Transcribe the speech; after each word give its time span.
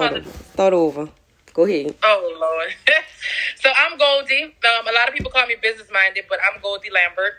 start 0.00 0.12
over. 0.12 0.30
Start 0.52 0.72
over. 0.72 1.08
Go 1.52 1.64
ahead. 1.64 1.94
Oh 2.02 2.36
Lord. 2.40 2.74
so 3.56 3.70
I'm 3.76 3.98
Goldie. 3.98 4.44
Um, 4.44 4.88
a 4.88 4.92
lot 4.92 5.08
of 5.08 5.14
people 5.14 5.30
call 5.30 5.46
me 5.46 5.56
business 5.60 5.88
minded, 5.92 6.24
but 6.28 6.38
I'm 6.40 6.60
Goldie 6.60 6.90
Lambert. 6.90 7.34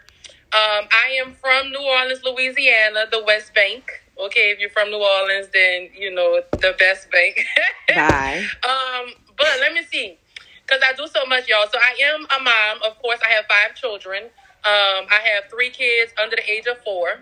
Um, 0.53 0.87
I 0.92 1.17
am 1.24 1.33
from 1.33 1.69
New 1.69 1.82
Orleans, 1.82 2.21
Louisiana, 2.25 3.05
the 3.09 3.24
West 3.24 3.53
Bank. 3.53 3.89
Okay, 4.19 4.51
if 4.51 4.59
you're 4.59 4.69
from 4.69 4.92
New 4.92 5.01
Orleans, 5.01 5.47
then 5.53 5.89
you 5.97 6.13
know 6.13 6.42
the 6.51 6.75
best 6.77 7.09
bank. 7.09 7.45
Bye. 7.87 8.46
Um, 8.64 9.14
but 9.38 9.48
let 9.62 9.73
me 9.73 9.82
see, 9.84 10.20
because 10.68 10.82
I 10.84 10.93
do 10.93 11.07
so 11.07 11.25
much, 11.25 11.48
y'all. 11.48 11.68
So 11.71 11.80
I 11.80 11.96
am 12.04 12.28
a 12.38 12.43
mom. 12.43 12.84
Of 12.86 13.00
course, 13.02 13.20
I 13.25 13.30
have 13.32 13.46
five 13.46 13.75
children. 13.75 14.23
Um, 14.64 15.07
I 15.09 15.20
have 15.34 15.50
three 15.50 15.71
kids 15.71 16.14
under 16.21 16.36
the 16.36 16.52
age 16.52 16.68
of 16.68 16.78
four. 16.84 17.21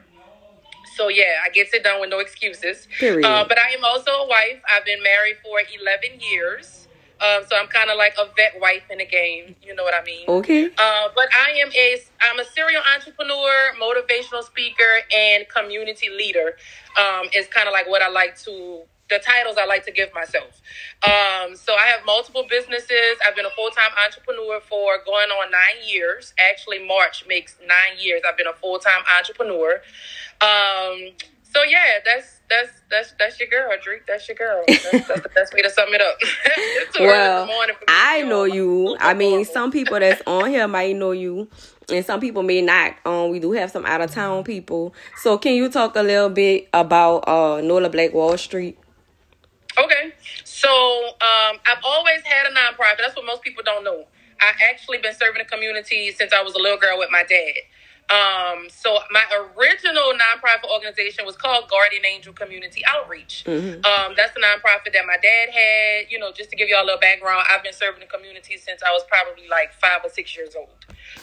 So 1.00 1.08
yeah, 1.08 1.40
I 1.46 1.50
get 1.50 1.74
it 1.74 1.82
done 1.82 2.02
with 2.02 2.10
no 2.10 2.20
excuses. 2.20 2.86
Uh, 3.24 3.46
but 3.48 3.58
I 3.58 3.70
am 3.70 3.86
also 3.86 4.12
a 4.12 4.28
wife. 4.28 4.62
I've 4.70 4.84
been 4.84 5.02
married 5.02 5.38
for 5.42 5.62
eleven 5.62 6.20
years. 6.20 6.88
Um, 7.22 7.44
so 7.50 7.56
I'm 7.56 7.68
kind 7.68 7.90
of 7.90 7.98
like 7.98 8.16
a 8.20 8.26
vet 8.36 8.60
wife 8.60 8.84
in 8.90 8.98
the 8.98 9.06
game. 9.06 9.56
You 9.64 9.76
know 9.76 9.84
what 9.84 9.94
I 9.94 10.04
mean? 10.04 10.26
Okay. 10.28 10.66
Uh, 10.66 11.08
but 11.16 11.30
I 11.34 11.52
am 11.52 11.70
a 11.72 12.02
I'm 12.22 12.40
a 12.40 12.44
serial 12.44 12.82
entrepreneur, 12.94 13.72
motivational 13.82 14.44
speaker, 14.44 15.00
and 15.16 15.48
community 15.48 16.10
leader. 16.10 16.58
Um, 17.00 17.30
is 17.34 17.48
kind 17.48 17.70
of 17.70 17.72
like 17.72 17.88
what 17.88 18.02
I 18.02 18.10
like 18.10 18.38
to 18.40 18.84
the 19.10 19.20
titles 19.20 19.58
I 19.58 19.66
like 19.66 19.86
to 19.86 19.92
give 19.92 20.14
myself. 20.14 20.62
Um, 21.04 21.56
so 21.56 21.74
I 21.74 21.88
have 21.88 22.06
multiple 22.06 22.46
businesses. 22.48 23.18
I've 23.26 23.36
been 23.36 23.46
a 23.46 23.56
full 23.56 23.72
time 23.72 23.92
entrepreneur 24.06 24.62
for 24.62 25.04
going 25.06 25.30
on 25.30 25.52
nine 25.52 25.88
years. 25.88 26.34
Actually, 26.52 26.86
March 26.86 27.26
makes 27.28 27.58
nine 27.62 27.98
years. 28.00 28.22
I've 28.28 28.38
been 28.38 28.48
a 28.48 28.54
full 28.54 28.80
time 28.80 29.02
entrepreneur. 29.18 29.82
Um, 30.42 31.12
so 31.44 31.64
yeah, 31.64 32.00
that's 32.06 32.40
that's 32.50 32.72
that's 32.90 33.14
that's 33.20 33.40
your 33.40 33.50
girl, 33.50 33.70
Drake. 33.82 34.06
That's 34.08 34.28
your 34.28 34.36
girl. 34.36 34.64
That's, 34.68 35.08
that's 35.08 35.22
the 35.22 35.30
best 35.34 35.54
way 35.54 35.62
to 35.62 35.70
sum 35.70 35.90
it 35.90 36.02
up. 36.02 36.18
well, 37.00 37.50
I 37.88 38.22
know 38.22 38.44
you. 38.44 38.96
I 39.00 39.14
mean, 39.14 39.46
some 39.46 39.72
people 39.72 40.00
that's 40.00 40.22
on 40.28 40.50
here 40.50 40.68
might 40.68 40.96
know 40.96 41.12
you, 41.12 41.48
and 41.90 42.06
some 42.06 42.20
people 42.20 42.44
may 42.44 42.62
not. 42.62 42.96
Um, 43.06 43.32
we 43.32 43.40
do 43.40 43.52
have 43.54 43.72
some 43.72 43.86
out 43.86 44.02
of 44.02 44.12
town 44.12 44.44
people. 44.44 44.94
So, 45.18 45.38
can 45.38 45.54
you 45.54 45.70
talk 45.70 45.96
a 45.96 46.02
little 46.02 46.30
bit 46.30 46.70
about 46.74 47.28
uh 47.28 47.62
Nola 47.62 47.90
Black 47.90 48.14
Wall 48.14 48.38
Street? 48.38 48.78
Okay, 49.78 50.14
so 50.44 50.70
um, 50.70 51.58
I've 51.66 51.84
always 51.84 52.22
had 52.24 52.46
a 52.48 52.50
nonprofit. 52.50 52.98
That's 53.00 53.16
what 53.16 53.26
most 53.26 53.42
people 53.44 53.64
don't 53.66 53.84
know. 53.84 54.06
I 54.42 54.52
actually 54.70 54.98
been 55.00 55.14
serving 55.14 55.42
the 55.44 55.50
community 55.50 56.12
since 56.12 56.34
I 56.34 56.42
was 56.42 56.54
a 56.54 56.60
little 56.60 56.78
girl 56.78 56.98
with 56.98 57.10
my 57.12 57.24
dad. 57.24 57.54
Um, 58.10 58.70
so 58.70 58.98
my 59.12 59.24
original 59.56 60.14
nonprofit 60.18 60.70
organization 60.74 61.26
was 61.26 61.36
called 61.36 61.70
Guardian 61.70 62.06
Angel 62.06 62.34
Community 62.34 62.82
Outreach. 62.88 63.44
Mm-hmm. 63.46 63.86
Um, 63.86 64.16
that's 64.18 64.34
the 64.34 64.42
nonprofit 64.42 64.94
that 64.94 65.06
my 65.06 65.18
dad 65.22 65.50
had. 65.54 66.10
You 66.10 66.18
know, 66.18 66.32
just 66.32 66.50
to 66.50 66.56
give 66.56 66.70
y'all 66.70 66.84
a 66.84 66.86
little 66.86 67.00
background, 67.00 67.46
I've 67.50 67.62
been 67.62 67.74
serving 67.74 68.00
the 68.00 68.08
community 68.08 68.58
since 68.58 68.82
I 68.82 68.92
was 68.92 69.04
probably 69.08 69.48
like 69.48 69.74
five 69.74 70.02
or 70.04 70.10
six 70.10 70.36
years 70.36 70.56
old. 70.56 70.74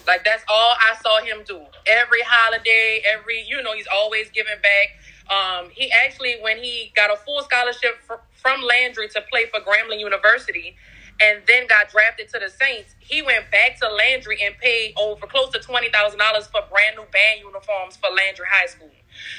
Like 0.06 0.24
that's 0.24 0.44
all 0.48 0.76
I 0.78 0.94
saw 1.02 1.20
him 1.20 1.42
do. 1.44 1.60
Every 1.86 2.22
holiday, 2.22 3.02
every 3.12 3.44
you 3.46 3.62
know, 3.62 3.74
he's 3.74 3.88
always 3.92 4.30
giving 4.30 4.60
back. 4.62 4.88
Um, 5.26 5.70
he 5.70 5.90
actually, 5.90 6.36
when 6.40 6.58
he 6.58 6.92
got 6.94 7.12
a 7.12 7.16
full 7.16 7.42
scholarship 7.42 7.98
for, 8.06 8.20
from 8.34 8.62
Landry 8.62 9.08
to 9.08 9.22
play 9.22 9.46
for 9.46 9.58
Grambling 9.60 9.98
University, 9.98 10.76
and 11.20 11.42
then 11.46 11.66
got 11.66 11.90
drafted 11.90 12.28
to 12.30 12.38
the 12.38 12.50
Saints, 12.50 12.94
he 12.98 13.22
went 13.22 13.50
back 13.50 13.78
to 13.80 13.88
Landry 13.88 14.38
and 14.44 14.56
paid 14.58 14.94
over 14.96 15.26
close 15.26 15.50
to 15.50 15.60
twenty 15.60 15.90
thousand 15.90 16.18
dollars 16.18 16.46
for 16.46 16.60
brand 16.70 16.96
new 16.96 17.04
band 17.12 17.40
uniforms 17.40 17.96
for 17.96 18.10
Landry 18.10 18.46
High 18.50 18.66
School. 18.66 18.90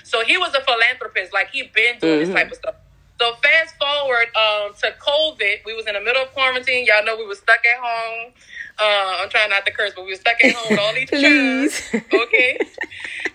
So 0.03 0.23
he 0.23 0.37
was 0.37 0.53
a 0.55 0.61
philanthropist, 0.61 1.33
like 1.33 1.49
he 1.51 1.63
been 1.63 1.99
doing 1.99 2.19
mm-hmm. 2.19 2.19
this 2.19 2.29
type 2.29 2.51
of 2.51 2.57
stuff. 2.57 2.75
So 3.19 3.33
fast 3.41 3.75
forward 3.77 4.27
um, 4.37 4.73
to 4.81 4.93
COVID, 5.01 5.65
we 5.65 5.73
was 5.73 5.87
in 5.87 5.93
the 5.93 6.01
middle 6.01 6.21
of 6.21 6.33
quarantine. 6.33 6.85
Y'all 6.85 7.03
know 7.03 7.17
we 7.17 7.25
was 7.25 7.39
stuck 7.39 7.59
at 7.65 7.81
home. 7.81 8.33
Uh, 8.79 9.17
I'm 9.21 9.29
trying 9.29 9.49
not 9.49 9.65
to 9.65 9.71
curse, 9.71 9.93
but 9.95 10.05
we 10.05 10.11
were 10.11 10.15
stuck 10.15 10.43
at 10.43 10.53
home 10.53 10.67
with 10.69 10.79
all 10.79 10.93
these 10.93 11.09
Please. 11.09 11.81
Okay. 11.93 12.59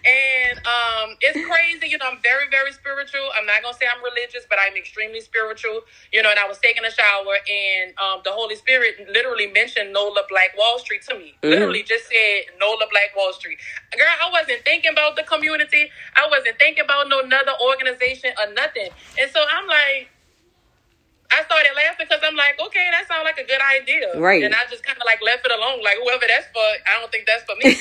and 0.04 0.58
um, 0.58 1.16
it's 1.20 1.38
crazy. 1.48 1.88
You 1.88 1.98
know, 1.98 2.06
I'm 2.06 2.22
very, 2.22 2.46
very 2.48 2.70
spiritual. 2.72 3.26
I'm 3.36 3.46
not 3.46 3.62
gonna 3.62 3.74
say 3.74 3.86
I'm 3.90 4.02
religious, 4.04 4.46
but 4.48 4.58
I'm 4.64 4.76
extremely 4.76 5.20
spiritual. 5.20 5.82
You 6.12 6.22
know, 6.22 6.30
and 6.30 6.38
I 6.38 6.46
was 6.46 6.58
taking 6.58 6.84
a 6.84 6.90
shower, 6.90 7.42
and 7.50 7.90
um, 7.98 8.20
the 8.24 8.30
Holy 8.30 8.54
Spirit 8.54 9.02
literally 9.10 9.50
mentioned 9.50 9.92
Nola 9.92 10.22
Black 10.28 10.56
Wall 10.56 10.78
Street 10.78 11.02
to 11.10 11.18
me. 11.18 11.34
Mm-hmm. 11.42 11.50
Literally 11.50 11.82
just 11.82 12.06
said 12.06 12.54
Nola 12.60 12.86
Black 12.90 13.10
Wall 13.16 13.32
Street. 13.32 13.58
Girl, 13.98 14.06
I 14.06 14.30
wasn't 14.30 14.62
thinking 14.64 14.92
about 14.92 15.16
the 15.16 15.24
community. 15.24 15.90
I 16.14 16.28
wasn't 16.30 16.58
thinking 16.58 16.84
about 16.84 17.08
no 17.08 17.18
another 17.20 17.52
organization 17.60 18.30
or 18.38 18.52
nothing. 18.54 18.90
And 19.18 19.30
so 19.30 19.42
I'm 19.50 19.66
like, 19.66 20.08
I 21.32 21.42
started 21.44 21.72
laughing 21.74 22.06
because 22.08 22.20
I'm 22.22 22.36
like, 22.36 22.60
okay, 22.60 22.86
that 22.92 23.08
sounds 23.08 23.24
like 23.24 23.38
a 23.38 23.46
good 23.48 23.60
idea. 23.60 24.20
Right. 24.20 24.42
And 24.44 24.54
I 24.54 24.68
just 24.68 24.84
kind 24.84 24.98
of 24.98 25.04
like 25.04 25.20
left 25.24 25.46
it 25.46 25.52
alone. 25.52 25.82
Like, 25.82 25.96
whoever 26.02 26.24
that's 26.28 26.46
for, 26.52 26.60
I 26.60 27.00
don't 27.00 27.10
think 27.10 27.26
that's 27.26 27.44
for 27.48 27.56
me. 27.56 27.72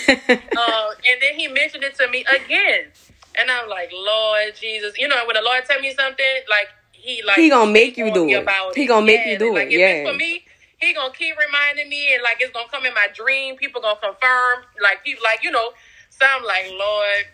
uh, 0.56 0.90
and 1.12 1.18
then 1.20 1.36
he 1.36 1.48
mentioned 1.48 1.84
it 1.84 1.96
to 2.00 2.08
me 2.08 2.24
again. 2.32 2.88
And 3.36 3.52
I'm 3.52 3.68
like, 3.70 3.92
Lord 3.94 4.56
Jesus. 4.56 4.98
You 4.98 5.08
know, 5.08 5.20
when 5.28 5.36
the 5.36 5.44
Lord 5.44 5.64
tell 5.66 5.80
me 5.80 5.94
something, 5.94 6.36
like, 6.50 6.68
he 7.02 7.24
like 7.24 7.38
he 7.38 7.50
gonna 7.50 7.72
make 7.72 7.98
you 7.98 8.14
do 8.14 8.30
it. 8.30 8.76
He 8.76 8.86
gonna 8.86 9.06
make 9.06 9.26
yeah, 9.26 9.32
you 9.32 9.40
do 9.40 9.56
like, 9.56 9.72
it. 9.72 9.80
yeah. 9.80 10.06
for 10.06 10.16
me, 10.16 10.46
he 10.78 10.94
gonna 10.94 11.14
keep 11.14 11.36
reminding 11.38 11.90
me, 11.90 12.14
and 12.14 12.22
like 12.24 12.38
it's 12.40 12.52
gonna 12.52 12.70
come 12.70 12.86
in 12.86 12.94
my 12.94 13.08
dream. 13.14 13.56
People 13.56 13.82
gonna 13.82 14.00
confirm, 14.00 14.66
like 14.82 15.04
people, 15.04 15.24
like 15.24 15.44
you 15.44 15.52
know. 15.52 15.72
So 16.10 16.26
I'm 16.30 16.44
like, 16.44 16.70
Lord, 16.72 17.26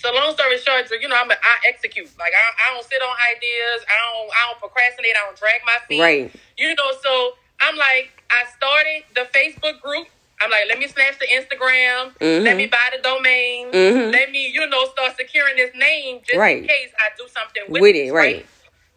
so 0.00 0.12
long 0.14 0.32
story 0.34 0.58
short, 0.58 0.90
you 1.00 1.08
know, 1.08 1.16
I'm 1.16 1.30
a, 1.30 1.34
I 1.34 1.68
execute. 1.68 2.08
Like 2.18 2.32
I, 2.32 2.70
I 2.70 2.74
don't 2.74 2.86
sit 2.88 3.00
on 3.02 3.14
ideas. 3.36 3.84
I 3.86 3.96
don't 4.00 4.30
I 4.32 4.40
don't 4.50 4.58
procrastinate. 4.60 5.12
I 5.16 5.26
don't 5.26 5.38
drag 5.38 5.60
my 5.64 5.78
feet. 5.86 6.00
Right. 6.00 6.32
You 6.56 6.74
know, 6.74 6.90
so 7.02 7.32
I'm 7.60 7.76
like, 7.76 8.24
I 8.30 8.44
started 8.56 9.04
the 9.14 9.28
Facebook 9.36 9.80
group. 9.80 10.08
I'm 10.40 10.50
like, 10.50 10.64
let 10.68 10.78
me 10.78 10.88
snatch 10.88 11.18
the 11.18 11.26
Instagram. 11.26 12.16
Mm-hmm. 12.16 12.44
Let 12.44 12.56
me 12.56 12.66
buy 12.66 12.88
the 12.96 13.02
domain. 13.02 13.70
Mm-hmm. 13.72 14.10
Let 14.10 14.30
me, 14.30 14.50
you 14.50 14.66
know, 14.68 14.86
start 14.86 15.16
securing 15.16 15.56
this 15.56 15.70
name 15.76 16.20
just 16.24 16.38
right. 16.38 16.62
in 16.62 16.66
case 16.66 16.90
I 16.98 17.10
do 17.18 17.28
something 17.28 17.64
with, 17.68 17.82
with 17.82 17.94
it. 17.94 18.10
Right. 18.10 18.46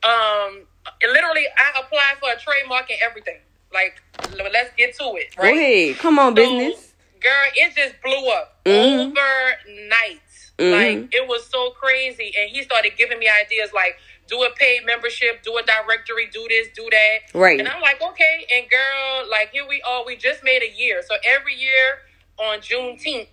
right. 0.03 0.47
Um, 0.47 0.65
literally, 1.01 1.45
I 1.57 1.81
applied 1.81 2.15
for 2.21 2.31
a 2.31 2.39
trademark 2.39 2.89
and 2.89 2.99
everything. 3.03 3.39
Like, 3.73 4.01
let's 4.37 4.73
get 4.77 4.95
to 4.99 5.15
it. 5.15 5.35
Right. 5.37 5.57
Ahead. 5.57 5.97
Come 5.97 6.17
on, 6.17 6.31
so, 6.31 6.35
business. 6.35 6.93
Girl, 7.19 7.31
it 7.55 7.75
just 7.75 7.95
blew 8.01 8.29
up 8.29 8.63
mm-hmm. 8.63 9.11
overnight. 9.11 10.22
Mm-hmm. 10.57 11.01
Like 11.01 11.13
it 11.13 11.27
was 11.27 11.45
so 11.47 11.71
crazy, 11.71 12.33
and 12.37 12.49
he 12.49 12.63
started 12.63 12.93
giving 12.97 13.19
me 13.19 13.27
ideas 13.27 13.71
like 13.73 13.97
do 14.27 14.43
a 14.43 14.49
paid 14.55 14.85
membership, 14.85 15.43
do 15.43 15.57
a 15.57 15.63
directory, 15.63 16.29
do 16.31 16.45
this, 16.47 16.67
do 16.75 16.87
that. 16.91 17.37
Right. 17.37 17.59
And 17.59 17.67
I'm 17.67 17.81
like, 17.81 18.01
okay. 18.01 18.45
And 18.53 18.69
girl, 18.69 19.29
like 19.29 19.51
here 19.51 19.67
we 19.67 19.81
are. 19.81 20.05
We 20.05 20.15
just 20.15 20.43
made 20.43 20.61
a 20.63 20.71
year. 20.71 21.01
So 21.07 21.15
every 21.25 21.55
year 21.55 21.99
on 22.37 22.59
Juneteenth, 22.59 23.27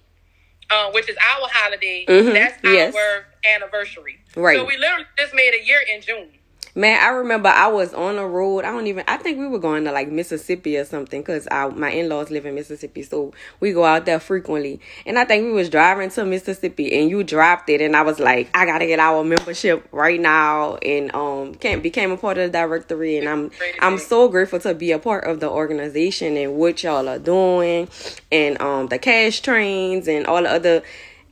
uh, 0.70 0.90
which 0.92 1.08
is 1.08 1.16
our 1.16 1.48
holiday, 1.50 2.04
mm-hmm. 2.08 2.32
that's 2.32 2.58
yes. 2.64 2.94
our 2.94 3.26
anniversary. 3.54 4.18
Right. 4.34 4.56
So 4.56 4.64
we 4.64 4.76
literally 4.76 5.04
just 5.18 5.34
made 5.34 5.54
a 5.54 5.64
year 5.64 5.80
in 5.92 6.00
June. 6.00 6.30
Man, 6.74 7.00
I 7.02 7.08
remember 7.08 7.48
I 7.48 7.66
was 7.66 7.92
on 7.94 8.16
the 8.16 8.24
road. 8.24 8.64
I 8.64 8.70
don't 8.70 8.86
even. 8.86 9.04
I 9.08 9.16
think 9.16 9.38
we 9.38 9.48
were 9.48 9.58
going 9.58 9.84
to 9.84 9.92
like 9.92 10.08
Mississippi 10.08 10.76
or 10.76 10.84
something 10.84 11.20
because 11.20 11.48
my 11.50 11.90
in 11.90 12.08
laws 12.08 12.30
live 12.30 12.46
in 12.46 12.54
Mississippi, 12.54 13.02
so 13.02 13.32
we 13.58 13.72
go 13.72 13.84
out 13.84 14.06
there 14.06 14.20
frequently. 14.20 14.80
And 15.04 15.18
I 15.18 15.24
think 15.24 15.44
we 15.44 15.52
was 15.52 15.68
driving 15.68 16.10
to 16.10 16.24
Mississippi, 16.24 16.98
and 17.00 17.10
you 17.10 17.24
dropped 17.24 17.68
it, 17.70 17.80
and 17.80 17.96
I 17.96 18.02
was 18.02 18.20
like, 18.20 18.48
I 18.54 18.66
gotta 18.66 18.86
get 18.86 19.00
our 19.00 19.24
membership 19.24 19.88
right 19.90 20.20
now, 20.20 20.76
and 20.76 21.12
um, 21.14 21.54
can 21.56 21.80
became 21.80 22.12
a 22.12 22.16
part 22.16 22.38
of 22.38 22.52
the 22.52 22.58
directory, 22.58 23.18
and 23.18 23.28
I'm 23.28 23.50
I'm 23.80 23.98
so 23.98 24.28
grateful 24.28 24.60
to 24.60 24.74
be 24.74 24.92
a 24.92 24.98
part 24.98 25.24
of 25.24 25.40
the 25.40 25.50
organization 25.50 26.36
and 26.36 26.54
what 26.54 26.82
y'all 26.84 27.08
are 27.08 27.18
doing, 27.18 27.88
and 28.30 28.60
um, 28.62 28.86
the 28.86 28.98
cash 28.98 29.40
trains 29.40 30.06
and 30.06 30.26
all 30.26 30.42
the 30.42 30.50
other 30.50 30.82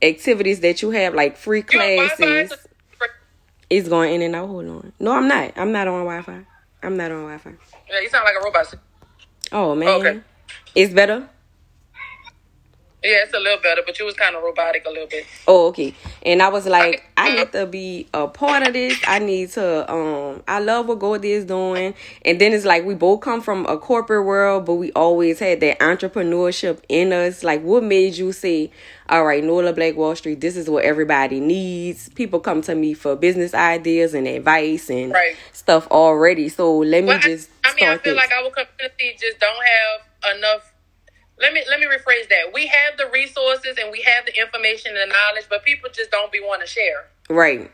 activities 0.01 0.59
that 0.61 0.81
you 0.81 0.91
have, 0.91 1.13
like 1.13 1.37
free 1.37 1.61
classes. 1.61 2.53
It's 3.69 3.87
going 3.87 4.15
in 4.15 4.21
and 4.21 4.35
out. 4.35 4.47
Hold 4.47 4.67
on. 4.67 4.93
No, 4.99 5.11
I'm 5.11 5.27
not. 5.27 5.53
I'm 5.55 5.71
not 5.71 5.87
on 5.87 6.05
Wi 6.05 6.21
Fi. 6.21 6.45
I'm 6.81 6.97
not 6.97 7.11
on 7.11 7.23
Wi 7.23 7.37
Fi. 7.37 7.53
Yeah, 7.89 7.99
you 7.99 8.09
sound 8.09 8.25
like 8.25 8.35
a 8.35 8.43
robot. 8.43 8.73
Oh 9.51 9.75
man. 9.75 9.89
Okay. 9.89 10.21
It's 10.75 10.93
better. 10.93 11.29
Yeah, 13.01 13.23
it's 13.23 13.33
a 13.33 13.39
little 13.39 13.61
better, 13.61 13.81
but 13.85 13.97
you 13.97 14.03
was 14.03 14.15
kind 14.15 14.35
of 14.35 14.43
robotic 14.43 14.85
a 14.85 14.89
little 14.89 15.07
bit. 15.07 15.25
Oh, 15.47 15.67
okay. 15.67 15.93
And 16.25 16.41
I 16.41 16.49
was 16.49 16.65
like, 16.65 17.09
I 17.15 17.33
need 17.33 17.51
to 17.53 17.65
be 17.65 18.07
a 18.13 18.27
part 18.27 18.67
of 18.67 18.73
this. 18.73 18.99
I 19.07 19.19
need 19.19 19.51
to. 19.51 19.89
Um, 19.89 20.43
I 20.49 20.59
love 20.59 20.87
what 20.87 20.99
Goldie 20.99 21.31
is 21.31 21.45
doing. 21.45 21.93
And 22.25 22.41
then 22.41 22.51
it's 22.51 22.65
like 22.65 22.83
we 22.83 22.95
both 22.95 23.21
come 23.21 23.39
from 23.41 23.65
a 23.67 23.77
corporate 23.77 24.25
world, 24.25 24.65
but 24.65 24.73
we 24.75 24.91
always 24.91 25.39
had 25.39 25.61
that 25.61 25.79
entrepreneurship 25.79 26.81
in 26.89 27.13
us. 27.13 27.41
Like, 27.41 27.63
what 27.63 27.83
made 27.83 28.17
you 28.17 28.33
say, 28.33 28.69
"All 29.07 29.23
right, 29.23 29.45
Nola 29.45 29.71
Black 29.71 29.95
Wall 29.95 30.13
Street. 30.17 30.41
This 30.41 30.57
is 30.57 30.69
what 30.69 30.83
everybody 30.83 31.39
needs." 31.39 32.09
People 32.09 32.41
come 32.41 32.61
to 32.63 32.75
me 32.75 32.93
for 32.93 33.15
business 33.15 33.53
ideas 33.53 34.13
and 34.13 34.27
advice 34.27 34.89
and 34.89 35.13
right. 35.13 35.37
stuff 35.53 35.87
already. 35.87 36.49
So 36.49 36.79
let 36.79 37.03
me 37.03 37.07
well, 37.07 37.19
just. 37.19 37.49
I, 37.63 37.69
I 37.69 37.75
mean, 37.75 37.89
I 37.91 37.97
feel 37.97 38.13
this. 38.13 38.23
like 38.23 38.31
our 38.33 38.49
community 38.49 39.17
just 39.17 39.39
don't 39.39 39.63
have 39.63 40.35
enough 40.35 40.73
let 41.39 41.53
me 41.53 41.63
let 41.69 41.79
me 41.79 41.85
rephrase 41.87 42.29
that. 42.29 42.51
We 42.53 42.67
have 42.67 42.97
the 42.97 43.07
resources 43.11 43.77
and 43.81 43.91
we 43.91 44.01
have 44.01 44.25
the 44.25 44.37
information 44.39 44.95
and 44.95 45.09
the 45.09 45.13
knowledge, 45.13 45.45
but 45.49 45.63
people 45.63 45.89
just 45.91 46.11
don't 46.11 46.31
be 46.31 46.39
want 46.39 46.61
to 46.61 46.67
share. 46.67 47.07
Right. 47.29 47.71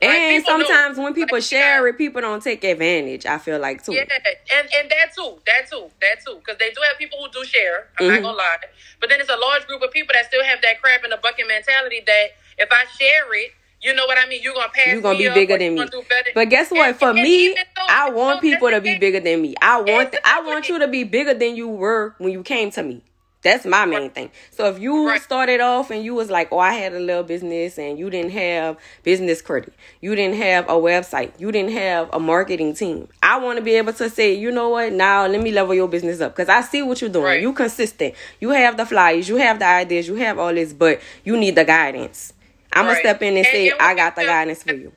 And 0.00 0.42
people 0.42 0.58
know. 0.58 0.64
sometimes 0.64 0.98
when 0.98 1.14
people 1.14 1.36
Like, 1.38 1.44
share 1.44 1.86
it, 1.88 1.98
people 1.98 2.20
don't 2.20 2.42
take 2.42 2.64
advantage. 2.64 3.26
I 3.26 3.38
feel 3.38 3.58
like 3.58 3.84
too. 3.84 3.92
Yeah, 3.94 4.02
and 4.02 4.68
and 4.78 4.90
that 4.90 5.14
too, 5.14 5.40
that 5.46 5.70
too, 5.70 5.90
that 6.00 6.24
too, 6.24 6.36
because 6.36 6.58
they 6.58 6.70
do 6.70 6.80
have 6.88 6.98
people 6.98 7.18
who 7.22 7.30
do 7.30 7.44
share. 7.46 7.88
I'm 7.98 8.06
Mhm. 8.06 8.08
not 8.10 8.22
gonna 8.22 8.36
lie, 8.36 8.56
but 9.00 9.08
then 9.10 9.20
it's 9.20 9.30
a 9.30 9.36
large 9.36 9.66
group 9.66 9.82
of 9.82 9.90
people 9.92 10.12
that 10.14 10.26
still 10.26 10.44
have 10.44 10.60
that 10.62 10.80
crab 10.82 11.04
in 11.04 11.10
the 11.10 11.16
bucket 11.18 11.46
mentality. 11.46 12.00
That 12.06 12.34
if 12.58 12.68
I 12.72 12.84
share 12.98 13.32
it, 13.34 13.52
you 13.84 13.94
know 13.94 14.06
what 14.06 14.18
I 14.18 14.26
mean. 14.26 14.40
You're 14.42 14.54
gonna 14.54 14.68
pass. 14.74 14.86
You're 14.88 15.00
gonna 15.02 15.18
be 15.18 15.28
bigger 15.28 15.58
than 15.58 15.74
me. 15.74 15.78
gonna 15.80 15.90
do 15.90 16.02
better. 16.08 16.30
But 16.34 16.48
guess 16.48 16.70
what? 16.70 16.88
And- 16.88 16.96
For 16.98 17.10
and 17.10 17.22
me, 17.22 17.54
though- 17.54 17.82
I 17.88 18.10
want 18.10 18.40
people 18.40 18.70
to 18.70 18.80
be 18.80 18.96
bigger 18.98 19.20
than 19.20 19.42
me. 19.42 19.54
I 19.60 19.80
want 19.80 20.16
I 20.24 20.40
want 20.40 20.68
you 20.68 20.78
to 20.80 20.88
be 20.88 21.04
bigger 21.04 21.34
than 21.34 21.54
you 21.54 21.68
were 21.68 22.14
when 22.18 22.32
you 22.32 22.42
came 22.42 22.70
to 22.72 22.82
me. 22.82 23.02
That's 23.42 23.66
my 23.66 23.84
main 23.84 24.08
thing. 24.08 24.30
So 24.52 24.68
if 24.70 24.78
you 24.80 25.06
Right. 25.06 25.20
started 25.20 25.60
off 25.60 25.90
and 25.90 26.02
you 26.02 26.14
was 26.14 26.30
like, 26.30 26.48
"Oh, 26.50 26.58
I 26.58 26.72
had 26.72 26.94
a 26.94 26.98
little 26.98 27.22
business 27.22 27.78
and 27.78 27.98
you 27.98 28.08
didn't 28.08 28.30
have 28.30 28.78
business 29.02 29.42
credit. 29.42 29.74
You 30.00 30.16
didn't 30.16 30.36
have 30.36 30.64
a 30.66 30.72
website. 30.72 31.32
You 31.38 31.52
didn't 31.52 31.72
have 31.72 32.08
a 32.14 32.18
marketing 32.18 32.72
team." 32.74 33.08
I 33.22 33.38
want 33.38 33.58
to 33.58 33.62
be 33.62 33.74
able 33.74 33.92
to 33.92 34.08
say, 34.08 34.32
"You 34.32 34.50
know 34.50 34.70
what? 34.70 34.94
Now 34.94 35.26
let 35.26 35.42
me 35.42 35.50
level 35.50 35.74
your 35.74 35.88
business 35.88 36.22
up 36.22 36.34
cuz 36.34 36.48
I 36.48 36.62
see 36.62 36.80
what 36.80 37.02
you're 37.02 37.10
doing. 37.10 37.24
Right. 37.26 37.42
You 37.42 37.52
consistent. 37.52 38.14
You 38.40 38.48
have 38.50 38.78
the 38.78 38.86
flyers, 38.86 39.28
you 39.28 39.36
have 39.36 39.58
the 39.58 39.66
ideas, 39.66 40.08
you 40.08 40.14
have 40.14 40.38
all 40.38 40.54
this, 40.54 40.72
but 40.72 41.00
you 41.24 41.36
need 41.36 41.54
the 41.54 41.64
guidance." 41.64 42.32
I'm 42.74 42.86
Right. 42.86 42.94
to 42.94 43.00
step 43.00 43.22
in 43.22 43.36
and 43.36 43.38
And- 43.38 43.46
say, 43.46 43.68
and 43.70 43.80
"I 43.80 43.94
got 43.94 44.16
the 44.16 44.24
guidance 44.24 44.62
for 44.62 44.74
you." 44.74 44.92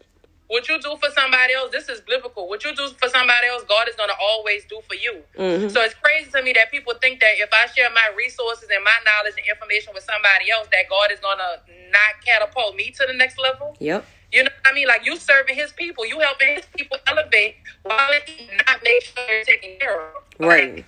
What 0.48 0.68
you 0.70 0.80
do 0.82 0.96
for 1.04 1.12
somebody 1.12 1.54
else, 1.54 1.72
this 1.72 1.90
is 1.90 2.00
biblical. 2.00 2.48
What 2.48 2.64
you 2.64 2.74
do 2.74 2.88
for 3.02 3.10
somebody 3.10 3.48
else, 3.48 3.64
God 3.68 3.90
is 3.90 3.96
gonna 3.96 4.16
always 4.18 4.64
do 4.66 4.82
for 4.88 4.96
you. 4.96 5.22
Mhm. 5.38 5.70
So 5.70 5.82
it's 5.82 5.94
crazy 5.96 6.32
to 6.32 6.42
me 6.42 6.54
that 6.54 6.72
people 6.72 6.94
think 7.02 7.20
that 7.20 7.38
if 7.38 7.50
I 7.54 7.68
share 7.68 7.90
my 7.90 8.08
resources 8.16 8.70
and 8.70 8.82
my 8.82 8.98
knowledge 9.06 9.34
and 9.38 9.46
information 9.46 9.94
with 9.94 10.06
somebody 10.06 10.50
else, 10.50 10.70
that 10.72 10.88
God 10.88 11.12
is 11.12 11.20
gonna 11.20 11.60
not 11.90 12.24
catapult 12.26 12.76
me 12.76 12.92
to 12.92 13.06
the 13.06 13.14
next 13.14 13.38
level. 13.38 13.76
Yep. 13.80 14.06
You 14.32 14.44
know 14.44 14.50
what 14.64 14.72
I 14.72 14.74
mean? 14.74 14.88
Like 14.88 15.06
you 15.06 15.18
serving 15.18 15.56
his 15.56 15.74
people, 15.74 16.06
you 16.06 16.20
helping 16.22 16.56
his 16.56 16.66
people 16.68 16.98
elevate 17.08 17.58
while 17.84 18.12
he 18.26 18.50
not 18.68 18.82
make 18.84 19.04
sure 19.04 19.26
they're 19.28 19.44
taken 19.44 19.78
care 19.80 20.00
of. 20.00 20.24
Right. 20.40 20.76
Like, 20.76 20.86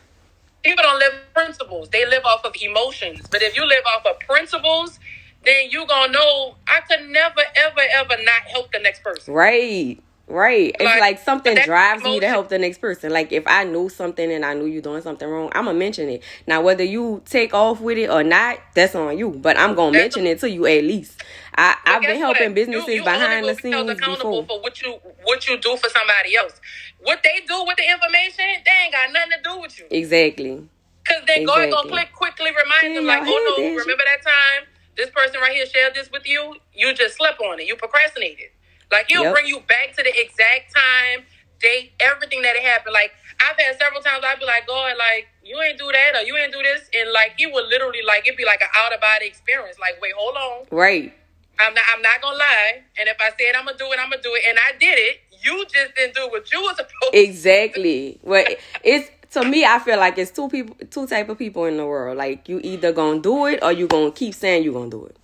people 0.64 0.84
don't 0.84 1.00
live 1.00 1.16
principles; 1.34 1.90
they 1.90 2.06
live 2.06 2.24
off 2.26 2.46
of 2.46 2.56
emotions. 2.62 3.28
But 3.30 3.42
if 3.42 3.56
you 3.58 3.66
live 3.66 3.86
off 3.86 4.06
of 4.06 4.20
principles, 4.22 5.00
then 5.46 5.70
you 5.72 5.86
gonna 5.88 6.12
know 6.12 6.56
I 6.68 6.82
could 6.82 7.08
never, 7.10 7.42
ever, 7.56 7.82
ever 7.94 8.16
not 8.24 8.42
help 8.48 8.72
the 8.72 8.80
next 8.80 9.04
person. 9.04 9.34
Right. 9.34 10.00
Right. 10.28 10.76
It's 10.76 10.84
Like, 10.84 11.00
like 11.02 11.20
something 11.20 11.56
drives 11.66 12.04
me 12.04 12.20
to 12.20 12.28
help 12.28 12.50
the 12.50 12.60
next 12.60 12.78
person. 12.78 13.12
Like 13.12 13.32
if 13.32 13.44
I 13.48 13.64
knew 13.64 13.90
something 13.90 14.32
and 14.32 14.46
I 14.46 14.54
knew 14.54 14.66
you 14.66 14.80
doing 14.80 15.02
something 15.02 15.28
wrong, 15.28 15.50
I'm 15.56 15.66
gonna 15.66 15.80
mention 15.80 16.08
it. 16.08 16.22
Now 16.46 16.62
whether 16.62 16.84
you 16.84 17.24
take 17.26 17.56
off 17.56 17.82
with 17.82 17.98
it 17.98 18.12
or 18.12 18.24
not, 18.24 18.60
that's 18.76 18.94
on 18.94 19.18
you. 19.18 19.32
But 19.32 19.58
I'm 19.58 19.74
gonna 19.74 19.92
That's- 19.94 20.16
mention 20.16 20.28
it 20.28 20.40
to 20.42 20.50
you 20.50 20.68
at 20.68 20.84
least. 20.84 21.20
I, 21.56 21.76
But 21.84 21.92
I've 21.96 22.02
been 22.04 22.20
helping 22.20 22.50
what? 22.50 22.54
businesses 22.56 22.88
You- 22.90 22.94
you 22.96 23.04
behind 23.04 23.44
the 23.44 23.48
will 23.54 23.56
be 23.56 23.72
held 23.72 23.88
scenes 23.88 24.00
accountable 24.00 24.42
before. 24.44 24.58
for 24.60 24.64
what 24.64 24.82
you 24.84 24.92
what 25.24 25.48
you 25.50 25.58
do 25.58 25.76
for 25.78 25.90
somebody 25.90 26.36
else. 26.36 26.62
What 27.00 27.24
they 27.24 27.40
do 27.48 27.64
with 27.66 27.78
the 27.78 27.90
information, 27.90 28.46
they 28.64 28.72
ain't 28.84 28.94
got 28.94 29.12
nothing 29.12 29.32
to 29.32 29.50
do 29.50 29.58
with 29.62 29.80
you. 29.80 29.88
Exactly. 29.90 30.62
Because 31.04 31.24
then 31.26 31.44
God 31.46 31.64
Exactly. 31.64 31.72
gonna 31.72 31.90
click 31.90 32.14
quickly 32.14 32.52
remind 32.52 32.96
them 32.96 33.06
like, 33.08 33.24
oh 33.26 33.56
no, 33.58 33.64
remember 33.64 34.04
that 34.06 34.22
time 34.22 34.68
this 35.00 35.10
person 35.10 35.40
right 35.42 35.54
here 35.56 35.66
shared 35.66 35.96
this 35.96 36.12
with 36.12 36.28
you? 36.28 36.56
You 36.74 36.94
just 36.94 37.18
slept 37.18 37.40
on 37.42 37.60
it. 37.60 37.68
You 37.68 37.76
procrastinated. 37.76 38.52
Like 38.92 39.08
he'll 39.08 39.24
Yep. 39.24 39.34
bring 39.34 39.48
you 39.48 39.62
back 39.62 39.96
to 39.98 40.04
the 40.04 40.14
exact 40.20 40.76
time, 40.76 41.26
date, 41.60 41.94
everything 42.00 42.42
that 42.44 42.56
it 42.56 42.64
happened. 42.64 42.94
Like 42.94 43.12
I've 43.40 43.58
had 43.58 43.80
several 43.80 44.02
times 44.02 44.24
I'd 44.28 44.40
be 44.40 44.46
like, 44.46 44.68
God, 44.68 44.94
like 44.98 45.28
you 45.44 45.60
ain't 45.62 45.80
do 45.80 45.90
that 45.92 46.16
or 46.16 46.26
you 46.28 46.36
ain't 46.38 46.52
do 46.54 46.62
this, 46.62 46.90
and 46.94 47.12
like 47.12 47.34
he 47.38 47.48
would 47.48 47.68
literally 47.68 48.02
like 48.06 48.28
it'd 48.28 48.38
be 48.38 48.46
like 48.46 48.62
an 48.62 48.70
out 48.78 48.94
of 48.94 49.02
body 49.02 49.28
experience. 49.28 49.80
Like, 49.80 50.02
wait, 50.02 50.14
hold 50.18 50.36
on. 50.36 50.68
Right. 50.72 51.14
I'm 51.60 51.74
not. 51.74 51.84
I'm 51.94 52.02
not 52.02 52.22
gonna 52.22 52.38
lie. 52.38 52.84
And 52.98 53.10
if 53.10 53.18
I 53.20 53.32
said 53.38 53.56
I'm 53.58 53.66
gonna 53.66 53.78
do 53.78 53.92
it, 53.92 54.00
I'm 54.00 54.10
gonna 54.10 54.22
do 54.22 54.34
it, 54.36 54.44
and 54.48 54.58
I 54.60 54.78
did 54.80 54.98
it. 54.98 55.20
You 55.44 55.66
just 55.66 55.96
didn't 55.96 56.16
do 56.16 56.28
what 56.30 56.52
you 56.52 56.64
were 56.64 56.70
supposed. 56.76 57.14
to 57.14 57.20
Exactly. 57.20 58.20
Well, 58.24 58.46
it's 58.84 59.10
to 59.32 59.44
me. 59.44 59.66
I 59.66 59.80
feel 59.80 59.98
like 59.98 60.18
it's 60.18 60.32
two 60.32 60.50
people, 60.50 60.76
two 60.90 61.08
type 61.08 61.30
of 61.30 61.38
people 61.38 61.66
in 61.66 61.78
the 61.78 61.86
world. 61.86 62.18
Like 62.18 62.50
you 62.50 62.60
either 62.64 62.92
gonna 62.92 63.20
do 63.22 63.46
it 63.48 63.60
or 63.62 63.72
you 63.72 63.88
gonna 63.88 64.12
keep 64.12 64.34
saying 64.34 64.64
you 64.64 64.72
gonna 64.74 64.90
do 64.90 65.06
it. 65.06 65.16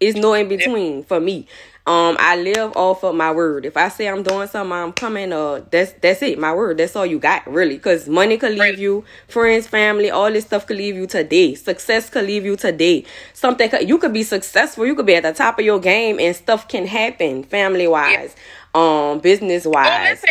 It's 0.00 0.16
no 0.18 0.32
in 0.32 0.48
between 0.48 1.02
for 1.04 1.20
me. 1.20 1.46
Um, 1.86 2.16
I 2.20 2.36
live 2.36 2.74
off 2.76 3.02
of 3.04 3.14
my 3.14 3.32
word. 3.32 3.66
If 3.66 3.76
I 3.76 3.88
say 3.88 4.06
I'm 4.08 4.22
doing 4.22 4.46
something, 4.48 4.72
I'm 4.72 4.92
coming. 4.92 5.32
Uh, 5.32 5.62
that's 5.70 5.92
that's 6.00 6.22
it. 6.22 6.38
My 6.38 6.54
word. 6.54 6.78
That's 6.78 6.94
all 6.96 7.04
you 7.04 7.18
got, 7.18 7.46
really. 7.50 7.78
Cause 7.78 8.08
money 8.08 8.38
could 8.38 8.52
leave 8.52 8.60
Right. 8.60 8.78
you, 8.78 9.04
friends, 9.28 9.66
family, 9.66 10.10
all 10.10 10.30
this 10.32 10.44
stuff 10.46 10.66
could 10.66 10.76
leave 10.78 10.94
you 10.94 11.06
today. 11.06 11.54
Success 11.54 12.08
could 12.08 12.24
leave 12.26 12.44
you 12.46 12.56
today. 12.56 13.04
Something 13.34 13.68
could, 13.68 13.86
you 13.88 13.98
could 13.98 14.12
be 14.12 14.22
successful. 14.22 14.86
You 14.86 14.94
could 14.94 15.06
be 15.06 15.16
at 15.16 15.22
the 15.22 15.32
top 15.32 15.58
of 15.58 15.64
your 15.64 15.80
game, 15.80 16.18
and 16.20 16.34
stuff 16.36 16.68
can 16.68 16.86
happen, 16.86 17.42
family 17.44 17.86
wise, 17.88 18.36
um, 18.74 19.18
business 19.18 19.66
wise. 19.66 20.22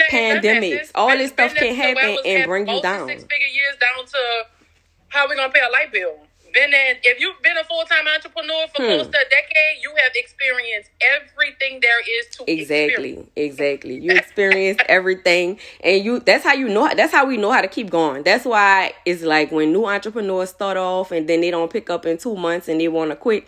And 0.00 0.44
that- 0.44 0.44
and 0.44 0.44
that's 0.44 0.64
pandemics, 0.66 0.90
all 0.94 1.16
this 1.16 1.30
stuff 1.30 1.54
can 1.54 1.74
happen 1.74 1.94
where 1.96 2.04
I 2.04 2.10
was 2.10 2.22
and 2.24 2.46
bring 2.46 2.68
you 2.68 2.80
down. 2.82 3.08
Six 3.08 3.24
figure 3.24 3.46
years 3.48 3.76
down 3.80 4.06
to 4.06 4.18
how 5.08 5.28
we 5.28 5.36
gonna 5.36 5.52
pay 5.52 5.60
a 5.60 5.70
light 5.70 5.92
bill. 5.92 6.18
Been 6.54 6.72
in, 6.72 6.96
if 7.02 7.20
you've 7.20 7.42
been 7.42 7.58
a 7.58 7.64
full 7.64 7.84
time 7.84 8.06
entrepreneur 8.08 8.66
for 8.74 8.80
Hmm. 8.82 8.88
close 8.88 9.06
to 9.08 9.18
a 9.18 9.28
decade, 9.28 9.82
you 9.82 9.92
have 9.96 10.12
experienced 10.14 10.88
everything 11.02 11.80
there 11.80 12.00
is 12.00 12.26
to 12.36 12.44
experience. 12.50 12.70
Exactly, 12.70 13.10
experience. 13.10 13.30
exactly. 13.36 13.94
You 13.96 14.10
experienced 14.16 14.82
everything, 14.88 15.60
and 15.82 16.02
you. 16.02 16.20
That's 16.20 16.44
how 16.44 16.54
you 16.54 16.68
know. 16.68 16.88
That's 16.94 17.12
how 17.12 17.26
we 17.26 17.36
know 17.36 17.50
how 17.52 17.60
to 17.60 17.68
keep 17.68 17.90
going. 17.90 18.22
That's 18.22 18.46
why 18.46 18.94
it's 19.04 19.22
like 19.22 19.52
when 19.52 19.70
new 19.72 19.84
entrepreneurs 19.84 20.48
start 20.48 20.78
off 20.78 21.12
and 21.12 21.28
then 21.28 21.42
they 21.42 21.50
don't 21.50 21.70
pick 21.70 21.90
up 21.90 22.06
in 22.06 22.16
two 22.16 22.36
months 22.36 22.68
and 22.68 22.80
they 22.80 22.88
want 22.88 23.10
to 23.10 23.16
quit. 23.16 23.44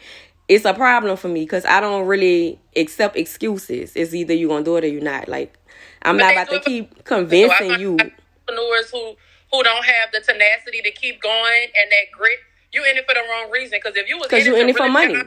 It's 0.49 0.65
a 0.65 0.73
problem 0.75 1.17
for 1.17 1.29
me 1.29 1.41
because 1.45 1.65
I 1.67 1.81
don't 1.81 2.07
really 2.07 2.59
accept 2.75 3.17
excuses. 3.17 3.93
It's 3.95 4.15
either 4.15 4.33
you're 4.35 4.49
gonna 4.49 4.65
do 4.65 4.77
it 4.77 4.85
or 4.85 4.89
you're 4.89 5.03
not. 5.03 5.29
Like 5.29 5.55
I'm 6.03 6.17
But 6.17 6.25
not 6.25 6.33
about 6.33 6.51
to 6.51 6.61
keep 6.61 7.05
convincing 7.05 7.69
find 7.71 7.81
you. 7.81 7.93
entrepreneurs 7.93 8.91
who 8.91 9.17
who 9.53 9.63
don't 9.63 9.85
have 9.85 10.13
the 10.13 10.21
tenacity 10.21 10.83
to 10.83 10.91
keep 10.91 11.21
going 11.23 11.63
and 11.65 11.91
that 11.93 12.11
grit. 12.13 12.39
You 12.73 12.85
in 12.85 12.97
it 12.97 13.07
for 13.07 13.15
the 13.15 13.21
wrong 13.31 13.51
reason. 13.51 13.79
Because 13.83 13.97
if 13.97 14.09
you 14.09 14.19
was 14.19 14.29
'Cause 14.29 14.47
you 14.47 14.57
in 14.57 14.69
it 14.69 14.77
for 14.77 14.83
really 14.85 14.93
money. 14.93 15.23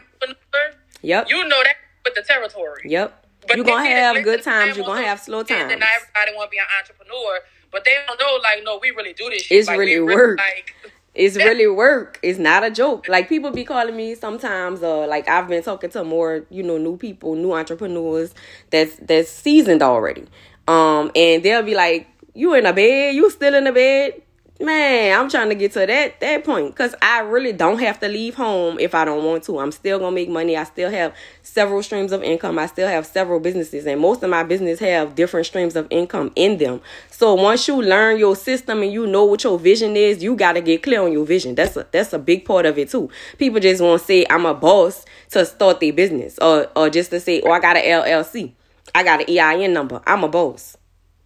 Yep, 1.04 1.30
you 1.30 1.44
know 1.48 1.64
that 1.64 1.76
with 2.06 2.14
the 2.16 2.22
territory. 2.22 2.84
yep. 2.86 3.26
But 3.48 3.58
You're 3.58 3.66
gonna 3.66 3.90
have 3.90 4.24
good 4.24 4.44
times. 4.44 4.78
You're 4.78 4.86
gonna 4.86 5.06
have 5.06 5.20
slow 5.20 5.42
times. 5.44 5.72
And 5.72 5.80
not 5.80 5.90
everybody 5.96 6.36
want 6.38 6.52
to 6.52 6.52
be 6.52 6.60
an 6.60 6.66
entrepreneur, 6.80 7.40
but 7.72 7.84
they 7.84 7.98
don't 8.08 8.20
know. 8.20 8.36
Like, 8.44 8.64
no, 8.64 8.78
we 8.80 8.92
really 8.92 9.14
do 9.14 9.30
this. 9.32 9.42
Shit. 9.44 9.58
It's 9.60 9.68
like, 9.68 9.80
really 9.80 10.00
we 10.00 10.14
work. 10.14 10.38
Like, 10.38 10.76
It's 11.14 11.36
really 11.36 11.68
work. 11.68 12.20
It's 12.24 12.40
not 12.40 12.64
a 12.64 12.72
joke. 12.72 13.08
Like 13.10 13.28
people 13.28 13.52
be 13.52 13.66
calling 13.66 13.96
me 13.96 14.16
sometimes. 14.16 14.82
Uh, 14.82 15.08
like 15.08 15.28
I've 15.28 15.48
been 15.48 15.62
talking 15.62 15.90
to 15.92 16.04
more, 16.06 16.46
you 16.50 16.64
know, 16.64 16.78
new 16.78 16.96
people, 16.96 17.36
new 17.36 17.52
entrepreneurs 17.54 18.34
that's 18.70 18.96
that's 18.96 19.30
seasoned 19.30 19.82
already. 19.82 20.26
Um, 20.68 21.12
and 21.16 21.44
they'll 21.44 21.64
be 21.64 21.76
like, 21.76 22.08
"You 22.34 22.54
in 22.54 22.66
a 22.66 22.72
bed? 22.72 23.16
You 23.16 23.30
still 23.30 23.54
in 23.56 23.68
a 23.68 23.74
bed?" 23.74 24.22
Man, 24.62 25.20
I'm 25.20 25.28
trying 25.28 25.50
to 25.50 25.56
get 25.56 25.74
to 25.74 25.86
that 25.86 26.20
that 26.22 26.46
point 26.46 26.68
because 26.68 26.96
I 27.02 27.20
really 27.22 27.52
don't 27.52 27.80
have 27.80 28.00
to 28.02 28.08
leave 28.08 28.36
home 28.36 28.80
if 28.80 28.96
I 28.96 29.04
don't 29.04 29.26
want 29.26 29.44
to. 29.46 29.60
I'm 29.60 29.72
still 29.72 30.00
gonna 30.00 30.16
make 30.16 30.30
money. 30.30 30.56
I 30.56 30.64
still 30.64 30.92
have 30.92 31.14
several 31.52 31.84
streams 31.84 32.12
of 32.14 32.24
income. 32.24 32.58
I 32.58 32.66
still 32.66 32.88
have 32.88 33.06
several 33.06 33.40
businesses, 33.40 33.86
and 33.86 34.00
most 34.00 34.24
of 34.24 34.30
my 34.30 34.44
business 34.44 34.80
have 34.80 35.16
different 35.16 35.46
streams 35.46 35.76
of 35.76 35.86
income 35.90 36.32
in 36.36 36.58
them. 36.58 36.82
So 37.10 37.34
once 37.36 37.68
you 37.68 37.82
learn 37.82 38.18
your 38.18 38.36
system 38.36 38.82
and 38.82 38.92
you 38.92 39.06
know 39.06 39.26
what 39.26 39.44
your 39.44 39.60
vision 39.60 39.96
is, 39.98 40.24
you 40.24 40.36
gotta 40.36 40.62
get 40.62 40.82
clear 40.84 41.02
on 41.02 41.12
your 41.12 41.26
vision. 41.26 41.56
That's 41.56 41.76
a 41.76 41.86
that's 41.92 42.14
a 42.14 42.20
big 42.20 42.46
part 42.46 42.66
of 42.66 42.78
it 42.78 42.90
too. 42.90 43.10
People 43.38 43.60
just 43.60 43.82
want 43.82 44.00
to 44.00 44.06
say 44.06 44.26
I'm 44.30 44.46
a 44.46 44.54
boss 44.54 45.06
to 45.32 45.46
start 45.46 45.80
their 45.82 45.94
business, 45.94 46.40
or 46.40 46.68
or 46.76 46.90
just 46.90 47.10
to 47.12 47.20
say, 47.20 47.42
oh, 47.42 47.52
I 47.52 47.60
got 47.60 47.76
an 47.78 47.84
LLC, 47.84 48.54
I 48.96 49.04
got 49.04 49.28
an 49.28 49.38
EIN 49.38 49.74
number, 49.74 50.02
I'm 50.08 50.24
a 50.24 50.30
boss. 50.30 50.78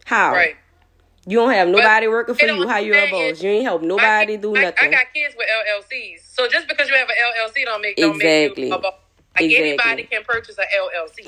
How? 0.05 0.33
right. 0.33 0.55
You 1.27 1.39
don't 1.39 1.51
have 1.53 1.67
nobody 1.67 2.07
working 2.07 2.35
for 2.35 2.45
you. 2.45 2.55
don't 2.55 2.67
How 2.69 2.77
you 2.77 2.93
a 2.93 3.09
boss? 3.09 3.41
You 3.41 3.49
ain't 3.49 3.63
help 3.63 3.81
nobody 3.81 4.37
do 4.37 4.53
nothing. 4.53 4.75
I 4.79 4.89
got 4.91 5.11
kids 5.11 5.33
with 5.35 5.47
LLCs, 5.49 6.35
so 6.35 6.47
just 6.47 6.67
because 6.67 6.87
you 6.87 6.95
have 6.95 7.09
an 7.09 7.15
LLC 7.15 7.65
don't 7.65 7.81
make 7.81 7.97
don't 7.97 8.15
Exactly. 8.15 8.63
make 8.65 8.69
you 8.69 8.75
a 8.75 8.79
boss. 8.79 8.93
Like 9.35 9.51
Exactly. 9.51 9.69
anybody 9.69 10.03
can 10.03 10.23
purchase 10.23 10.57
an 10.57 10.65
LLC. 10.77 11.25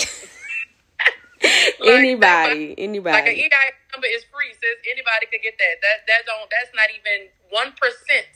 Like, 1.79 1.81
anybody, 1.83 2.75
Like 3.11 3.27
an 3.27 3.35
anybody. 3.35 3.43
EIN 3.43 3.73
number 3.93 4.07
is 4.07 4.23
free, 4.31 4.51
says 4.53 4.77
anybody 4.91 5.27
could 5.31 5.41
get 5.43 5.55
that. 5.59 5.75
That 5.81 5.97
that 6.07 6.21
don't. 6.27 6.49
That's 6.51 6.73
not 6.75 6.89
even 6.91 7.29
one 7.49 7.73
percent. 7.79 8.26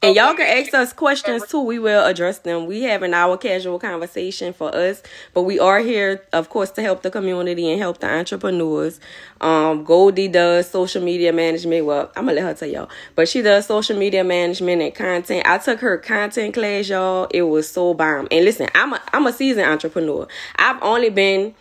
And 0.00 0.14
y'all 0.14 0.34
can 0.34 0.46
ask 0.46 0.72
us 0.74 0.92
questions 0.92 1.46
too. 1.48 1.60
We 1.60 1.80
will 1.80 2.06
address 2.06 2.38
them. 2.38 2.66
We 2.66 2.82
having 2.82 3.14
our 3.14 3.36
casual 3.36 3.80
conversation 3.80 4.52
for 4.52 4.72
us, 4.72 5.02
but 5.34 5.42
we 5.42 5.58
are 5.58 5.80
here, 5.80 6.22
of 6.32 6.50
course, 6.50 6.70
to 6.72 6.82
help 6.82 7.02
the 7.02 7.10
community 7.10 7.68
and 7.70 7.80
help 7.80 7.98
the 7.98 8.08
entrepreneurs. 8.08 9.00
Um, 9.40 9.82
Goldie 9.82 10.28
does 10.28 10.70
social 10.70 11.02
media 11.02 11.32
management. 11.32 11.84
Well, 11.84 12.12
I'm 12.14 12.26
gonna 12.26 12.40
let 12.40 12.44
her 12.44 12.54
tell 12.54 12.68
y'all, 12.68 12.88
but 13.16 13.28
she 13.28 13.42
does 13.42 13.66
social 13.66 13.98
media 13.98 14.22
management 14.22 14.82
and 14.82 14.94
content. 14.94 15.44
I 15.46 15.58
took 15.58 15.80
her 15.80 15.98
content 15.98 16.54
class, 16.54 16.88
y'all. 16.88 17.26
It 17.32 17.42
was 17.42 17.68
so 17.68 17.92
bomb. 17.92 18.28
And 18.30 18.44
listen, 18.44 18.68
I'm 18.76 18.92
a 18.92 19.02
I'm 19.12 19.26
a 19.26 19.32
seasoned 19.32 19.66
entrepreneur. 19.68 20.28
I've 20.56 20.80
only 20.80 21.10
been 21.10 21.56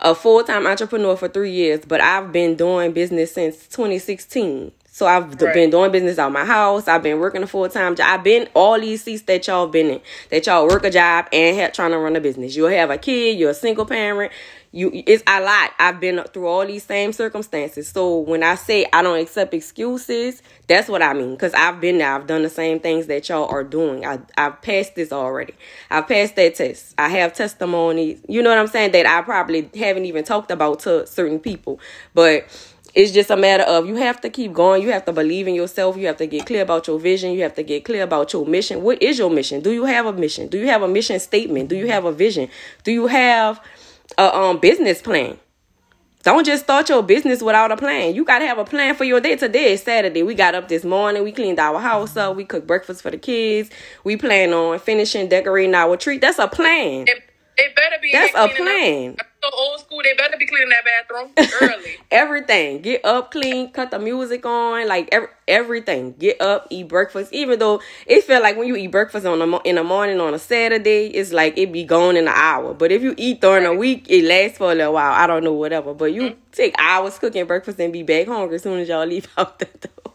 a 0.00 0.14
full 0.16 0.42
time 0.42 0.66
entrepreneur 0.66 1.16
for 1.16 1.28
three 1.28 1.52
years, 1.52 1.80
but 1.86 2.00
I've 2.00 2.32
been 2.32 2.56
doing 2.56 2.92
business 2.92 3.34
since 3.34 3.68
2016. 3.68 4.72
So 4.98 5.06
I've 5.06 5.40
Right. 5.40 5.54
been 5.54 5.70
doing 5.70 5.92
business 5.92 6.18
out 6.18 6.32
my 6.32 6.44
house. 6.44 6.88
I've 6.88 7.04
been 7.04 7.20
working 7.20 7.40
a 7.44 7.46
full 7.46 7.68
time 7.68 7.94
job. 7.94 8.06
I've 8.10 8.24
been 8.24 8.48
all 8.52 8.80
these 8.80 9.04
seats 9.04 9.22
that 9.22 9.46
y'all 9.46 9.68
been 9.68 9.90
in. 9.90 10.00
That 10.30 10.44
y'all 10.44 10.66
work 10.66 10.84
a 10.84 10.90
job 10.90 11.26
and 11.32 11.56
have, 11.56 11.72
trying 11.72 11.92
to 11.92 11.98
run 11.98 12.16
a 12.16 12.20
business. 12.20 12.56
You'll 12.56 12.68
have 12.70 12.90
a 12.90 12.98
kid. 12.98 13.38
You're 13.38 13.50
a 13.50 13.54
single 13.54 13.86
parent. 13.86 14.32
you 14.72 14.90
it's 15.06 15.22
a 15.26 15.40
lot. 15.40 15.70
I've 15.78 16.00
been 16.00 16.20
through 16.34 16.48
all 16.48 16.66
these 16.66 16.82
same 16.82 17.12
circumstances. 17.12 17.88
So 17.88 18.18
when 18.18 18.42
I 18.42 18.56
say 18.56 18.86
I 18.92 19.02
don't 19.02 19.20
accept 19.20 19.54
excuses, 19.54 20.42
that's 20.66 20.88
what 20.88 21.00
I 21.00 21.14
mean. 21.14 21.36
Cause 21.36 21.54
I've 21.54 21.80
been 21.80 21.98
there. 21.98 22.12
I've 22.12 22.26
done 22.26 22.42
the 22.42 22.50
same 22.50 22.80
things 22.80 23.06
that 23.06 23.28
y'all 23.28 23.48
are 23.48 23.64
doing. 23.64 24.04
I 24.04 24.18
I've 24.36 24.60
passed 24.62 24.96
this 24.96 25.12
already. 25.12 25.54
I've 25.90 26.08
passed 26.08 26.34
that 26.36 26.56
test. 26.56 26.94
I 26.98 27.08
have 27.08 27.34
testimony. 27.34 28.18
You 28.28 28.42
know 28.42 28.50
what 28.50 28.58
I'm 28.58 28.66
saying? 28.66 28.90
That 28.92 29.06
I 29.06 29.22
probably 29.22 29.70
haven't 29.78 30.06
even 30.06 30.24
talked 30.24 30.50
about 30.50 30.80
to 30.80 31.06
certain 31.06 31.38
people. 31.38 31.78
But 32.14 32.44
it's 32.98 33.12
just 33.12 33.30
a 33.30 33.36
matter 33.36 33.62
of 33.62 33.86
you 33.86 33.94
have 33.94 34.20
to 34.22 34.28
keep 34.28 34.52
going. 34.52 34.82
You 34.82 34.90
have 34.90 35.04
to 35.04 35.12
believe 35.12 35.46
in 35.46 35.54
yourself. 35.54 35.96
You 35.96 36.08
have 36.08 36.16
to 36.16 36.26
get 36.26 36.46
clear 36.46 36.62
about 36.62 36.88
your 36.88 36.98
vision. 36.98 37.30
You 37.30 37.42
have 37.44 37.54
to 37.54 37.62
get 37.62 37.84
clear 37.84 38.02
about 38.02 38.32
your 38.32 38.44
mission. 38.44 38.82
What 38.82 39.00
is 39.00 39.18
your 39.18 39.30
mission? 39.30 39.60
Do 39.60 39.70
you 39.70 39.84
have 39.84 40.06
a 40.06 40.12
mission? 40.12 40.48
Do 40.48 40.58
you 40.58 40.66
have 40.66 40.82
a 40.82 40.88
mission 40.88 41.20
statement? 41.20 41.68
Do 41.68 41.76
you 41.76 41.86
have 41.86 42.04
a 42.04 42.10
vision? 42.10 42.48
Do 42.82 42.90
you 42.90 43.06
have 43.06 43.60
a 44.18 44.36
um 44.36 44.58
business 44.58 45.00
plan? 45.00 45.38
Don't 46.24 46.44
just 46.44 46.64
start 46.64 46.88
your 46.88 47.04
business 47.04 47.40
without 47.40 47.70
a 47.70 47.76
plan. 47.76 48.16
You 48.16 48.24
gotta 48.24 48.46
have 48.46 48.58
a 48.58 48.64
plan 48.64 48.96
for 48.96 49.04
your 49.04 49.20
day. 49.20 49.36
Today 49.36 49.74
is 49.74 49.82
Saturday. 49.84 50.24
We 50.24 50.34
got 50.34 50.56
up 50.56 50.66
this 50.66 50.82
morning. 50.82 51.22
We 51.22 51.30
cleaned 51.30 51.60
our 51.60 51.78
house 51.78 52.16
up. 52.16 52.34
We 52.34 52.44
cooked 52.44 52.66
breakfast 52.66 53.02
for 53.02 53.12
the 53.12 53.16
kids. 53.16 53.70
We 54.02 54.16
plan 54.16 54.52
on 54.52 54.80
finishing 54.80 55.28
decorating 55.28 55.76
our 55.76 55.96
tree. 55.96 56.18
That's 56.18 56.40
a 56.40 56.48
plan. 56.48 57.06
It, 57.06 57.22
it 57.58 57.76
better 57.76 57.96
be. 58.02 58.10
That's 58.10 58.34
a 58.34 58.48
plan. 58.48 59.14
Up, 59.20 59.26
so 59.50 59.58
old 59.58 59.80
school. 59.80 60.00
They 60.02 60.14
better 60.14 60.36
be 60.38 60.46
cleaning 60.46 60.70
that 60.70 60.84
bathroom 60.84 61.32
early. 61.62 61.96
everything. 62.10 62.80
Get 62.80 63.04
up, 63.04 63.30
clean, 63.30 63.70
cut 63.70 63.90
the 63.90 63.98
music 63.98 64.44
on, 64.46 64.86
like 64.86 65.08
every, 65.12 65.28
everything. 65.46 66.14
Get 66.18 66.40
up, 66.40 66.66
eat 66.70 66.88
breakfast. 66.88 67.32
Even 67.32 67.58
though 67.58 67.80
it 68.06 68.24
feel 68.24 68.40
like 68.40 68.56
when 68.56 68.68
you 68.68 68.76
eat 68.76 68.88
breakfast 68.88 69.26
on 69.26 69.38
the 69.38 69.58
in 69.64 69.76
the 69.76 69.84
morning 69.84 70.20
on 70.20 70.34
a 70.34 70.38
Saturday, 70.38 71.06
it's 71.06 71.32
like 71.32 71.56
it 71.56 71.72
be 71.72 71.84
gone 71.84 72.16
in 72.16 72.28
an 72.28 72.34
hour. 72.34 72.74
But 72.74 72.92
if 72.92 73.02
you 73.02 73.14
eat 73.16 73.40
during 73.40 73.64
right. 73.64 73.74
a 73.74 73.78
week, 73.78 74.06
it 74.08 74.24
lasts 74.24 74.58
for 74.58 74.72
a 74.72 74.74
little 74.74 74.94
while. 74.94 75.12
I 75.12 75.26
don't 75.26 75.44
know, 75.44 75.52
whatever. 75.52 75.94
But 75.94 76.12
you 76.12 76.22
mm-hmm. 76.22 76.40
take 76.52 76.74
hours 76.78 77.18
cooking 77.18 77.46
breakfast 77.46 77.80
and 77.80 77.92
be 77.92 78.02
back 78.02 78.26
hungry 78.26 78.56
as 78.56 78.62
soon 78.62 78.78
as 78.78 78.88
y'all 78.88 79.06
leave 79.06 79.28
out 79.36 79.58
the 79.58 79.66
door. 79.66 80.07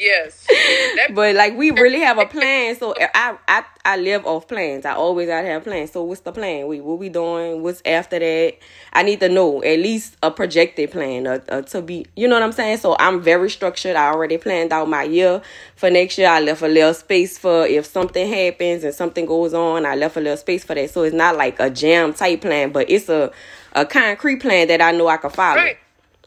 Yes. 0.00 0.46
but 1.14 1.34
like 1.34 1.56
we 1.56 1.70
really 1.72 2.00
have 2.00 2.16
a 2.16 2.24
plan. 2.38 2.74
So 2.76 2.94
I 2.98 3.36
I 3.46 3.64
I 3.84 3.96
live 3.98 4.24
off 4.24 4.48
plans. 4.48 4.86
I 4.86 4.94
always 4.94 5.28
gotta 5.28 5.46
have 5.46 5.64
plans. 5.64 5.92
So 5.92 6.02
what's 6.02 6.22
the 6.22 6.32
plan? 6.32 6.66
We 6.66 6.80
what 6.80 6.98
we 6.98 7.10
doing? 7.10 7.62
What's 7.62 7.82
after 7.84 8.18
that? 8.18 8.54
I 8.94 9.02
need 9.02 9.20
to 9.20 9.28
know 9.28 9.62
at 9.62 9.78
least 9.78 10.16
a 10.22 10.30
projected 10.30 10.90
plan 10.90 11.26
uh, 11.26 11.40
uh, 11.50 11.62
to 11.62 11.82
be. 11.82 12.06
You 12.16 12.28
know 12.28 12.36
what 12.36 12.42
I'm 12.42 12.52
saying? 12.52 12.78
So 12.78 12.96
I'm 12.98 13.20
very 13.20 13.50
structured. 13.50 13.94
I 13.94 14.10
already 14.10 14.38
planned 14.38 14.72
out 14.72 14.88
my 14.88 15.02
year 15.02 15.42
for 15.76 15.90
next 15.90 16.16
year. 16.16 16.28
I 16.28 16.40
left 16.40 16.62
a 16.62 16.68
little 16.68 16.94
space 16.94 17.36
for 17.36 17.66
if 17.66 17.84
something 17.84 18.26
happens 18.26 18.84
and 18.84 18.94
something 18.94 19.26
goes 19.26 19.52
on. 19.52 19.84
I 19.84 19.96
left 19.96 20.16
a 20.16 20.20
little 20.20 20.38
space 20.38 20.64
for 20.64 20.74
that. 20.74 20.90
So 20.90 21.02
it's 21.02 21.14
not 21.14 21.36
like 21.36 21.60
a 21.60 21.68
jam 21.68 22.14
type 22.14 22.40
plan, 22.40 22.72
but 22.72 22.88
it's 22.88 23.10
a 23.10 23.30
a 23.72 23.86
concrete 23.86 24.40
plan 24.40 24.66
that 24.68 24.80
I 24.80 24.92
know 24.92 25.08
I 25.08 25.18
can 25.18 25.30
follow. 25.30 25.56
Right. 25.56 25.76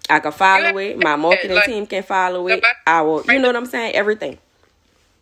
I 0.10 0.19
can 0.19 0.31
follow 0.31 0.77
it. 0.77 1.01
My 1.01 1.15
marketing 1.15 1.55
like, 1.55 1.65
team 1.65 1.88
can 1.88 2.03
follow 2.03 2.48
it. 2.48 2.63
I 2.86 3.01
will, 3.01 3.24
you 3.25 3.39
know 3.39 3.48
what 3.48 3.55
I'm 3.55 3.65
saying? 3.65 3.95
Everything. 3.95 4.38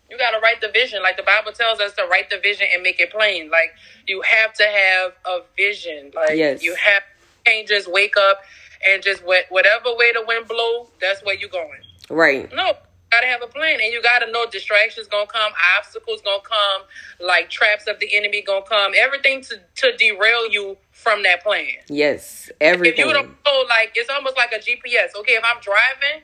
You 0.09 0.17
got 0.17 0.31
to 0.31 0.39
write 0.39 0.59
the 0.59 0.69
vision. 0.69 1.01
Like 1.01 1.17
the 1.17 1.23
Bible 1.23 1.53
tells 1.53 1.79
us 1.79 1.93
to 1.93 2.05
write 2.11 2.29
the 2.29 2.39
vision 2.39 2.67
and 2.73 2.83
make 2.83 2.99
it 2.99 3.11
plain. 3.11 3.49
Like 3.49 3.73
you 4.07 4.21
have 4.21 4.53
to 4.55 4.63
have 4.63 5.13
a 5.25 5.39
vision. 5.55 6.11
Like 6.13 6.35
yes. 6.35 6.61
you 6.63 6.75
have 6.75 7.03
can't 7.45 7.67
just 7.67 7.91
wake 7.91 8.17
up 8.17 8.41
and 8.87 9.01
just 9.01 9.23
whatever 9.23 9.95
way 9.95 10.11
the 10.13 10.23
wind 10.27 10.47
blow, 10.47 10.87
that's 10.99 11.23
where 11.23 11.35
you're 11.35 11.49
going. 11.49 11.81
Right. 12.09 12.51
No, 12.53 12.73
gotta 13.11 13.27
have 13.27 13.41
a 13.43 13.47
plan 13.47 13.79
and 13.81 13.91
you 13.91 14.01
gotta 14.01 14.31
know 14.31 14.45
distractions 14.49 15.07
gonna 15.07 15.27
come 15.27 15.51
obstacles 15.77 16.21
gonna 16.21 16.41
come 16.43 16.83
like 17.19 17.49
traps 17.49 17.87
of 17.87 17.99
the 17.99 18.15
enemy 18.15 18.41
gonna 18.41 18.65
come 18.65 18.93
everything 18.97 19.41
to, 19.41 19.59
to 19.75 19.95
derail 19.97 20.49
you 20.49 20.77
from 20.91 21.23
that 21.23 21.43
plan. 21.43 21.65
Yes 21.87 22.49
everything 22.61 22.99
if 22.99 23.05
you 23.07 23.13
don't 23.13 23.27
know 23.45 23.63
like 23.69 23.91
it's 23.95 24.09
almost 24.09 24.37
like 24.37 24.51
a 24.51 24.59
gps 24.59 25.15
okay 25.19 25.33
if 25.33 25.43
i'm 25.43 25.59
driving 25.61 26.23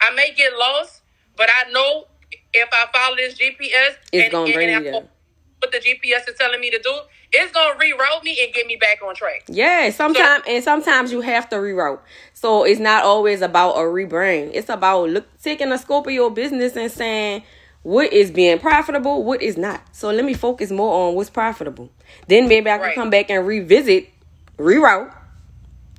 i 0.00 0.14
may 0.14 0.32
get 0.34 0.52
lost 0.58 1.02
but 1.36 1.48
i 1.48 1.70
know 1.70 2.06
if 2.52 2.68
i 2.72 2.86
follow 2.92 3.16
this 3.16 3.34
gps 3.34 3.96
it's 4.12 4.24
and, 4.24 4.32
gonna 4.32 4.52
bring 4.52 4.70
and, 4.70 4.86
and 4.86 4.94
you 4.96 5.08
what 5.64 5.72
the 5.72 5.78
gps 5.78 6.28
is 6.28 6.36
telling 6.36 6.60
me 6.60 6.70
to 6.70 6.78
do 6.78 6.92
it's 7.34 7.52
gonna 7.52 7.74
reroute 7.78 8.22
me 8.22 8.38
and 8.44 8.54
get 8.54 8.66
me 8.66 8.76
back 8.76 9.02
on 9.02 9.14
track. 9.14 9.44
Yeah, 9.48 9.90
sometimes 9.90 10.44
so, 10.44 10.52
and 10.52 10.64
sometimes 10.64 11.12
you 11.12 11.20
have 11.20 11.48
to 11.50 11.56
reroute. 11.56 12.00
So 12.32 12.64
it's 12.64 12.80
not 12.80 13.04
always 13.04 13.42
about 13.42 13.72
a 13.72 13.80
rebrand. 13.80 14.52
It's 14.54 14.68
about 14.68 15.10
look 15.10 15.26
taking 15.42 15.72
a 15.72 15.78
scope 15.78 16.06
of 16.06 16.12
your 16.12 16.30
business 16.30 16.76
and 16.76 16.90
saying 16.90 17.42
what 17.82 18.12
is 18.12 18.30
being 18.30 18.58
profitable, 18.58 19.24
what 19.24 19.42
is 19.42 19.56
not. 19.56 19.82
So 19.92 20.10
let 20.10 20.24
me 20.24 20.34
focus 20.34 20.70
more 20.70 21.08
on 21.08 21.14
what's 21.14 21.30
profitable. 21.30 21.90
Then 22.28 22.48
maybe 22.48 22.70
I 22.70 22.78
can 22.78 22.86
right. 22.86 22.94
come 22.94 23.10
back 23.10 23.30
and 23.30 23.46
revisit, 23.46 24.10
reroute, 24.56 25.12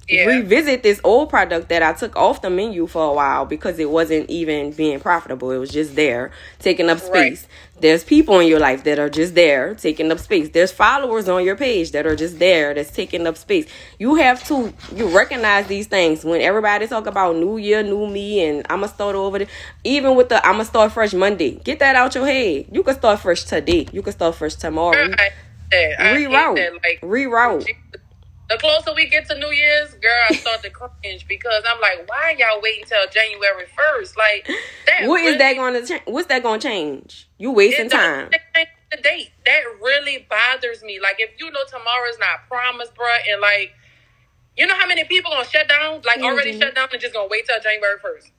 yeah. 0.07 0.25
revisit 0.25 0.83
this 0.83 1.01
old 1.03 1.29
product 1.29 1.69
that 1.69 1.81
I 1.81 1.93
took 1.93 2.15
off 2.15 2.41
the 2.41 2.49
menu 2.49 2.85
for 2.87 3.09
a 3.09 3.13
while 3.13 3.45
because 3.45 3.79
it 3.79 3.89
wasn't 3.89 4.29
even 4.29 4.71
being 4.71 4.99
profitable. 4.99 5.51
It 5.51 5.57
was 5.57 5.71
just 5.71 5.95
there, 5.95 6.31
taking 6.59 6.89
up 6.89 6.99
space. 6.99 7.43
Right. 7.43 7.81
There's 7.81 8.03
people 8.03 8.39
in 8.39 8.47
your 8.47 8.59
life 8.59 8.83
that 8.83 8.99
are 8.99 9.09
just 9.09 9.35
there, 9.35 9.75
taking 9.75 10.11
up 10.11 10.19
space. 10.19 10.49
There's 10.49 10.71
followers 10.71 11.27
on 11.27 11.43
your 11.43 11.55
page 11.55 11.91
that 11.91 12.05
are 12.05 12.15
just 12.15 12.39
there, 12.39 12.73
that's 12.73 12.91
taking 12.91 13.25
up 13.27 13.35
space. 13.35 13.67
You 13.99 14.15
have 14.15 14.43
to 14.47 14.73
you 14.95 15.07
recognize 15.07 15.67
these 15.67 15.87
things 15.87 16.23
when 16.23 16.39
everybody 16.41 16.87
talk 16.87 17.07
about 17.07 17.35
new 17.35 17.57
year, 17.57 17.83
new 17.83 18.07
me, 18.07 18.45
and 18.45 18.65
I'ma 18.69 18.87
start 18.87 19.15
over. 19.15 19.39
The, 19.39 19.47
even 19.83 20.15
with 20.15 20.29
the 20.29 20.45
I'ma 20.45 20.63
start 20.63 20.91
fresh 20.91 21.13
Monday, 21.13 21.59
get 21.63 21.79
that 21.79 21.95
out 21.95 22.15
your 22.15 22.25
head. 22.25 22.67
You 22.71 22.83
can 22.83 22.95
start 22.95 23.19
fresh 23.19 23.43
today. 23.43 23.87
You 23.91 24.01
can 24.01 24.13
start 24.13 24.35
fresh 24.35 24.55
tomorrow. 24.55 25.11
I, 25.17 25.29
I 25.73 26.03
reroute, 26.13 26.73
like, 26.83 27.01
reroute. 27.01 27.67
The 28.47 28.57
closer 28.57 28.93
we 28.93 29.07
get 29.07 29.27
to 29.29 29.39
New 29.39 29.49
Year's, 29.49 29.93
girl, 29.95 30.23
I 30.29 30.35
start 30.35 30.61
to 30.63 30.69
cringe 30.69 31.27
because 31.27 31.63
I'm 31.67 31.81
like, 31.81 32.07
why 32.07 32.35
y'all 32.37 32.61
waiting 32.61 32.85
till 32.85 33.07
January 33.09 33.65
first? 33.75 34.15
Like, 34.15 34.47
that 34.85 35.07
what 35.07 35.17
really, 35.17 35.33
is 35.33 35.37
that 35.39 35.55
going 35.55 35.73
to 35.73 35.85
change? 35.85 36.03
What's 36.05 36.27
that 36.27 36.43
going 36.43 36.59
to 36.59 36.67
change? 36.67 37.27
You 37.39 37.51
wasting 37.51 37.89
time. 37.89 38.29
The 38.91 39.01
date 39.01 39.31
that 39.45 39.63
really 39.81 40.27
bothers 40.29 40.83
me. 40.83 40.99
Like, 41.01 41.15
if 41.17 41.31
you 41.39 41.49
know 41.49 41.65
tomorrow's 41.67 42.19
not 42.19 42.47
promised, 42.47 42.93
bruh, 42.95 43.17
and 43.31 43.41
like, 43.41 43.73
you 44.55 44.67
know 44.67 44.75
how 44.75 44.87
many 44.87 45.03
people 45.03 45.31
gonna 45.31 45.43
shut 45.43 45.67
down? 45.67 46.01
Like, 46.05 46.17
mm-hmm. 46.17 46.25
already 46.25 46.57
shut 46.57 46.75
down 46.75 46.87
and 46.93 47.01
just 47.01 47.13
gonna 47.13 47.27
wait 47.27 47.45
till 47.45 47.59
January 47.59 47.97
first. 48.01 48.31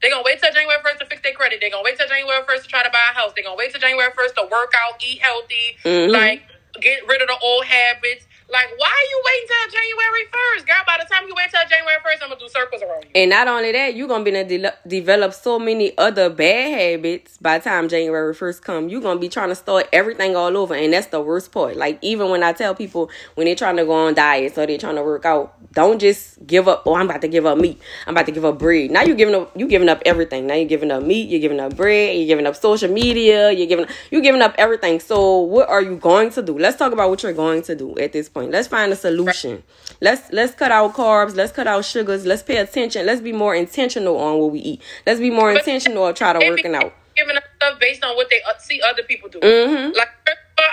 They're 0.00 0.10
gonna 0.10 0.22
wait 0.24 0.40
till 0.40 0.52
January 0.52 0.78
first 0.84 1.00
to 1.00 1.06
fix 1.06 1.22
their 1.22 1.32
credit. 1.32 1.58
They're 1.60 1.70
gonna 1.70 1.82
wait 1.82 1.96
till 1.96 2.06
January 2.06 2.44
first 2.46 2.64
to 2.64 2.68
try 2.68 2.84
to 2.84 2.90
buy 2.90 3.02
a 3.10 3.14
house. 3.14 3.32
They're 3.34 3.42
gonna 3.42 3.56
wait 3.56 3.72
till 3.72 3.80
January 3.80 4.12
first 4.14 4.36
to 4.36 4.42
work 4.42 4.72
out, 4.76 5.02
eat 5.02 5.20
healthy, 5.20 5.78
mm-hmm. 5.82 6.12
like 6.12 6.42
get 6.80 7.06
rid 7.08 7.22
of 7.22 7.28
the 7.28 7.38
old 7.42 7.64
habits 7.64 8.26
like, 8.52 8.68
why 8.76 8.86
are 8.86 9.08
you 9.10 9.22
waiting 9.24 9.48
till 9.48 9.80
January 9.80 10.24
1st? 10.28 10.66
Girl, 10.66 10.84
by 10.86 10.98
the 11.00 11.08
time 11.12 11.26
you 11.26 11.34
wait 11.34 11.50
till 11.50 11.68
January 11.68 11.96
1st, 12.04 12.22
I'm 12.22 12.28
going 12.28 12.38
to 12.38 12.44
do 12.44 12.48
circles 12.50 12.82
around 12.82 13.04
you. 13.04 13.10
And 13.14 13.30
not 13.30 13.48
only 13.48 13.72
that, 13.72 13.96
you're 13.96 14.08
going 14.08 14.24
to 14.24 14.30
be 14.30 14.44
to 14.44 14.58
de- 14.58 14.74
develop 14.86 15.32
so 15.32 15.58
many 15.58 15.96
other 15.96 16.28
bad 16.28 16.78
habits 16.78 17.38
by 17.38 17.58
the 17.58 17.64
time 17.64 17.88
January 17.88 18.34
1st 18.34 18.62
come. 18.62 18.88
You're 18.90 19.00
going 19.00 19.16
to 19.16 19.20
be 19.20 19.30
trying 19.30 19.48
to 19.48 19.54
start 19.54 19.88
everything 19.92 20.36
all 20.36 20.54
over. 20.56 20.74
And 20.74 20.92
that's 20.92 21.06
the 21.06 21.20
worst 21.20 21.50
part. 21.50 21.76
Like, 21.76 21.98
even 22.02 22.28
when 22.28 22.42
I 22.42 22.52
tell 22.52 22.74
people 22.74 23.10
when 23.34 23.46
they're 23.46 23.56
trying 23.56 23.76
to 23.78 23.86
go 23.86 23.92
on 23.92 24.14
diets 24.14 24.58
or 24.58 24.66
they're 24.66 24.76
trying 24.76 24.96
to 24.96 25.02
work 25.02 25.24
out, 25.24 25.54
don't 25.72 25.98
just 25.98 26.46
give 26.46 26.68
up. 26.68 26.82
Oh, 26.84 26.94
I'm 26.94 27.08
about 27.08 27.22
to 27.22 27.28
give 27.28 27.46
up 27.46 27.56
meat. 27.56 27.80
I'm 28.06 28.14
about 28.14 28.26
to 28.26 28.32
give 28.32 28.44
up 28.44 28.58
bread. 28.58 28.90
Now 28.90 29.02
you're 29.02 29.16
giving 29.16 29.34
up. 29.34 29.56
You 29.56 29.66
giving 29.66 29.88
up 29.88 30.02
everything. 30.04 30.46
Now 30.46 30.54
you're 30.54 30.68
giving 30.68 30.90
up 30.90 31.02
meat. 31.02 31.30
You're 31.30 31.40
giving 31.40 31.60
up 31.60 31.74
bread. 31.74 32.16
You're 32.16 32.26
giving 32.26 32.46
up 32.46 32.56
social 32.56 32.92
media. 32.92 33.50
You're 33.50 33.66
giving. 33.66 33.86
You're 34.10 34.20
giving 34.20 34.42
up 34.42 34.54
everything. 34.58 35.00
So 35.00 35.40
what 35.40 35.70
are 35.70 35.80
you 35.80 35.96
going 35.96 36.30
to 36.32 36.42
do? 36.42 36.58
Let's 36.58 36.76
talk 36.76 36.92
about 36.92 37.08
what 37.08 37.22
you're 37.22 37.32
going 37.32 37.62
to 37.62 37.74
do 37.74 37.96
at 37.98 38.12
this 38.12 38.28
point. 38.28 38.41
Let's 38.50 38.68
find 38.68 38.92
a 38.92 38.96
solution. 38.96 39.62
Let's 40.00 40.32
let's 40.32 40.54
cut 40.54 40.72
out 40.72 40.94
carbs. 40.94 41.34
Let's 41.34 41.52
cut 41.52 41.66
out 41.66 41.84
sugars. 41.84 42.26
Let's 42.26 42.42
pay 42.42 42.56
attention. 42.56 43.06
Let's 43.06 43.20
be 43.20 43.32
more 43.32 43.54
intentional 43.54 44.16
on 44.16 44.38
what 44.38 44.52
we 44.52 44.60
eat. 44.60 44.82
Let's 45.06 45.20
be 45.20 45.30
more 45.30 45.52
intentional. 45.52 46.02
Or 46.04 46.12
try 46.12 46.32
to 46.32 46.38
working 46.38 46.74
out. 46.74 46.92
Giving 47.16 47.36
up 47.36 47.44
stuff 47.56 47.78
based 47.78 48.04
on 48.04 48.16
what 48.16 48.28
they 48.30 48.40
uh, 48.48 48.58
see 48.58 48.80
other 48.82 49.02
people 49.02 49.28
do. 49.28 49.38
Mm-hmm. 49.40 49.96
Like 49.96 50.08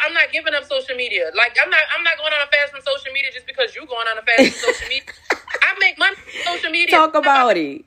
I'm 0.05 0.13
not 0.13 0.31
giving 0.31 0.53
up 0.53 0.63
social 0.65 0.95
media. 0.95 1.31
Like 1.35 1.57
I'm 1.61 1.69
not 1.69 1.81
I'm 1.95 2.03
not 2.03 2.17
going 2.17 2.33
on 2.33 2.47
a 2.47 2.51
fast 2.51 2.71
from 2.71 2.81
social 2.81 3.13
media 3.13 3.31
just 3.33 3.45
because 3.45 3.75
you're 3.75 3.85
going 3.85 4.07
on 4.07 4.17
a 4.17 4.21
fast 4.21 4.59
from 4.59 4.71
social 4.73 4.87
media. 4.87 5.13
I 5.61 5.75
make 5.79 5.97
money 5.99 6.15
from 6.15 6.55
social 6.55 6.71
media. 6.71 6.95
Talk 6.95 7.15
about 7.15 7.57
it. 7.57 7.85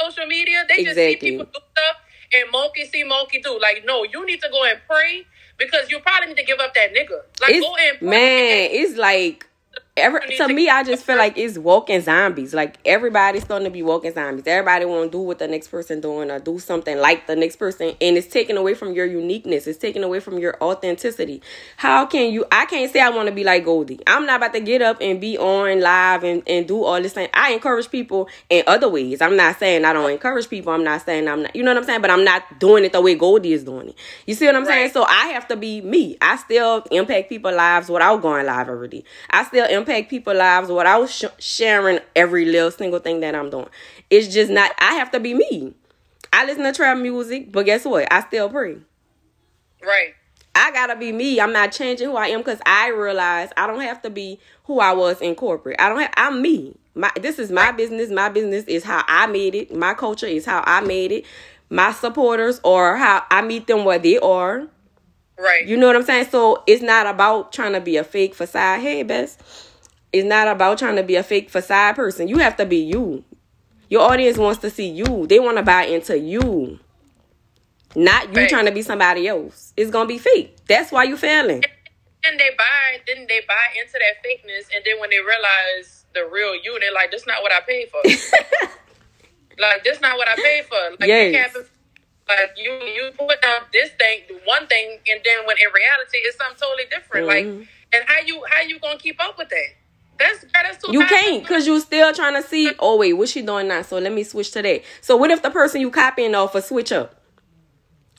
Social 0.00 0.26
media, 0.26 0.64
they 0.68 0.78
exactly. 0.78 0.84
just 0.84 1.20
see 1.20 1.30
people 1.30 1.46
do 1.46 1.60
stuff 1.60 1.96
and 2.34 2.50
monkey 2.50 2.86
see 2.86 3.04
monkey 3.04 3.40
do. 3.40 3.58
Like, 3.60 3.84
no, 3.84 4.04
you 4.04 4.24
need 4.26 4.40
to 4.40 4.48
go 4.50 4.64
and 4.64 4.78
pray 4.88 5.26
because 5.64 5.90
you 5.90 6.00
probably 6.00 6.28
need 6.28 6.36
to 6.36 6.44
give 6.44 6.58
up 6.60 6.74
that 6.74 6.92
nigga. 6.94 7.20
Like, 7.40 7.50
it's, 7.50 7.66
go 7.66 7.76
and. 7.76 8.02
Man, 8.02 8.68
it's 8.70 8.96
like 8.96 9.46
Every, 9.94 10.20
to 10.38 10.48
me, 10.48 10.70
I 10.70 10.84
just 10.84 11.04
feel 11.04 11.18
like 11.18 11.36
it's 11.36 11.58
walking 11.58 12.00
zombies. 12.00 12.54
Like 12.54 12.78
everybody's 12.86 13.44
starting 13.44 13.66
to 13.66 13.70
be 13.70 13.82
walking 13.82 14.14
zombies. 14.14 14.46
Everybody 14.46 14.86
want 14.86 15.12
to 15.12 15.18
do 15.18 15.20
what 15.20 15.38
the 15.38 15.46
next 15.46 15.68
person 15.68 16.00
doing 16.00 16.30
or 16.30 16.38
do 16.38 16.58
something 16.58 16.96
like 16.96 17.26
the 17.26 17.36
next 17.36 17.56
person, 17.56 17.88
and 18.00 18.16
it's 18.16 18.26
taken 18.26 18.56
away 18.56 18.72
from 18.72 18.94
your 18.94 19.04
uniqueness. 19.04 19.66
It's 19.66 19.76
taken 19.76 20.02
away 20.02 20.20
from 20.20 20.38
your 20.38 20.56
authenticity. 20.62 21.42
How 21.76 22.06
can 22.06 22.32
you? 22.32 22.46
I 22.50 22.64
can't 22.64 22.90
say 22.90 23.00
I 23.00 23.10
want 23.10 23.28
to 23.28 23.34
be 23.34 23.44
like 23.44 23.66
Goldie. 23.66 24.00
I'm 24.06 24.24
not 24.24 24.36
about 24.36 24.54
to 24.54 24.60
get 24.60 24.80
up 24.80 24.96
and 25.02 25.20
be 25.20 25.36
on 25.36 25.82
live 25.82 26.24
and, 26.24 26.42
and 26.46 26.66
do 26.66 26.82
all 26.84 27.02
this 27.02 27.12
thing. 27.12 27.28
I 27.34 27.52
encourage 27.52 27.90
people 27.90 28.30
in 28.48 28.64
other 28.66 28.88
ways. 28.88 29.20
I'm 29.20 29.36
not 29.36 29.58
saying 29.58 29.84
I 29.84 29.92
don't 29.92 30.10
encourage 30.10 30.48
people. 30.48 30.72
I'm 30.72 30.84
not 30.84 31.04
saying 31.04 31.28
I'm 31.28 31.42
not. 31.42 31.54
You 31.54 31.62
know 31.62 31.70
what 31.72 31.76
I'm 31.82 31.84
saying? 31.84 32.00
But 32.00 32.10
I'm 32.10 32.24
not 32.24 32.58
doing 32.58 32.86
it 32.86 32.92
the 32.92 33.02
way 33.02 33.14
Goldie 33.14 33.52
is 33.52 33.62
doing 33.62 33.90
it. 33.90 33.96
You 34.26 34.32
see 34.32 34.46
what 34.46 34.56
I'm 34.56 34.62
right. 34.62 34.90
saying? 34.90 34.92
So 34.92 35.04
I 35.04 35.26
have 35.34 35.46
to 35.48 35.56
be 35.56 35.82
me. 35.82 36.16
I 36.22 36.36
still 36.36 36.82
impact 36.90 37.28
people 37.28 37.54
lives 37.54 37.90
without 37.90 38.22
going 38.22 38.46
live 38.46 38.70
already. 38.70 39.04
I 39.28 39.44
still 39.44 39.66
impact 39.66 39.81
people's 39.84 40.36
lives 40.36 40.70
without 40.70 41.08
sh- 41.08 41.24
sharing 41.38 42.00
every 42.16 42.44
little 42.44 42.70
single 42.70 43.00
thing 43.00 43.20
that 43.20 43.34
I'm 43.34 43.50
doing. 43.50 43.68
It's 44.10 44.32
just 44.32 44.50
not. 44.50 44.72
I 44.78 44.94
have 44.94 45.10
to 45.12 45.20
be 45.20 45.34
me. 45.34 45.74
I 46.32 46.46
listen 46.46 46.64
to 46.64 46.72
trap 46.72 46.96
music, 46.98 47.52
but 47.52 47.66
guess 47.66 47.84
what? 47.84 48.10
I 48.12 48.20
still 48.22 48.48
pray. 48.48 48.76
Right. 49.82 50.14
I 50.54 50.70
gotta 50.70 50.96
be 50.96 51.12
me. 51.12 51.40
I'm 51.40 51.52
not 51.52 51.72
changing 51.72 52.08
who 52.08 52.16
I 52.16 52.28
am 52.28 52.40
because 52.40 52.60
I 52.66 52.88
realize 52.88 53.50
I 53.56 53.66
don't 53.66 53.80
have 53.80 54.02
to 54.02 54.10
be 54.10 54.38
who 54.64 54.80
I 54.80 54.92
was 54.92 55.20
in 55.20 55.34
corporate. 55.34 55.76
I 55.80 55.88
don't 55.88 56.00
have. 56.00 56.12
I'm 56.16 56.42
me. 56.42 56.76
My 56.94 57.10
this 57.20 57.38
is 57.38 57.50
my 57.50 57.72
business. 57.72 58.10
My 58.10 58.28
business 58.28 58.64
is 58.64 58.84
how 58.84 59.02
I 59.08 59.26
made 59.26 59.54
it. 59.54 59.74
My 59.74 59.94
culture 59.94 60.26
is 60.26 60.44
how 60.44 60.62
I 60.66 60.80
made 60.82 61.10
it. 61.12 61.24
My 61.70 61.92
supporters 61.92 62.60
or 62.64 62.96
how 62.96 63.24
I 63.30 63.40
meet 63.42 63.66
them 63.66 63.84
where 63.84 63.98
they 63.98 64.18
are. 64.18 64.66
Right. 65.38 65.66
You 65.66 65.76
know 65.76 65.86
what 65.86 65.96
I'm 65.96 66.02
saying? 66.02 66.26
So 66.30 66.62
it's 66.66 66.82
not 66.82 67.06
about 67.06 67.52
trying 67.52 67.72
to 67.72 67.80
be 67.80 67.96
a 67.96 68.04
fake 68.04 68.34
facade. 68.34 68.80
Hey, 68.80 69.02
best. 69.02 69.40
It's 70.12 70.26
not 70.26 70.48
about 70.48 70.78
trying 70.78 70.96
to 70.96 71.02
be 71.02 71.16
a 71.16 71.22
fake 71.22 71.48
facade 71.50 71.96
person. 71.96 72.28
You 72.28 72.38
have 72.38 72.56
to 72.58 72.66
be 72.66 72.76
you. 72.76 73.24
Your 73.88 74.02
audience 74.02 74.36
wants 74.38 74.60
to 74.60 74.70
see 74.70 74.88
you. 74.88 75.26
They 75.26 75.38
want 75.40 75.56
to 75.58 75.62
buy 75.62 75.84
into 75.84 76.18
you. 76.18 76.78
Not 77.94 78.28
you 78.28 78.34
Right. 78.42 78.48
trying 78.48 78.66
to 78.66 78.72
be 78.72 78.82
somebody 78.82 79.28
else. 79.28 79.72
It's 79.76 79.90
gonna 79.90 80.08
be 80.08 80.18
fake. 80.18 80.56
That's 80.68 80.90
why 80.92 81.04
you 81.04 81.16
failing. 81.16 81.64
and 82.24 82.38
they 82.38 82.50
buy, 82.56 83.00
then 83.06 83.26
they 83.28 83.40
buy 83.48 83.66
into 83.80 83.92
that 83.94 84.22
fakeness, 84.24 84.68
and 84.74 84.84
then 84.84 85.00
when 85.00 85.10
they 85.10 85.18
realize 85.18 86.04
the 86.14 86.24
real 86.26 86.54
you, 86.54 86.78
they're 86.78 86.92
like, 86.92 87.10
"That's 87.10 87.26
not 87.32 87.42
what 87.42 87.50
I 87.52 87.60
paid 87.60 87.90
for." 87.90 88.00
like, 89.58 89.84
that's 89.84 90.00
not 90.00 90.16
what 90.16 90.28
I 90.28 90.36
paid 90.36 90.64
for. 90.66 90.90
Like, 91.00 91.08
Yes. 91.08 91.32
you 91.32 91.38
can't. 91.38 91.54
be- 91.54 91.60
Like 92.28 92.52
you, 92.56 92.70
you 92.70 93.10
put 93.18 93.42
down 93.42 93.62
this 93.72 93.90
thing, 93.98 94.22
one 94.44 94.66
thing, 94.68 95.00
and 95.10 95.20
then 95.24 95.44
when 95.44 95.56
in 95.58 95.66
reality 95.74 96.18
it's 96.18 96.36
something 96.38 96.56
totally 96.56 96.84
different. 96.88 97.26
Like, 97.26 97.44
Mhm. 97.44 97.66
and 97.92 98.04
how 98.06 98.20
you 98.24 98.42
how 98.48 98.60
you 98.62 98.78
gonna 98.78 98.96
keep 98.98 99.20
up 99.22 99.36
with 99.36 99.48
that? 99.48 99.68
That's 100.22 100.46
that's 100.52 100.84
too. 100.84 100.92
You 100.92 101.04
can't 101.06 101.42
because 101.42 101.66
you 101.66 101.78
still 101.80 102.12
trying 102.12 102.40
to 102.40 102.46
see, 102.46 102.72
oh 102.78 102.96
wait, 102.98 103.12
what's 103.14 103.32
she 103.32 103.42
doing 103.42 103.68
now? 103.68 103.82
So 103.82 103.98
let 103.98 104.12
me 104.12 104.22
switch 104.24 104.52
to 104.52 104.62
that. 104.62 104.82
So 105.00 105.16
what 105.16 105.30
if 105.30 105.42
the 105.42 105.50
person 105.50 105.80
you 105.80 105.90
copying 105.90 106.34
off 106.34 106.54
a 106.54 106.62
switch 106.62 106.92
up? 106.92 107.20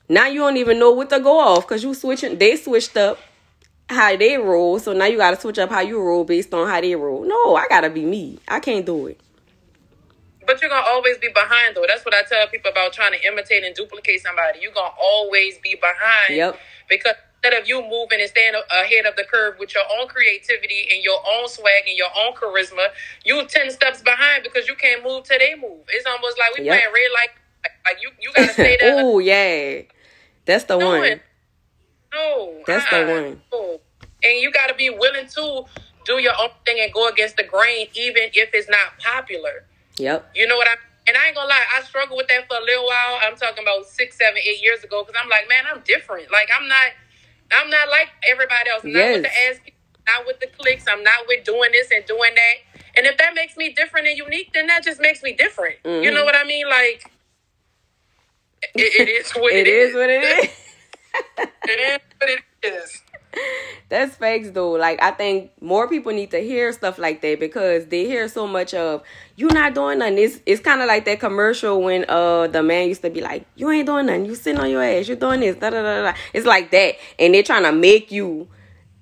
Now 0.10 0.28
you 0.28 0.40
don't 0.40 0.58
even 0.58 0.80
know 0.80 0.92
what 0.92 1.10
to 1.12 1.20
go 1.20 1.40
off 1.40 1.68
because 1.68 1.84
you 1.84 1.94
switching 1.94 2.38
they 2.38 2.58
switched 2.58 2.98
up 2.98 3.20
how 3.90 4.16
they 4.16 4.38
roll. 4.38 4.80
So 4.80 4.94
now 4.94 5.06
you 5.06 5.18
gotta 5.18 5.40
switch 5.40 5.58
up 5.60 5.70
how 5.70 5.82
you 5.82 6.02
roll 6.02 6.24
based 6.24 6.54
on 6.54 6.68
how 6.68 6.82
they 6.82 6.96
roll. 6.96 7.24
No, 7.26 7.56
I 7.56 7.68
gotta 7.70 7.90
be 7.90 8.04
me. 8.04 8.40
I 8.48 8.60
can't 8.60 8.86
do 8.86 9.08
it. 9.08 9.20
But 10.46 10.62
you're 10.62 10.70
gonna 10.70 10.86
always 10.88 11.18
be 11.20 11.30
behind 11.30 11.76
though. 11.76 11.86
That's 11.88 12.04
what 12.04 12.14
I 12.14 12.24
tell 12.24 12.48
people 12.48 12.72
about 12.72 12.94
trying 12.94 13.14
to 13.14 13.28
imitate 13.28 13.64
and 13.64 13.74
duplicate 13.76 14.22
somebody. 14.22 14.60
You're 14.62 14.74
gonna 14.74 14.94
always 15.02 15.58
be 15.60 15.76
behind. 15.76 16.36
Yep. 16.36 16.60
Because 16.90 17.16
instead 17.44 17.62
of 17.62 17.68
you 17.68 17.82
moving 17.82 18.20
and 18.22 18.30
staying 18.30 18.54
ahead 18.72 19.06
of 19.06 19.16
the 19.16 19.24
curve 19.24 19.56
with 19.60 19.74
your 19.74 19.84
own 20.00 20.08
creativity 20.08 20.88
and 20.94 21.04
your 21.04 21.20
own 21.28 21.48
swag 21.48 21.84
and 21.88 21.98
your 21.98 22.08
own 22.18 22.34
charisma, 22.34 22.88
you 23.26 23.46
ten 23.48 23.70
steps 23.70 24.02
behind 24.02 24.44
because 24.44 24.68
you 24.68 24.76
can't 24.76 25.04
move 25.04 25.24
till 25.24 25.40
they 25.40 25.56
move. 25.56 25.82
It's 25.90 26.06
almost 26.06 26.38
like 26.40 26.58
we 26.58 26.66
Yep. 26.66 26.74
playing 26.74 26.94
red 26.94 27.12
light. 27.14 27.30
Like 27.86 28.02
you, 28.02 28.12
you 28.20 28.32
gotta 28.34 28.54
stay 28.54 28.78
there. 28.80 28.96
oh 29.00 29.20
yeah. 29.20 29.82
That's 30.46 30.66
the 30.66 30.78
do 30.78 30.86
one. 30.86 31.22
No, 32.14 32.62
That's 32.68 32.90
the 32.90 33.02
uh-uh. 33.04 33.22
one. 33.22 33.42
No. 33.52 33.80
And 34.24 34.40
you 34.40 34.52
got 34.52 34.68
to 34.68 34.76
be 34.76 34.90
willing 34.90 35.28
to 35.28 35.66
do 36.06 36.20
your 36.20 36.34
own 36.40 36.50
thing 36.66 36.78
and 36.80 36.94
go 36.94 37.08
against 37.10 37.38
the 37.38 37.44
grain, 37.44 37.88
even 37.96 38.24
if 38.34 38.50
it's 38.54 38.70
not 38.70 39.00
popular. 39.04 39.66
Yep. 39.98 40.32
You 40.36 40.48
know 40.48 40.56
what 40.58 40.68
I? 40.68 40.76
And 41.08 41.18
I 41.18 41.28
ain't 41.28 41.36
gonna 41.36 41.50
lie, 41.50 41.64
I 41.76 41.82
struggled 41.84 42.18
with 42.18 42.28
that 42.28 42.48
for 42.48 42.56
a 42.58 42.64
little 42.64 42.86
while. 42.86 43.20
I'm 43.26 43.36
talking 43.36 43.64
about 43.64 43.86
six, 43.88 44.18
seven, 44.18 44.38
eight 44.38 44.62
years 44.62 44.84
ago 44.84 45.04
because 45.04 45.20
I'm 45.22 45.30
like, 45.30 45.50
man, 45.50 45.64
I'm 45.74 45.82
different. 45.82 46.32
Like 46.32 46.48
I'm 46.58 46.68
not, 46.68 46.92
I'm 47.52 47.70
not 47.70 47.90
like 47.90 48.10
everybody 48.30 48.70
else. 48.70 48.84
I'm 48.84 48.94
Not 48.94 49.12
with 49.12 49.24
the 49.24 49.30
Yes. 49.30 49.60
ass, 49.60 49.72
not 50.08 50.26
with 50.28 50.40
the 50.40 50.48
clicks. 50.48 50.86
I'm 50.88 51.04
not 51.04 51.28
with 51.28 51.44
doing 51.44 51.72
this 51.72 51.92
and 51.92 52.06
doing 52.06 52.36
that. 52.36 52.56
And 52.98 53.06
if 53.08 53.18
that 53.18 53.34
makes 53.36 53.58
me 53.58 53.74
different 53.74 54.08
and 54.08 54.18
unique, 54.18 54.52
then 54.54 54.68
that 54.68 54.84
just 54.84 55.00
makes 55.02 55.24
me 55.24 55.34
different. 55.34 55.78
You 55.86 56.12
Mhm. 56.12 56.14
know 56.16 56.26
what 56.26 56.36
I 56.36 56.44
mean? 56.44 56.70
Like, 56.70 57.04
it, 58.78 58.96
it 58.96 59.10
is 59.10 59.32
what 59.34 59.54
It 59.56 59.68
is 59.68 59.96
what 59.96 60.10
it 60.10 60.24
is. 60.24 60.50
it 61.68 61.80
is 61.80 62.02
what 62.20 62.30
it 62.30 62.44
is. 62.64 63.04
That's 63.90 64.16
facts 64.16 64.52
though. 64.52 64.72
Like 64.72 65.02
I 65.02 65.12
think 65.12 65.52
more 65.62 65.88
people 65.88 66.12
need 66.12 66.32
to 66.32 66.40
hear 66.40 66.72
stuff 66.72 66.98
like 66.98 67.22
that 67.22 67.40
because 67.40 67.86
they 67.88 68.06
hear 68.06 68.28
so 68.28 68.48
much 68.48 68.74
of 68.74 69.04
you 69.36 69.48
not 69.48 69.74
doing 69.74 70.00
nothing. 70.00 70.18
It's 70.18 70.40
it's 70.46 70.62
kind 70.62 70.82
of 70.82 70.88
like 70.88 71.06
that 71.06 71.20
commercial 71.20 71.82
when 71.82 72.06
uh 72.10 72.48
the 72.48 72.64
man 72.64 72.88
used 72.88 73.02
to 73.04 73.10
be 73.10 73.22
like, 73.22 73.46
"You 73.56 73.70
ain't 73.70 73.86
doing 73.86 74.08
nothing. 74.08 74.26
You 74.26 74.36
sitting 74.36 74.60
on 74.60 74.70
your 74.70 74.84
ass. 74.84 75.08
you're 75.08 75.18
doing 75.18 75.42
this." 75.42 75.56
Da 75.58 75.70
da 75.70 75.82
da 75.82 76.12
da. 76.12 76.18
It's 76.34 76.46
like 76.46 76.72
that, 76.72 76.96
and 77.20 77.34
they're 77.34 77.44
trying 77.44 77.64
to 77.64 77.72
make 77.72 78.12
you 78.12 78.48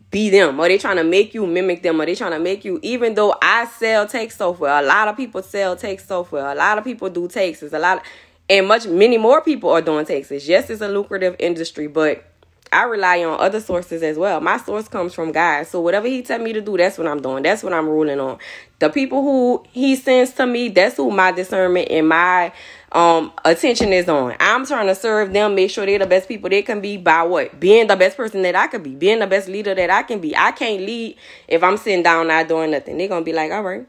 be 0.10 0.30
them, 0.30 0.60
or 0.60 0.68
they 0.68 0.78
trying 0.78 0.98
to 0.98 1.06
make 1.06 1.34
you 1.34 1.48
mimic 1.48 1.84
them, 1.84 2.02
or 2.02 2.06
they 2.06 2.16
trying 2.16 2.32
to 2.34 2.40
make 2.40 2.66
you. 2.66 2.80
Even 2.84 3.14
though 3.14 3.34
I 3.42 3.66
sell 3.66 4.06
tech 4.08 4.32
software, 4.32 4.78
a 4.78 4.86
lot 4.86 5.08
of 5.08 5.16
people 5.16 5.42
sell 5.42 5.76
tech 5.76 6.00
software. 6.02 6.48
A 6.48 6.56
lot 6.56 6.78
of 6.78 6.84
people 6.84 7.10
do 7.10 7.28
taxes. 7.30 7.72
A 7.72 7.80
lot, 7.80 8.00
of, 8.00 8.04
and 8.50 8.68
much 8.68 8.86
many 8.86 9.18
more 9.18 9.42
people 9.42 9.70
are 9.70 9.82
doing 9.82 10.06
taxes. 10.06 10.48
Yes, 10.48 10.70
it's 10.70 10.82
a 10.82 10.90
lucrative 10.90 11.38
industry, 11.40 11.88
but 11.88 12.31
I 12.72 12.84
rely 12.84 13.24
on 13.24 13.40
other 13.40 13.60
sources 13.60 14.02
as 14.02 14.18
well. 14.18 14.40
My 14.40 14.58
source 14.58 14.88
comes 14.88 15.14
from 15.14 15.32
God. 15.34 15.68
So 15.68 15.82
whatever 15.82 16.08
he 16.08 16.22
tell 16.22 16.40
me 16.40 16.54
to 16.54 16.62
do, 16.62 16.78
that's 16.78 16.98
what 16.98 17.06
I'm 17.06 17.22
doing. 17.22 17.44
That's 17.44 17.64
what 17.64 17.74
I'm 17.74 17.88
ruling 17.88 18.20
on. 18.20 18.38
The 18.80 18.90
people 18.90 19.22
who 19.22 19.66
he 19.72 19.96
sends 19.98 20.32
to 20.34 20.48
me, 20.48 20.70
that's 20.70 20.96
who 20.96 21.12
my 21.12 21.32
discernment 21.34 21.90
and 21.92 22.08
my 22.08 22.54
um 22.94 23.34
attention 23.44 23.92
is 23.92 24.08
on. 24.08 24.36
I'm 24.40 24.66
trying 24.66 24.88
to 24.88 24.96
serve 24.96 25.34
them, 25.34 25.56
make 25.56 25.70
sure 25.70 25.86
they're 25.86 26.00
the 26.00 26.06
best 26.06 26.28
people 26.28 26.50
they 26.50 26.62
can 26.62 26.80
be 26.80 26.96
by 26.98 27.24
what? 27.24 27.60
Being 27.60 27.88
the 27.88 27.96
best 27.98 28.16
person 28.16 28.42
that 28.44 28.56
I 28.56 28.68
could 28.68 28.84
be, 28.84 28.96
being 28.96 29.20
the 29.20 29.28
best 29.28 29.50
leader 29.50 29.76
that 29.76 29.90
I 29.90 30.04
can 30.04 30.20
be. 30.20 30.36
I 30.36 30.52
can't 30.52 30.82
lead 30.82 31.18
if 31.50 31.64
I'm 31.64 31.78
sitting 31.78 32.04
down 32.04 32.28
not 32.28 32.48
doing 32.48 32.72
nothing. 32.72 32.98
They're 32.98 33.10
gonna 33.10 33.26
be 33.26 33.34
like, 33.34 33.52
all 33.52 33.64
right. 33.64 33.86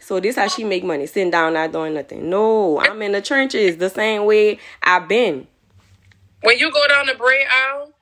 So 0.00 0.20
this 0.20 0.36
how 0.36 0.46
she 0.46 0.62
make 0.62 0.84
money, 0.84 1.06
sitting 1.06 1.30
down 1.30 1.54
not 1.54 1.72
doing 1.72 1.94
nothing. 1.94 2.30
No, 2.30 2.78
I'm 2.78 3.00
in 3.02 3.12
the 3.12 3.22
trenches 3.22 3.78
the 3.78 3.90
same 3.90 4.24
way 4.24 4.58
I've 4.82 5.08
been. 5.08 5.48
When 6.42 6.58
you 6.58 6.70
go 6.70 6.86
down 6.86 7.06
the 7.06 7.14
bread 7.14 7.46
aisle, 7.50 7.92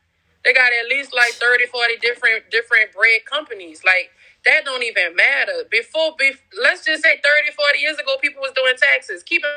they 0.45 0.53
got 0.53 0.71
at 0.73 0.89
least 0.89 1.15
like 1.15 1.41
30, 1.41 1.67
40 1.67 1.97
different 2.01 2.51
different 2.51 2.93
bread 2.93 3.25
companies. 3.31 3.83
Like 3.85 4.11
that 4.45 4.65
don't 4.65 4.83
even 4.83 5.17
matter. 5.17 5.65
Before, 5.71 6.13
bef- 6.17 6.45
let's 6.61 6.85
just 6.85 7.03
say 7.03 7.17
30, 7.23 7.53
40 7.57 7.79
years 7.79 7.99
ago, 7.99 8.17
people 8.21 8.43
was 8.43 8.53
doing 8.53 8.75
taxes. 8.77 9.23
Keep 9.23 9.43
it. 9.45 9.51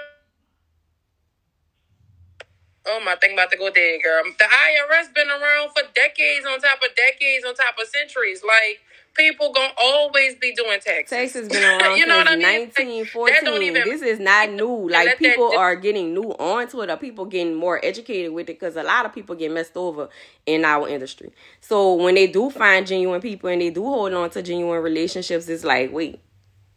Oh 2.87 3.01
my 3.03 3.15
thing 3.19 3.33
about 3.33 3.51
to 3.51 3.57
go 3.57 3.69
dead, 3.69 3.99
girl. 4.01 4.23
The 4.39 4.45
IRS 4.45 5.13
been 5.13 5.27
around 5.27 5.71
for 5.75 5.83
decades 5.93 6.45
on 6.47 6.59
top 6.59 6.79
of 6.81 6.95
decades 6.95 7.43
on 7.45 7.53
top 7.53 7.75
of 7.81 7.87
centuries. 7.87 8.43
Like 8.47 8.79
people 9.17 9.51
gonna 9.53 9.73
always 9.77 10.35
be 10.35 10.53
doing 10.53 10.79
taxes. 10.79 11.09
Texas 11.09 11.47
been 11.49 11.63
around 11.63 11.97
you 11.97 12.05
know 12.05 12.17
what 12.17 12.27
I 12.27 12.31
since 12.31 12.43
mean? 12.43 12.59
Like, 12.61 12.77
1914. 12.77 13.61
even- 13.63 13.83
This 13.89 14.01
is 14.01 14.19
not 14.19 14.51
new. 14.61 14.89
Like 14.89 15.17
people 15.17 15.49
dip- 15.49 15.59
are 15.59 15.75
getting 15.75 16.13
new 16.13 16.31
onto 16.33 16.81
it, 16.81 16.89
or 16.89 16.97
people 16.97 17.25
getting 17.25 17.55
more 17.55 17.79
educated 17.83 18.31
with 18.33 18.49
it, 18.49 18.59
because 18.59 18.75
a 18.75 18.83
lot 18.83 19.05
of 19.05 19.13
people 19.13 19.35
get 19.35 19.51
messed 19.51 19.75
over 19.75 20.09
in 20.45 20.63
our 20.65 20.87
industry. 20.87 21.31
So 21.61 21.95
when 21.95 22.15
they 22.15 22.27
do 22.27 22.49
find 22.49 22.85
genuine 22.87 23.21
people 23.21 23.49
and 23.49 23.61
they 23.61 23.69
do 23.69 23.83
hold 23.83 24.13
on 24.13 24.29
to 24.31 24.41
genuine 24.41 24.81
relationships, 24.81 25.47
it's 25.49 25.63
like, 25.63 25.91
wait, 25.91 26.19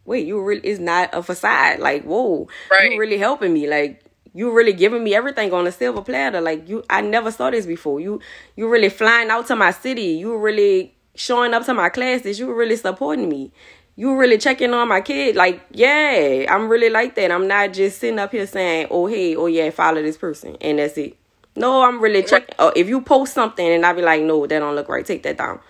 wait, 0.04 0.26
you 0.26 0.42
really 0.42 0.66
is 0.66 0.80
not 0.80 1.10
a 1.12 1.22
facade. 1.22 1.78
Like, 1.80 2.04
whoa, 2.04 2.48
Right. 2.70 2.92
you 2.92 2.98
really 2.98 3.18
helping 3.18 3.52
me. 3.52 3.68
Like 3.68 4.04
you 4.32 4.52
really 4.52 4.72
giving 4.72 5.02
me 5.02 5.12
everything 5.14 5.52
on 5.52 5.66
a 5.66 5.72
silver 5.72 6.02
platter. 6.02 6.40
Like 6.40 6.68
you, 6.68 6.84
I 6.88 7.00
never 7.00 7.30
saw 7.32 7.50
this 7.50 7.66
before. 7.66 7.98
You, 8.00 8.20
you 8.56 8.68
really 8.68 8.88
flying 8.88 9.28
out 9.28 9.46
to 9.48 9.56
my 9.56 9.72
city. 9.72 10.02
You 10.02 10.36
really 10.38 10.94
showing 11.20 11.54
up 11.54 11.64
to 11.66 11.74
my 11.74 11.88
classes. 11.88 12.38
You 12.38 12.46
were 12.46 12.54
really 12.54 12.76
supporting 12.76 13.28
me. 13.28 13.52
You 13.96 14.08
were 14.12 14.16
really 14.16 14.38
checking 14.38 14.72
on 14.72 14.88
my 14.88 15.00
kid. 15.02 15.36
Like, 15.36 15.60
yeah, 15.72 16.46
I'm 16.48 16.68
really 16.68 16.88
like 16.88 17.14
that. 17.16 17.30
I'm 17.30 17.46
not 17.46 17.72
just 17.74 17.98
sitting 18.00 18.18
up 18.18 18.32
here 18.32 18.46
saying, 18.46 18.86
oh 18.90 19.06
hey, 19.06 19.36
oh 19.36 19.46
yeah, 19.46 19.70
follow 19.70 20.00
this 20.02 20.16
person, 20.16 20.56
and 20.60 20.78
that's 20.78 20.96
it. 20.96 21.16
No, 21.56 21.82
I'm 21.82 22.00
really 22.00 22.22
checking. 22.22 22.54
Oh, 22.58 22.72
if 22.74 22.88
you 22.88 23.02
post 23.02 23.34
something 23.34 23.66
and 23.66 23.84
I 23.84 23.92
be 23.92 24.00
like, 24.02 24.22
no, 24.22 24.46
that 24.46 24.58
don't 24.58 24.74
look 24.74 24.88
right. 24.88 25.04
Take 25.04 25.22
that 25.24 25.36
down. 25.36 25.60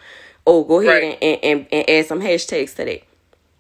Oh, 0.47 0.63
go 0.65 0.81
ahead 0.81 1.03
Right. 1.03 1.19
and, 1.23 1.39
and, 1.43 1.67
and 1.73 1.91
add 1.91 2.07
some 2.07 2.21
hashtags 2.21 2.75
to 2.77 2.85
that 2.85 3.03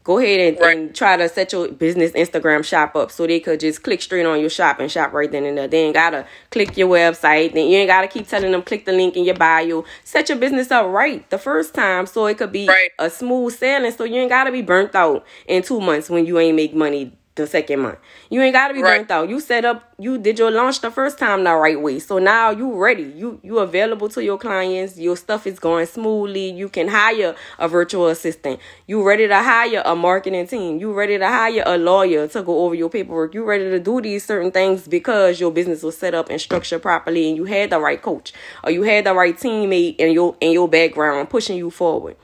go 0.04 0.18
ahead 0.18 0.40
and, 0.40 0.60
Right. 0.60 0.76
and 0.78 0.94
try 0.94 1.16
to 1.16 1.28
set 1.28 1.52
your 1.52 1.68
business 1.68 2.12
Instagram 2.12 2.64
shop 2.64 2.96
up 2.96 3.10
so 3.10 3.26
they 3.26 3.38
could 3.40 3.60
just 3.60 3.82
click 3.82 4.00
straight 4.02 4.24
on 4.26 4.40
your 4.40 4.50
shop 4.50 4.80
and 4.80 4.90
shop 4.90 5.12
right 5.12 5.30
then 5.30 5.44
and 5.44 5.58
there. 5.58 5.68
They 5.68 5.78
ain't 5.84 5.94
gotta 5.94 6.26
click 6.50 6.76
your 6.76 6.88
website. 6.88 7.52
Then 7.52 7.68
you 7.68 7.78
ain't 7.78 7.88
gotta 7.88 8.08
keep 8.08 8.26
telling 8.26 8.52
them 8.52 8.62
click 8.62 8.86
the 8.86 8.92
link 8.92 9.16
in 9.16 9.24
your 9.24 9.34
bio. 9.36 9.84
Set 10.04 10.28
your 10.28 10.38
business 10.38 10.70
up 10.70 10.86
right 10.86 11.28
the 11.30 11.38
first 11.38 11.74
time 11.74 12.06
so 12.06 12.26
it 12.26 12.38
could 12.38 12.52
be 12.52 12.66
Right. 12.66 12.90
a 12.98 13.10
smooth 13.10 13.54
sailing. 13.54 13.92
So 13.92 14.04
you 14.04 14.16
ain't 14.16 14.30
gotta 14.30 14.50
be 14.52 14.62
burnt 14.62 14.94
out 14.94 15.24
in 15.46 15.62
two 15.62 15.80
months 15.80 16.08
when 16.08 16.24
you 16.26 16.38
ain't 16.38 16.56
make 16.56 16.74
money 16.74 17.12
the 17.36 17.46
second 17.46 17.80
month. 17.80 17.98
You 18.28 18.42
ain't 18.42 18.52
gotta 18.52 18.74
be 18.74 18.82
Right. 18.82 18.98
burnt 18.98 19.10
out. 19.10 19.28
You 19.28 19.40
set 19.40 19.64
up 19.64 19.84
you 19.98 20.18
did 20.18 20.38
your 20.38 20.50
launch 20.50 20.80
the 20.80 20.90
first 20.90 21.18
time 21.18 21.44
the 21.44 21.54
right 21.54 21.80
way. 21.80 21.98
So 21.98 22.18
now 22.18 22.50
you 22.50 22.72
ready. 22.74 23.04
You 23.04 23.38
you 23.42 23.58
available 23.60 24.08
to 24.10 24.22
your 24.24 24.36
clients. 24.36 24.98
Your 24.98 25.16
stuff 25.16 25.46
is 25.46 25.58
going 25.58 25.86
smoothly. 25.86 26.50
You 26.50 26.68
can 26.68 26.88
hire 26.88 27.34
a 27.58 27.68
virtual 27.68 28.08
assistant. 28.08 28.58
You 28.86 29.02
ready 29.02 29.28
to 29.28 29.36
hire 29.42 29.82
a 29.84 29.94
marketing 29.94 30.46
team. 30.48 30.78
You 30.80 30.92
ready 30.92 31.18
to 31.18 31.26
hire 31.26 31.62
a 31.64 31.78
lawyer 31.78 32.26
to 32.28 32.42
go 32.42 32.64
over 32.64 32.74
your 32.74 32.90
paperwork. 32.90 33.32
You 33.34 33.44
ready 33.44 33.64
to 33.70 33.78
do 33.78 34.00
these 34.00 34.24
certain 34.24 34.50
things 34.50 34.88
because 34.88 35.40
your 35.40 35.50
business 35.52 35.82
was 35.82 35.96
set 35.96 36.14
up 36.14 36.30
and 36.30 36.40
structured 36.40 36.82
properly 36.82 37.28
and 37.28 37.36
you 37.36 37.44
had 37.44 37.70
the 37.70 37.78
right 37.78 38.02
coach 38.02 38.32
or 38.64 38.70
you 38.70 38.82
had 38.82 39.04
the 39.04 39.14
right 39.14 39.36
teammate 39.38 39.96
in 39.96 40.12
your 40.12 40.36
in 40.40 40.52
your 40.52 40.68
background 40.68 41.30
pushing 41.30 41.56
you 41.56 41.70
forward. 41.70 42.16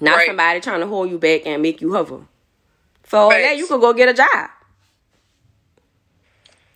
not 0.00 0.16
Right. 0.16 0.26
somebody 0.26 0.60
trying 0.60 0.80
to 0.80 0.86
hold 0.86 1.08
you 1.10 1.16
back 1.18 1.46
and 1.46 1.62
make 1.62 1.80
you 1.80 1.94
hover. 1.94 2.20
So 3.08 3.30
yeah, 3.30 3.48
Facts. 3.48 3.58
you 3.58 3.66
could 3.66 3.80
go 3.80 3.92
get 3.92 4.08
a 4.08 4.14
job. 4.14 4.50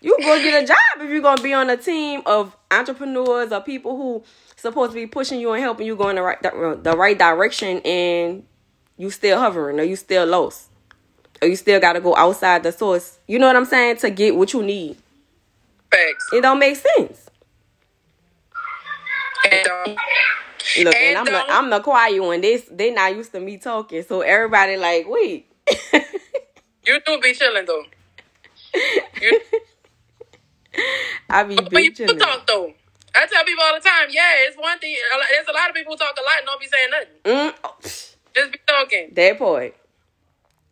You 0.00 0.16
go 0.20 0.36
get 0.42 0.64
a 0.64 0.66
job 0.68 0.76
if 1.00 1.10
you're 1.10 1.20
gonna 1.20 1.42
be 1.42 1.52
on 1.52 1.68
a 1.70 1.76
team 1.76 2.22
of 2.26 2.56
entrepreneurs 2.70 3.52
or 3.52 3.60
people 3.60 3.96
who 3.96 4.22
supposed 4.56 4.92
to 4.92 4.94
be 4.94 5.06
pushing 5.06 5.40
you 5.40 5.52
and 5.52 5.62
helping 5.62 5.86
you 5.86 5.96
go 5.96 6.08
in 6.08 6.16
the 6.16 6.22
right 6.22 6.40
the, 6.42 6.78
the 6.82 6.96
right 6.96 7.18
direction, 7.18 7.78
and 7.84 8.44
you 8.96 9.10
still 9.10 9.38
hovering 9.38 9.80
or 9.80 9.82
you 9.84 9.96
still 9.96 10.26
lost 10.26 10.68
or 11.42 11.48
you 11.48 11.56
still 11.56 11.80
got 11.80 11.94
to 11.94 12.00
go 12.00 12.14
outside 12.16 12.62
the 12.62 12.72
source. 12.72 13.18
You 13.26 13.38
know 13.38 13.46
what 13.46 13.56
I'm 13.56 13.64
saying 13.64 13.96
to 13.98 14.10
get 14.10 14.36
what 14.36 14.52
you 14.52 14.62
need. 14.62 14.96
Facts. 15.90 16.26
It 16.32 16.42
don't 16.42 16.58
make 16.58 16.76
sense. 16.76 17.26
And, 19.50 19.68
um, 19.68 19.96
Look, 20.84 20.94
and, 20.94 20.96
And 20.96 21.18
I'm 21.18 21.24
the 21.24 21.30
don't- 21.30 21.50
I'm 21.50 21.70
the 21.70 21.80
quiet 21.80 22.22
one. 22.22 22.40
They 22.42 22.58
they 22.58 22.90
not 22.92 23.16
used 23.16 23.32
to 23.32 23.40
me 23.40 23.56
talking, 23.56 24.02
so 24.02 24.20
everybody 24.20 24.76
like, 24.76 25.06
wait. 25.08 25.46
you 26.86 27.00
do 27.04 27.20
be 27.20 27.32
chilling 27.34 27.66
though. 27.66 27.84
You, 29.20 29.40
I 31.28 31.42
be 31.44 31.56
but 31.56 31.72
you 31.82 31.92
bitching. 31.92 32.18
talk 32.18 32.46
though. 32.46 32.72
I 33.14 33.26
tell 33.26 33.44
people 33.44 33.64
all 33.64 33.74
the 33.74 33.80
time, 33.80 34.08
yeah, 34.10 34.22
it's 34.46 34.56
one 34.56 34.78
thing. 34.78 34.94
There's 35.32 35.48
a 35.48 35.52
lot 35.52 35.68
of 35.68 35.74
people 35.74 35.92
who 35.94 35.96
talk 35.98 36.16
a 36.16 36.22
lot 36.22 36.38
and 36.38 36.46
don't 36.46 36.60
be 36.60 36.66
saying 36.68 36.90
nothing. 36.90 37.08
Mm, 37.24 37.54
oh, 37.64 37.74
Just 37.82 38.52
be 38.52 38.58
talking. 38.66 39.10
that 39.14 39.38
part. 39.38 39.74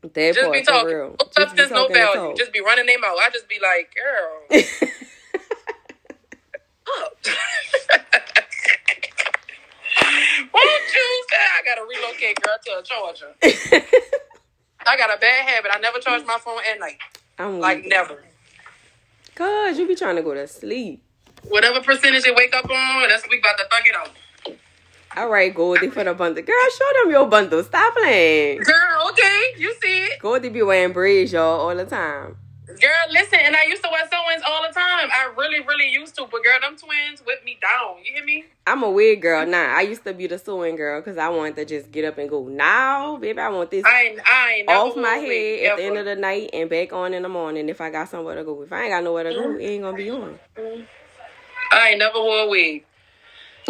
That 0.03 0.35
Just 0.35 0.41
part 0.43 0.53
be 0.53 0.63
talking. 0.63 0.87
real. 0.95 1.09
No 1.09 1.17
Just 1.19 1.35
be 1.37 1.63
substance, 1.63 1.71
no 1.73 1.89
value. 1.89 2.35
Just 2.37 2.53
be 2.53 2.61
running 2.61 2.87
their 2.87 2.99
mouth. 3.01 3.19
I 3.21 3.31
just 3.31 3.49
be 3.49 3.59
like, 3.61 3.93
girl. 3.95 4.43
Won't 10.55 10.95
you 10.95 11.25
say 11.31 11.43
I 11.59 11.63
gotta 11.65 11.83
relocate 11.83 12.41
girl 12.41 12.59
to 12.65 12.83
Georgia? 12.85 13.35
I 14.87 14.97
got 14.97 15.15
a 15.15 15.19
bad 15.21 15.49
habit. 15.49 15.71
I 15.75 15.79
never 15.81 15.99
charge 15.99 16.25
my 16.27 16.39
phone 16.39 16.61
at 16.73 16.81
night. 16.81 16.99
I'm 17.39 17.61
Like 17.61 17.79
weak. 17.83 17.89
never. 17.89 18.23
Cause 19.35 19.79
you 19.79 19.87
be 19.87 19.95
trying 19.95 20.17
to 20.17 20.23
go 20.23 20.35
to 20.35 20.47
sleep. 20.49 21.03
Whatever 21.45 21.81
percentage 21.81 22.25
you 22.25 22.35
wake 22.35 22.55
up 22.55 22.69
on, 22.69 23.09
that's 23.09 23.23
we 23.31 23.39
about 23.39 23.57
to 23.59 23.65
thug 23.71 23.83
it 23.87 23.95
out. 23.97 24.11
All 25.17 25.29
right, 25.29 25.55
Goldie 25.55 25.89
for 25.89 26.05
the 26.05 26.15
bundle. 26.15 26.43
Girl, 26.43 26.55
show 26.77 27.03
them 27.03 27.11
your 27.13 27.27
bundle. 27.27 27.63
Stop 27.63 27.95
playing. 27.97 28.59
Girl, 28.63 29.09
okay, 29.11 29.43
you 29.57 29.75
see 29.81 29.99
it. 30.05 30.19
Goldie 30.21 30.49
be 30.49 30.63
wearing 30.63 30.93
braids, 30.93 31.33
y'all, 31.33 31.61
all 31.69 31.75
the 31.75 31.85
time. 31.85 32.37
Girl, 32.69 32.91
listen, 33.11 33.39
and 33.41 33.57
I 33.57 33.65
used 33.65 33.83
to 33.83 33.89
wear 33.91 34.07
sew-ins 34.09 34.43
all 34.47 34.63
the 34.63 34.75
time. 34.75 35.09
I 35.11 35.33
really, 35.37 35.61
really 35.61 35.91
used 35.91 36.15
to. 36.17 36.27
But 36.31 36.45
girl, 36.45 36.61
them 36.61 36.77
twins 36.77 37.21
whip 37.27 37.43
me 37.43 37.59
down. 37.63 37.97
You 38.05 38.13
hear 38.13 38.25
me? 38.25 38.45
I'm 38.67 38.83
a 38.83 38.91
weird 38.91 39.23
girl 39.23 39.47
now. 39.47 39.75
I 39.75 39.81
used 39.81 40.05
to 40.05 40.13
be 40.13 40.27
the 40.27 40.39
sew-in 40.39 40.77
girl 40.77 41.01
because 41.01 41.17
I 41.17 41.31
wanted 41.31 41.57
to 41.57 41.65
just 41.65 41.91
get 41.91 42.05
up 42.05 42.19
and 42.19 42.29
go. 42.29 42.47
Now, 42.47 43.17
baby, 43.17 43.41
I 43.41 43.49
want 43.49 43.71
this 43.71 43.87
I 43.87 44.03
ain't, 44.03 44.21
I 44.21 44.53
ain't 44.53 44.69
off 44.69 44.97
my 44.97 45.17
head 45.17 45.65
at 45.65 45.77
the 45.79 45.83
end 45.83 45.97
of 45.97 46.05
the 46.05 46.15
night 46.15 46.51
and 46.53 46.69
back 46.69 46.93
on 46.93 47.15
in 47.15 47.23
the 47.23 47.29
morning 47.31 47.71
if 47.71 47.81
I 47.81 47.89
got 47.89 48.11
somewhere 48.11 48.35
to 48.35 48.45
go. 48.45 48.63
If 48.63 48.73
I 48.73 48.83
ain't 48.83 48.91
got 48.91 49.03
nowhere 49.03 49.25
to 49.25 49.33
go, 49.33 49.57
it 49.57 49.65
ain't 49.65 49.83
gonna 49.83 49.97
be 49.97 50.11
on. 50.11 50.39
I 51.73 51.89
ain't 51.91 51.99
never 51.99 52.19
wore 52.19 52.41
a 52.41 52.49
wig. 52.49 52.85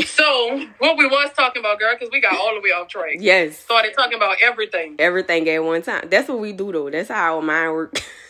So, 0.06 0.64
what 0.78 0.96
we 0.96 1.06
was 1.06 1.30
talking 1.37 1.61
about, 1.61 1.78
girl, 1.78 1.92
because 1.94 2.11
we 2.12 2.20
got 2.20 2.37
all 2.37 2.54
the 2.54 2.61
way 2.61 2.70
off 2.70 2.88
track. 2.88 3.16
Yes. 3.18 3.58
Started 3.58 3.94
talking 3.96 4.16
about 4.16 4.37
everything. 4.42 4.96
Everything 4.98 5.48
at 5.48 5.62
one 5.62 5.82
time. 5.82 6.08
That's 6.08 6.28
what 6.28 6.40
we 6.40 6.52
do 6.52 6.72
though. 6.72 6.90
That's 6.90 7.08
how 7.08 7.37
our 7.37 7.42
mind 7.42 7.72
works. 7.72 8.02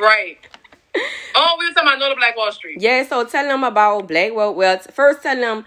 Right. 0.00 0.38
Oh, 1.34 1.56
we 1.58 1.68
were 1.68 1.74
talking 1.74 1.88
about 1.88 1.98
Nola 2.00 2.16
Black 2.16 2.36
Wall 2.36 2.50
Street. 2.50 2.80
yeah, 2.80 3.06
so 3.06 3.24
tell 3.24 3.46
them 3.46 3.62
about 3.62 4.08
Blackwell. 4.08 4.54
Well, 4.54 4.78
t- 4.78 4.90
first 4.92 5.22
tell 5.22 5.36
them 5.36 5.64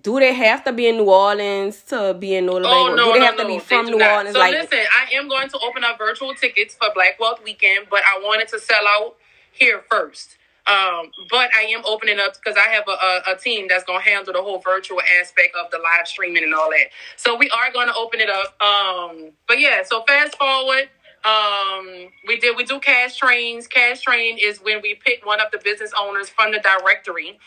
do 0.00 0.18
they 0.18 0.32
have 0.32 0.64
to 0.64 0.72
be 0.72 0.86
in 0.88 0.96
New 0.96 1.10
Orleans 1.10 1.82
to 1.84 2.14
be 2.18 2.34
in 2.34 2.46
Northern 2.46 2.66
Oh 2.66 2.94
Blackwell? 2.94 2.96
no, 2.96 3.04
do 3.06 3.12
they 3.12 3.18
no, 3.18 3.24
have 3.26 3.36
no. 3.36 3.42
to 3.42 3.48
be 3.48 3.58
from 3.58 3.86
New 3.86 3.98
not. 3.98 4.10
Orleans? 4.10 4.32
So 4.34 4.38
like 4.40 4.52
listen, 4.54 4.78
I 4.78 5.14
am 5.14 5.28
going 5.28 5.48
to 5.50 5.58
open 5.58 5.84
up 5.84 5.98
virtual 5.98 6.34
tickets 6.34 6.74
for 6.74 6.88
Black 6.94 7.20
Wealth 7.20 7.40
Weekend, 7.44 7.88
but 7.90 8.00
I 8.06 8.20
wanted 8.22 8.48
to 8.48 8.58
sell 8.58 8.86
out 8.86 9.16
here 9.52 9.82
first. 9.90 10.38
Um, 10.64 11.10
but 11.28 11.50
I 11.58 11.62
am 11.74 11.82
opening 11.84 12.20
up 12.20 12.34
because 12.34 12.56
I 12.56 12.70
have 12.70 12.84
a, 12.86 12.92
a, 12.92 13.34
a 13.34 13.36
team 13.36 13.66
that's 13.68 13.82
going 13.84 14.00
to 14.02 14.08
handle 14.08 14.32
the 14.32 14.40
whole 14.40 14.60
virtual 14.60 15.00
aspect 15.20 15.56
of 15.62 15.70
the 15.72 15.78
live 15.78 16.06
streaming 16.06 16.44
and 16.44 16.54
all 16.54 16.70
that. 16.70 16.86
So 17.16 17.36
we 17.36 17.50
are 17.50 17.72
going 17.72 17.88
to 17.88 17.94
open 17.96 18.20
it 18.20 18.30
up. 18.30 18.54
Um, 18.62 19.32
but 19.48 19.58
yeah, 19.58 19.82
so 19.84 20.04
fast 20.06 20.38
forward. 20.38 20.88
Um, 21.24 22.08
we 22.26 22.38
did 22.38 22.56
we 22.56 22.64
do 22.64 22.80
cash 22.80 23.16
trains. 23.16 23.66
Cash 23.66 24.02
train 24.02 24.38
is 24.40 24.58
when 24.58 24.80
we 24.82 24.94
pick 24.94 25.24
one 25.24 25.40
of 25.40 25.50
the 25.52 25.58
business 25.58 25.92
owners 25.98 26.28
from 26.28 26.52
the 26.52 26.58
directory 26.58 27.38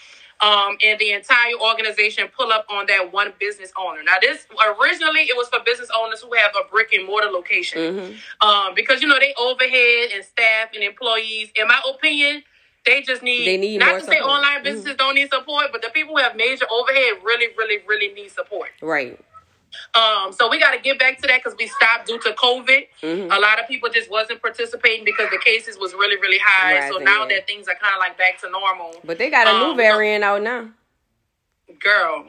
um, 0.42 0.78
and 0.86 1.00
the 1.00 1.12
entire 1.12 1.54
organization 1.62 2.28
pull 2.38 2.52
up 2.52 2.66
on 2.70 2.86
that 2.88 3.12
one 3.12 3.34
business 3.40 3.72
owner. 3.78 4.02
Now, 4.04 4.16
this 4.22 4.48
originally 4.80 5.22
it 5.22 5.36
was 5.36 5.50
for 5.50 5.60
business 5.66 5.90
owners 5.98 6.22
who 6.22 6.34
have 6.36 6.52
a 6.60 6.70
brick 6.70 6.94
and 6.94 7.06
mortar 7.06 7.30
location, 7.30 7.80
Mhm. 7.80 8.18
um, 8.42 8.76
because 8.76 9.02
you 9.02 9.08
know 9.08 9.20
they 9.20 9.34
overhead 9.38 10.12
and 10.14 10.24
staff 10.24 10.70
and 10.74 10.84
employees. 10.84 11.50
In 11.56 11.68
my 11.68 11.82
opinion, 11.90 12.44
they 12.86 13.02
just 13.02 13.24
need. 13.24 13.46
They 13.48 13.58
need 13.58 13.80
not 13.80 14.00
to 14.00 14.06
say 14.06 14.20
online 14.20 14.64
businesses 14.64 14.96
don't 14.96 15.16
need 15.16 15.30
support, 15.32 15.72
but 15.72 15.82
the 15.82 15.90
people 15.90 16.16
who 16.16 16.22
have 16.22 16.36
major 16.36 16.66
overhead 16.72 17.14
really, 17.24 17.48
really, 17.58 17.80
really 17.88 18.14
need 18.14 18.32
support. 18.32 18.70
right. 18.82 19.20
Um, 19.94 20.34
so 20.34 20.50
we 20.50 20.60
got 20.60 20.72
to 20.72 20.80
get 20.80 21.00
back 21.00 21.22
to 21.22 21.28
that 21.28 21.42
because 21.44 21.58
we 21.58 21.68
stopped 21.68 22.08
due 22.08 22.20
to 22.20 22.32
COVID. 22.34 22.88
Mhm. 23.02 23.36
A 23.36 23.40
lot 23.40 23.60
of 23.60 23.68
people 23.68 23.90
just 23.90 24.10
wasn't 24.10 24.42
participating 24.42 25.06
because 25.06 25.30
the 25.30 25.38
cases 25.40 25.78
was 25.78 25.94
really, 25.94 26.18
really 26.18 26.40
high. 26.44 26.90
so 26.90 26.98
now 26.98 27.26
that 27.26 27.48
things 27.48 27.68
are 27.68 27.76
kind 27.76 27.94
of 27.94 28.00
like 28.00 28.18
back 28.18 28.40
to 28.42 28.50
normal, 28.50 29.00
But 29.04 29.18
they 29.18 29.30
got 29.30 29.48
a 29.48 29.54
new 29.60 29.72
Um, 29.72 29.78
variant 29.78 30.24
out 30.24 30.42
now. 30.42 30.70
girl, 31.80 32.26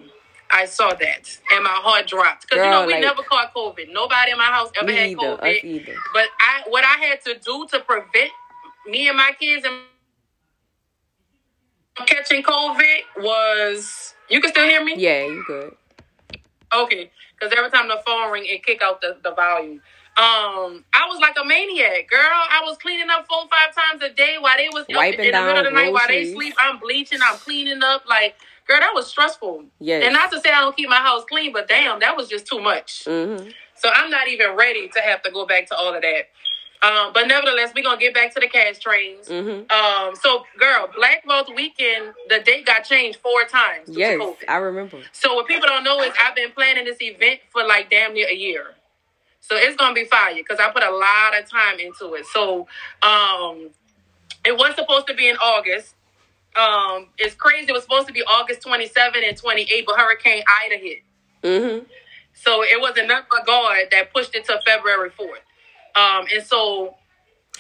I 0.51 0.65
saw 0.67 0.95
that 0.95 1.39
and 1.51 1.65
my 1.65 1.71
heart 1.71 2.07
dropped 2.07 2.43
because 2.49 2.65
you 2.65 2.71
know 2.71 2.87
we 2.87 2.93
like- 2.95 3.03
never 3.03 3.23
caught 3.23 3.53
COVID. 3.53 3.89
Nobody 3.93 4.31
in 4.33 4.39
my 4.39 4.45
house 4.45 4.71
ever 4.81 4.93
had 4.93 5.11
either. 5.11 5.37
COVID. 5.37 5.65
either. 5.65 5.97
But 6.13 6.29
I, 6.39 6.63
what 6.69 6.85
I 6.85 6.97
had 7.05 7.21
to 7.25 7.35
do 7.35 7.67
to 7.73 7.81
prevent 7.81 8.31
me 8.87 9.09
and 9.09 9.17
my 9.17 9.33
kids 9.39 9.65
and 9.67 9.83
catching 12.07 12.43
COVID 12.43 13.01
was. 13.19 14.15
You 14.29 14.41
can 14.41 14.51
still 14.51 14.65
hear 14.69 14.85
me? 14.85 14.95
Yeah, 14.97 15.25
you 15.25 15.45
good. 15.47 15.77
Okay, 16.75 17.11
because 17.38 17.55
every 17.57 17.70
time 17.70 17.88
the 17.88 18.01
phone 18.07 18.31
ring, 18.31 18.44
it 18.46 18.64
kick 18.64 18.83
out 18.83 19.01
the, 19.01 19.16
the 19.22 19.35
volume. 19.35 19.81
Um, 20.18 20.83
I 20.94 21.07
was 21.09 21.20
like 21.20 21.37
a 21.40 21.44
maniac, 21.44 22.09
girl. 22.09 22.20
I 22.22 22.62
was 22.64 22.79
cleaning 22.79 23.11
up 23.11 23.27
four, 23.29 23.42
five 23.51 23.75
times 23.75 24.03
a 24.03 24.14
day 24.14 24.37
while 24.40 24.57
they 24.57 24.68
was 24.72 24.85
up 24.85 24.96
Wiping 24.96 25.27
in 25.27 25.33
the 25.33 25.40
middle 25.42 25.59
of 25.59 25.64
the 25.64 25.70
night 25.70 25.92
while 25.92 26.09
they 26.09 26.33
sleep. 26.33 26.55
I'm 26.59 26.79
bleaching, 26.79 27.18
I'm 27.22 27.37
cleaning 27.37 27.83
up. 27.83 28.05
Like, 28.09 28.35
girl, 28.66 28.81
that 28.81 28.92
was 28.94 29.09
stressful. 29.09 29.66
Yes. 29.79 30.05
And 30.05 30.14
not 30.14 30.31
to 30.33 30.40
say 30.40 30.51
I 30.51 30.62
don't 30.62 30.75
keep 30.75 30.88
my 30.88 30.96
house 30.96 31.25
clean, 31.29 31.53
but 31.53 31.68
damn, 31.68 32.01
that 32.01 32.16
was 32.16 32.29
just 32.29 32.46
too 32.46 32.61
much. 32.61 33.05
Mm-hmm. 33.05 33.51
So 33.75 33.90
I'm 33.92 34.11
not 34.11 34.29
even 34.29 34.57
ready 34.57 34.88
to 34.88 35.01
have 35.03 35.22
to 35.22 35.31
go 35.31 35.44
back 35.46 35.68
to 35.68 35.77
all 35.77 35.94
of 35.94 36.01
that. 36.01 36.31
Um, 36.83 37.12
but 37.12 37.27
nevertheless, 37.27 37.73
we're 37.75 37.83
gonna 37.83 37.99
get 37.99 38.15
back 38.15 38.35
to 38.35 38.41
the 38.41 38.49
cash 38.49 38.79
trains. 38.79 39.29
Mm-hmm. 39.29 39.71
Um, 39.71 40.15
so 40.17 40.45
girl, 40.59 40.89
Black 40.95 41.25
Wealth 41.27 41.49
Weekend, 41.55 42.12
the 42.29 42.41
date 42.41 42.67
got 42.67 42.85
changed 42.85 43.19
four 43.21 43.45
times. 43.45 43.89
Yes. 43.89 44.21
I 44.49 44.57
remember. 44.57 44.99
So 45.12 45.35
what 45.35 45.47
people 45.47 45.67
don't 45.67 45.85
know 45.85 46.01
is 46.03 46.12
I've 46.21 46.35
been 46.37 46.53
planning 46.53 46.85
this 46.85 47.01
event 47.01 47.41
for 47.51 47.65
like 47.65 47.91
damn 47.91 48.12
near 48.15 48.29
a 48.29 48.35
year. 48.35 48.75
So 49.41 49.57
it's 49.57 49.77
gonna 49.77 49.95
be 49.95 50.05
fire 50.05 50.35
because 50.35 50.59
I 50.59 50.71
put 50.71 50.83
a 50.83 50.91
lot 50.91 51.39
of 51.39 51.49
time 51.49 51.79
into 51.81 52.15
it. 52.15 52.27
So 52.27 52.67
um 53.03 53.71
it 54.45 54.57
was 54.57 54.75
supposed 54.75 55.07
to 55.09 55.15
be 55.15 55.29
in 55.29 55.37
August. 55.37 55.95
Um 56.57 57.09
it's 57.17 57.35
crazy, 57.35 57.71
it 57.71 57.73
was 57.73 57.85
supposed 57.85 58.07
to 58.09 58.12
be 58.12 58.23
August 58.23 58.62
27 58.62 59.23
and 59.27 59.37
28, 59.37 59.87
but 59.87 59.99
Hurricane 59.99 60.43
Ida 60.65 60.77
hit. 60.77 60.99
Mm-hmm. 61.43 61.85
So 62.35 62.62
it 62.62 62.81
was 62.81 62.99
enough 62.99 63.25
but 63.31 63.47
God 63.47 63.77
that 63.93 64.12
pushed 64.12 64.35
it 64.35 64.45
to 64.47 64.61
February 64.67 65.11
4th. 65.11 65.39
Um 65.97 66.27
and 66.33 66.45
so 66.45 66.95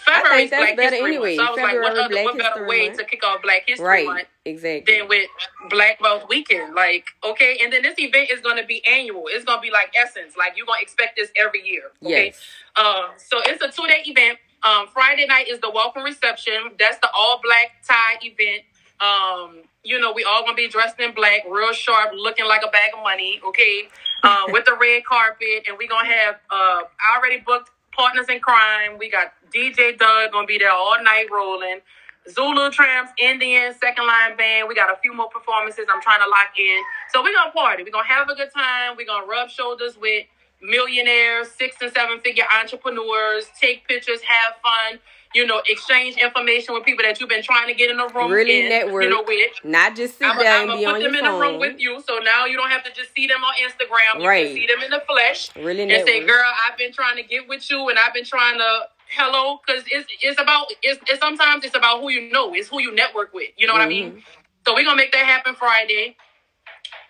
February 0.04 0.44
is 0.44 0.50
Black 0.50 0.78
History 0.78 0.98
anyway. 1.16 1.36
Month. 1.36 1.36
So 1.36 1.44
I 1.46 1.50
was 1.50 1.56
like, 1.58 1.80
what, 1.80 1.96
February, 1.96 2.00
other, 2.00 2.08
Black 2.10 2.24
what 2.26 2.38
better 2.38 2.48
History 2.50 2.68
way 2.68 2.86
Month. 2.88 2.98
to 2.98 3.04
kick 3.06 3.24
off 3.24 3.42
Black 3.42 3.62
History 3.66 3.86
Right. 3.86 4.06
Month 4.06 4.28
Exactly. 4.44 4.98
than 4.98 5.08
with 5.08 5.28
Black 5.70 6.00
Wealth 6.00 6.24
Weekend. 6.28 6.74
Like, 6.74 7.06
okay, 7.24 7.58
and 7.60 7.72
then 7.72 7.82
this 7.82 7.98
event 7.98 8.30
is 8.30 8.40
going 8.40 8.56
to 8.58 8.64
be 8.64 8.86
annual. 8.86 9.24
It's 9.26 9.44
going 9.44 9.58
to 9.58 9.62
be 9.62 9.72
like 9.72 9.92
Essence. 10.00 10.36
Like, 10.36 10.56
you're 10.56 10.66
going 10.66 10.78
to 10.78 10.82
expect 10.82 11.16
this 11.16 11.30
every 11.36 11.66
year. 11.66 11.90
Okay. 12.04 12.26
Yes. 12.26 12.40
Um, 12.76 13.06
so 13.16 13.38
it's 13.46 13.60
a 13.62 13.68
two 13.68 13.88
day 13.88 14.02
event. 14.06 14.38
Um, 14.62 14.86
Friday 14.92 15.26
night 15.26 15.48
is 15.48 15.58
the 15.60 15.70
welcome 15.70 16.04
reception. 16.04 16.70
That's 16.78 16.98
the 16.98 17.08
all 17.12 17.40
black 17.42 17.82
tie 17.86 18.18
event. 18.22 18.62
Um, 19.00 19.62
you 19.82 20.00
know, 20.00 20.12
we 20.12 20.24
all 20.24 20.42
gonna 20.42 20.54
be 20.54 20.68
dressed 20.68 20.98
in 21.00 21.12
black, 21.14 21.42
real 21.48 21.72
sharp, 21.72 22.12
looking 22.14 22.46
like 22.46 22.62
a 22.66 22.70
bag 22.70 22.90
of 22.96 23.02
money, 23.02 23.40
okay? 23.46 23.88
Um, 24.22 24.44
with 24.52 24.64
the 24.64 24.76
red 24.80 25.04
carpet, 25.04 25.64
and 25.68 25.76
we're 25.78 25.88
gonna 25.88 26.08
have 26.08 26.36
uh 26.50 26.82
I 26.86 27.16
already 27.18 27.38
booked 27.44 27.70
partners 27.96 28.26
in 28.28 28.40
crime. 28.40 28.98
We 28.98 29.10
got 29.10 29.32
DJ 29.52 29.98
Doug 29.98 30.32
gonna 30.32 30.46
be 30.46 30.58
there 30.58 30.72
all 30.72 31.02
night 31.02 31.26
rolling. 31.32 31.80
Zulu 32.28 32.70
Tramps, 32.70 33.12
Indian, 33.18 33.72
Second 33.80 34.06
Line 34.06 34.36
Band. 34.36 34.68
We 34.68 34.74
got 34.74 34.92
a 34.92 34.98
few 35.00 35.14
more 35.14 35.28
performances 35.28 35.86
I'm 35.88 36.02
trying 36.02 36.20
to 36.20 36.28
lock 36.28 36.58
in. 36.58 36.82
So 37.12 37.22
we're 37.22 37.32
gonna 37.32 37.52
party. 37.52 37.82
We're 37.84 37.90
gonna 37.92 38.08
have 38.08 38.28
a 38.28 38.34
good 38.34 38.52
time. 38.52 38.96
We're 38.96 39.06
gonna 39.06 39.26
rub 39.26 39.48
shoulders 39.48 39.96
with 39.96 40.26
millionaires, 40.60 41.50
six 41.52 41.76
and 41.80 41.92
seven 41.92 42.20
figure 42.20 42.44
entrepreneurs, 42.60 43.46
take 43.60 43.86
pictures, 43.86 44.20
have 44.22 44.54
fun. 44.62 44.98
You 45.36 45.46
know, 45.46 45.60
exchange 45.68 46.16
information 46.16 46.72
with 46.72 46.82
people 46.84 47.04
that 47.04 47.20
you've 47.20 47.28
been 47.28 47.42
trying 47.42 47.68
to 47.68 47.74
get 47.74 47.90
in 47.90 48.00
a 48.00 48.08
room. 48.08 48.32
Really 48.32 48.62
in, 48.62 48.68
network, 48.70 49.04
you 49.04 49.10
know, 49.10 49.22
with. 49.26 49.50
Not 49.62 49.94
just 49.94 50.16
sit 50.18 50.26
I'm 50.26 50.42
down 50.42 50.60
and 50.62 50.68
gonna 50.70 50.78
be 50.78 50.84
put 50.86 50.94
on 50.94 51.02
them 51.02 51.14
in 51.14 51.24
the 51.24 51.38
room 51.38 51.60
with 51.60 51.78
you, 51.78 52.02
so 52.08 52.18
now 52.18 52.46
you 52.46 52.56
don't 52.56 52.70
have 52.70 52.82
to 52.84 52.92
just 52.94 53.12
see 53.14 53.26
them 53.26 53.44
on 53.44 53.54
Instagram. 53.60 54.22
You 54.22 54.28
Right. 54.28 54.46
can 54.46 54.56
see 54.56 54.66
them 54.66 54.82
in 54.82 54.90
the 54.90 55.02
flesh 55.06 55.50
Really 55.54 55.82
and 55.82 56.06
say, 56.08 56.24
"Girl, 56.24 56.50
I've 56.66 56.78
been 56.78 56.92
trying 56.92 57.16
to 57.16 57.22
get 57.22 57.46
with 57.46 57.70
you, 57.70 57.88
and 57.90 57.98
I've 57.98 58.14
been 58.14 58.24
trying 58.24 58.58
to." 58.58 58.88
Hello, 59.10 59.60
because 59.64 59.84
it's 59.92 60.10
it's 60.20 60.40
about 60.40 60.66
it's, 60.82 61.00
it's 61.08 61.20
sometimes 61.20 61.64
it's 61.64 61.76
about 61.76 62.00
who 62.00 62.10
you 62.10 62.32
know, 62.32 62.52
it's 62.54 62.68
who 62.68 62.80
you 62.80 62.92
network 62.94 63.32
with. 63.34 63.50
You 63.56 63.66
know 63.66 63.72
what 63.74 63.82
I 63.82 63.86
mean? 63.86 64.10
Mm-hmm. 64.10 64.18
So 64.66 64.74
we're 64.74 64.84
gonna 64.84 64.96
make 64.96 65.12
that 65.12 65.24
happen 65.24 65.54
Friday. 65.54 66.16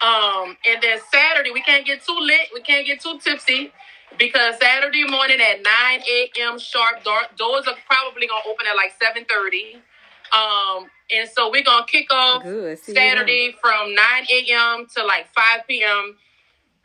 Um, 0.02 0.58
and 0.68 0.82
then 0.82 0.98
Saturday 1.10 1.52
we 1.52 1.62
can't 1.62 1.86
get 1.86 2.04
too 2.04 2.18
lit, 2.20 2.48
we 2.52 2.60
can't 2.60 2.86
get 2.86 3.00
too 3.00 3.18
tipsy 3.18 3.72
because 4.18 4.58
Saturday 4.60 5.04
morning 5.04 5.38
at 5.40 5.62
9 5.62 6.02
a.m. 6.08 6.58
sharp, 6.58 7.04
doors 7.04 7.66
are 7.66 7.74
probably 7.86 8.26
gonna 8.26 8.48
open 8.48 8.66
at 8.66 8.76
like 8.76 8.92
7:30. 8.98 9.80
Um, 10.32 10.90
and 11.10 11.28
so 11.28 11.50
we're 11.50 11.62
gonna 11.62 11.86
kick 11.86 12.12
off 12.12 12.42
Good. 12.42 12.78
Saturday 12.78 13.54
from 13.60 13.94
9 13.94 14.26
a.m. 14.30 14.86
to 14.96 15.04
like 15.04 15.28
5 15.34 15.66
p.m. 15.68 16.16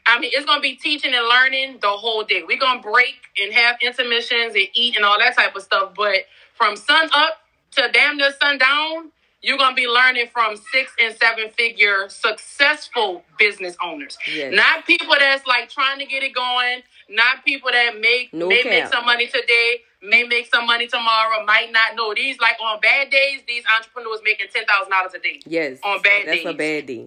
I 0.05 0.19
mean, 0.19 0.31
it's 0.33 0.45
gonna 0.45 0.61
be 0.61 0.75
teaching 0.75 1.13
and 1.13 1.27
learning 1.27 1.79
the 1.81 1.89
whole 1.89 2.23
day. 2.23 2.43
We're 2.45 2.59
gonna 2.59 2.81
break 2.81 3.15
and 3.41 3.53
have 3.53 3.77
intermissions 3.81 4.55
and 4.55 4.67
eat 4.73 4.95
and 4.95 5.05
all 5.05 5.19
that 5.19 5.35
type 5.35 5.55
of 5.55 5.61
stuff. 5.61 5.93
But 5.95 6.25
from 6.53 6.75
sun 6.75 7.09
up 7.13 7.39
to 7.77 7.89
damn 7.91 8.17
near 8.17 8.31
sundown, 8.39 9.11
you're 9.41 9.57
gonna 9.57 9.75
be 9.75 9.87
learning 9.87 10.27
from 10.31 10.55
six 10.71 10.93
and 11.01 11.15
seven 11.15 11.49
figure 11.51 12.09
successful 12.09 13.23
business 13.39 13.75
owners. 13.83 14.17
Yes. 14.31 14.53
Not 14.53 14.85
people 14.85 15.15
that's 15.17 15.45
like 15.47 15.69
trying 15.69 15.99
to 15.99 16.05
get 16.05 16.23
it 16.23 16.33
going, 16.33 16.81
not 17.11 17.45
people 17.45 17.69
that 17.71 17.99
make 17.99 18.33
No 18.33 18.47
may 18.47 18.63
cap. 18.63 18.71
make 18.71 18.87
some 18.87 19.05
money 19.05 19.27
today, 19.27 19.81
may 20.01 20.23
make 20.23 20.47
some 20.47 20.65
money 20.65 20.87
tomorrow, 20.87 21.45
might 21.45 21.71
not 21.71 21.95
know. 21.95 22.13
These 22.13 22.39
like 22.39 22.55
on 22.63 22.79
bad 22.79 23.09
days, 23.09 23.41
these 23.47 23.63
entrepreneurs 23.77 24.21
making 24.23 24.47
ten 24.53 24.65
thousand 24.65 24.91
dollars 24.91 25.13
a 25.13 25.19
day. 25.19 25.39
Yes. 25.45 25.79
On 25.83 26.01
bad 26.01 26.25
days. 26.25 26.43
That's 26.43 26.55
a 26.55 26.57
bad 26.57 26.85
day. 26.87 27.05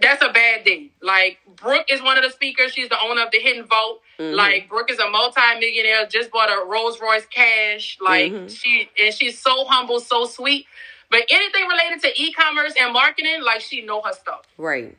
That's 0.00 0.22
a 0.24 0.32
bad 0.32 0.64
day. 0.64 0.90
Like 1.00 1.38
Brooke 1.56 1.86
is 1.88 2.02
one 2.02 2.16
of 2.18 2.24
the 2.24 2.30
speakers. 2.30 2.72
She's 2.72 2.88
the 2.88 2.98
owner 3.00 3.22
of 3.22 3.30
the 3.30 3.38
Hidden 3.38 3.66
Vote. 3.66 4.00
Mhm. 4.18 4.34
Like 4.34 4.68
Brooke 4.68 4.90
is 4.90 4.98
a 4.98 5.08
multi-millionaire. 5.08 6.06
Just 6.06 6.30
bought 6.32 6.48
a 6.50 6.64
Rolls 6.66 7.00
Royce 7.00 7.26
cash. 7.26 7.98
Like 8.00 8.32
Mhm. 8.32 8.50
she 8.60 8.88
and 9.00 9.14
she's 9.14 9.38
so 9.38 9.64
humble, 9.66 10.00
so 10.00 10.24
sweet. 10.26 10.66
But 11.10 11.24
anything 11.28 11.66
related 11.68 12.00
to 12.02 12.20
e-commerce 12.22 12.72
and 12.80 12.92
marketing, 12.92 13.42
like 13.42 13.60
she 13.60 13.82
know 13.82 14.00
her 14.00 14.14
stuff. 14.14 14.42
Right. 14.56 14.96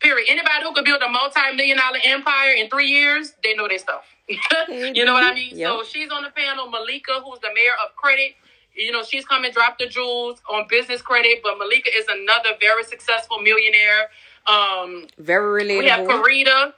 Period. 0.00 0.26
Anybody 0.30 0.62
who 0.62 0.72
could 0.74 0.84
build 0.84 1.02
a 1.02 1.08
multi-million 1.08 1.76
dollar 1.76 1.98
empire 2.04 2.52
in 2.52 2.68
three 2.70 2.86
years, 2.88 3.34
they 3.42 3.54
know 3.54 3.68
their 3.68 3.78
stuff. 3.78 4.04
you 4.28 5.04
know 5.04 5.14
what 5.14 5.24
I 5.24 5.34
mean? 5.34 5.56
So 5.56 5.82
she's 5.84 6.10
on 6.10 6.22
the 6.22 6.30
panel. 6.30 6.70
Malika, 6.70 7.20
who's 7.24 7.40
the 7.40 7.48
mayor 7.54 7.72
of 7.84 7.96
credit, 7.96 8.34
you 8.74 8.92
know, 8.92 9.02
she's 9.02 9.24
coming 9.24 9.50
drop 9.52 9.78
the 9.78 9.86
jewels 9.86 10.40
on 10.48 10.66
business 10.68 11.02
credit. 11.02 11.40
But 11.42 11.58
Malika 11.58 11.90
is 11.94 12.06
another 12.08 12.50
very 12.60 12.84
successful 12.84 13.40
millionaire. 13.40 14.10
Um, 14.46 15.06
Very 15.18 15.64
relatable. 15.64 15.78
we 15.78 15.88
have 15.88 16.06
Karita. 16.06 16.72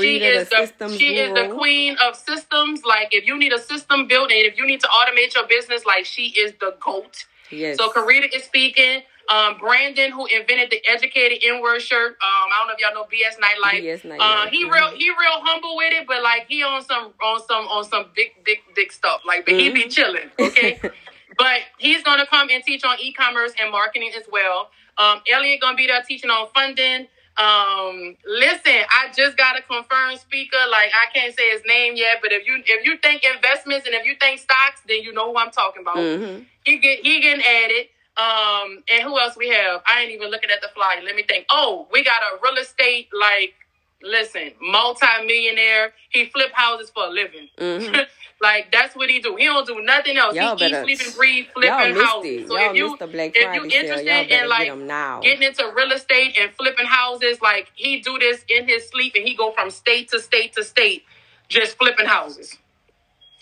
she 0.00 0.18
is 0.18 0.48
the 0.48 0.72
the, 0.78 0.96
she 0.96 1.16
is 1.16 1.34
the 1.34 1.54
queen 1.54 1.96
of 2.02 2.14
systems. 2.14 2.84
Like 2.84 3.08
if 3.12 3.26
you 3.26 3.38
need 3.38 3.52
a 3.52 3.58
system 3.58 4.06
built 4.06 4.30
and 4.30 4.40
if 4.46 4.56
you 4.56 4.66
need 4.66 4.80
to 4.80 4.88
automate 4.88 5.34
your 5.34 5.46
business, 5.46 5.84
like 5.84 6.04
she 6.04 6.28
is 6.28 6.52
the 6.60 6.76
goat. 6.80 7.24
Yes. 7.50 7.78
So 7.78 7.90
Karita 7.90 8.28
is 8.34 8.44
speaking. 8.44 9.02
Um, 9.28 9.58
Brandon, 9.58 10.10
who 10.12 10.26
invented 10.26 10.70
the 10.70 10.80
educated 10.88 11.42
N-word 11.44 11.80
shirt. 11.82 12.12
Um, 12.12 12.16
I 12.22 12.58
don't 12.58 12.68
know 12.68 12.74
if 12.74 12.80
y'all 12.80 12.94
know 12.94 13.04
BS 13.04 13.38
Nightlife. 13.40 13.82
BS 13.82 14.02
Nightlife, 14.04 14.20
Uh, 14.20 14.46
he 14.48 14.64
real 14.64 14.90
he 14.94 15.08
real 15.10 15.40
humble 15.42 15.76
with 15.76 15.92
it, 15.92 16.06
but 16.06 16.22
like 16.22 16.46
he 16.48 16.62
on 16.62 16.82
some 16.82 17.12
on 17.22 17.40
some 17.46 17.66
on 17.66 17.84
some 17.84 18.06
big 18.14 18.32
big 18.44 18.58
big 18.74 18.92
stuff. 18.92 19.22
Like, 19.26 19.44
but 19.44 19.54
he 19.54 19.66
Mm-hmm. 19.66 19.74
be 19.74 19.88
chilling. 19.88 20.30
Okay. 20.38 20.80
but 21.38 21.60
he's 21.78 22.02
gonna 22.02 22.26
come 22.26 22.48
and 22.50 22.62
teach 22.62 22.84
on 22.84 22.96
e-commerce 23.00 23.52
and 23.60 23.72
marketing 23.72 24.12
as 24.16 24.24
well. 24.30 24.70
Um, 24.98 25.20
Elliot 25.30 25.60
gonna 25.60 25.76
be 25.76 25.86
there 25.86 26.02
teaching 26.02 26.30
on 26.30 26.48
funding. 26.54 27.08
Um, 27.38 28.16
listen, 28.26 28.72
I 28.88 29.12
just 29.14 29.36
got 29.36 29.58
a 29.58 29.62
confirmed 29.62 30.18
speaker. 30.20 30.56
Like 30.70 30.90
I 30.94 31.12
can't 31.12 31.36
say 31.36 31.50
his 31.50 31.60
name 31.66 31.94
yet, 31.96 32.18
but 32.22 32.32
if 32.32 32.46
you 32.46 32.62
if 32.64 32.84
you 32.86 32.96
think 32.98 33.24
investments 33.24 33.86
and 33.86 33.94
if 33.94 34.06
you 34.06 34.14
think 34.18 34.40
stocks, 34.40 34.80
then 34.88 35.02
you 35.02 35.12
know 35.12 35.32
who 35.32 35.38
I'm 35.38 35.50
talking 35.50 35.82
about. 35.82 35.96
hmm 35.98 36.42
He 36.64 36.78
get 36.78 37.00
he 37.04 37.20
getting 37.20 37.44
added. 37.44 37.88
Um, 38.16 38.82
and 38.90 39.02
who 39.02 39.18
else 39.18 39.36
we 39.36 39.48
have? 39.50 39.82
I 39.86 40.02
ain't 40.02 40.12
even 40.12 40.30
looking 40.30 40.50
at 40.50 40.62
the 40.62 40.68
flyer. 40.74 41.02
Let 41.04 41.16
me 41.16 41.22
think. 41.22 41.46
Oh, 41.50 41.86
we 41.92 42.04
got 42.04 42.22
a 42.22 42.38
real 42.42 42.56
estate 42.62 43.08
like 43.18 43.54
listen, 44.02 44.52
multi-millionaire. 44.60 45.92
He 46.10 46.26
flip 46.26 46.50
houses 46.52 46.90
for 46.90 47.06
a 47.06 47.10
living. 47.10 47.48
hmm 47.58 47.96
like 48.40 48.70
that's 48.72 48.94
what 48.96 49.10
he 49.10 49.20
do. 49.20 49.36
He 49.36 49.46
don't 49.46 49.66
do 49.66 49.82
nothing 49.82 50.16
else. 50.16 50.36
Y'all 50.36 50.56
he 50.58 50.66
eat, 50.66 50.74
sleep, 50.76 51.00
and 51.04 51.14
breathe 51.14 51.46
flipping 51.54 51.94
houses. 51.94 52.44
it. 52.44 52.48
So 52.48 52.58
Y'all 52.58 52.70
if 52.70 52.76
you 52.76 52.98
if 53.34 53.54
you 53.54 53.62
interested 53.80 54.32
in 54.32 54.48
like 54.48 54.66
get 54.66 55.22
getting 55.22 55.42
into 55.44 55.72
real 55.76 55.92
estate 55.92 56.36
and 56.40 56.52
flipping 56.52 56.86
houses, 56.86 57.40
like 57.40 57.70
he 57.74 58.00
do 58.00 58.18
this 58.18 58.44
in 58.48 58.68
his 58.68 58.88
sleep 58.88 59.14
and 59.16 59.26
he 59.26 59.34
go 59.34 59.52
from 59.52 59.70
state 59.70 60.08
to 60.10 60.20
state 60.20 60.54
to 60.54 60.64
state, 60.64 61.04
just 61.48 61.76
flipping 61.78 62.06
houses. 62.06 62.56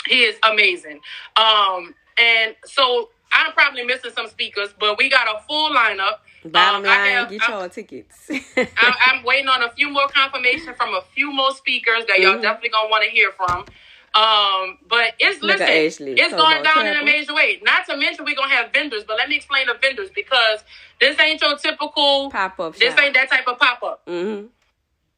He 0.07 0.25
is 0.25 0.37
amazing. 0.49 1.01
Um, 1.37 1.95
and 2.19 2.55
so 2.65 3.11
I'm 3.35 3.53
probably 3.53 3.85
missing 3.85 4.13
some 4.15 4.29
speakers, 4.29 4.71
but 4.79 4.97
we 4.99 5.11
got 5.11 5.27
a 5.29 5.41
full 5.47 5.71
lineup. 5.75 6.19
Bottom 6.45 6.85
Um, 6.85 6.91
I 6.91 6.97
line, 6.97 7.07
have- 7.13 7.31
get 7.31 7.43
I'm- 7.43 7.51
y'all 7.53 7.69
tickets. 7.69 8.31
I, 8.57 8.95
I'm 9.07 9.25
waiting 9.25 9.49
on 9.49 9.63
a 9.63 9.71
few 9.73 9.89
more 9.91 10.09
confirmation 10.09 10.75
from 10.75 10.95
a 10.95 11.03
few 11.15 11.33
more 11.33 11.53
speakers 11.53 12.05
that 12.07 12.19
y'all 12.21 12.35
Mhm. 12.37 12.43
definitely 12.43 12.69
gonna 12.71 12.89
want 12.89 13.05
to 13.05 13.11
hear 13.11 13.33
from. 13.33 13.67
Um, 14.15 14.79
but 14.87 15.15
it's 15.19 15.43
Look 15.43 15.59
listen, 15.59 15.69
it's 16.17 16.33
going 16.35 16.63
down 16.63 16.87
in 16.87 16.97
a 16.97 17.05
major 17.05 17.35
way. 17.35 17.59
Not 17.63 17.85
to 17.87 17.97
mention 17.97 18.25
we're 18.25 18.37
gonna 18.37 18.55
have 18.55 18.73
vendors, 18.73 19.03
but 19.03 19.17
let 19.17 19.29
me 19.29 19.35
explain 19.37 19.67
the 19.67 19.75
vendors 19.75 20.11
because 20.15 20.63
this 21.01 21.19
ain't 21.19 21.41
your 21.43 21.57
typical. 21.59 22.31
Pop 22.31 22.61
up 22.61 22.77
This 22.77 22.97
ain't 22.97 23.15
that 23.15 23.29
type 23.29 23.49
of 23.49 23.59
pop 23.59 23.83
up. 23.83 24.03
hmm 24.07 24.47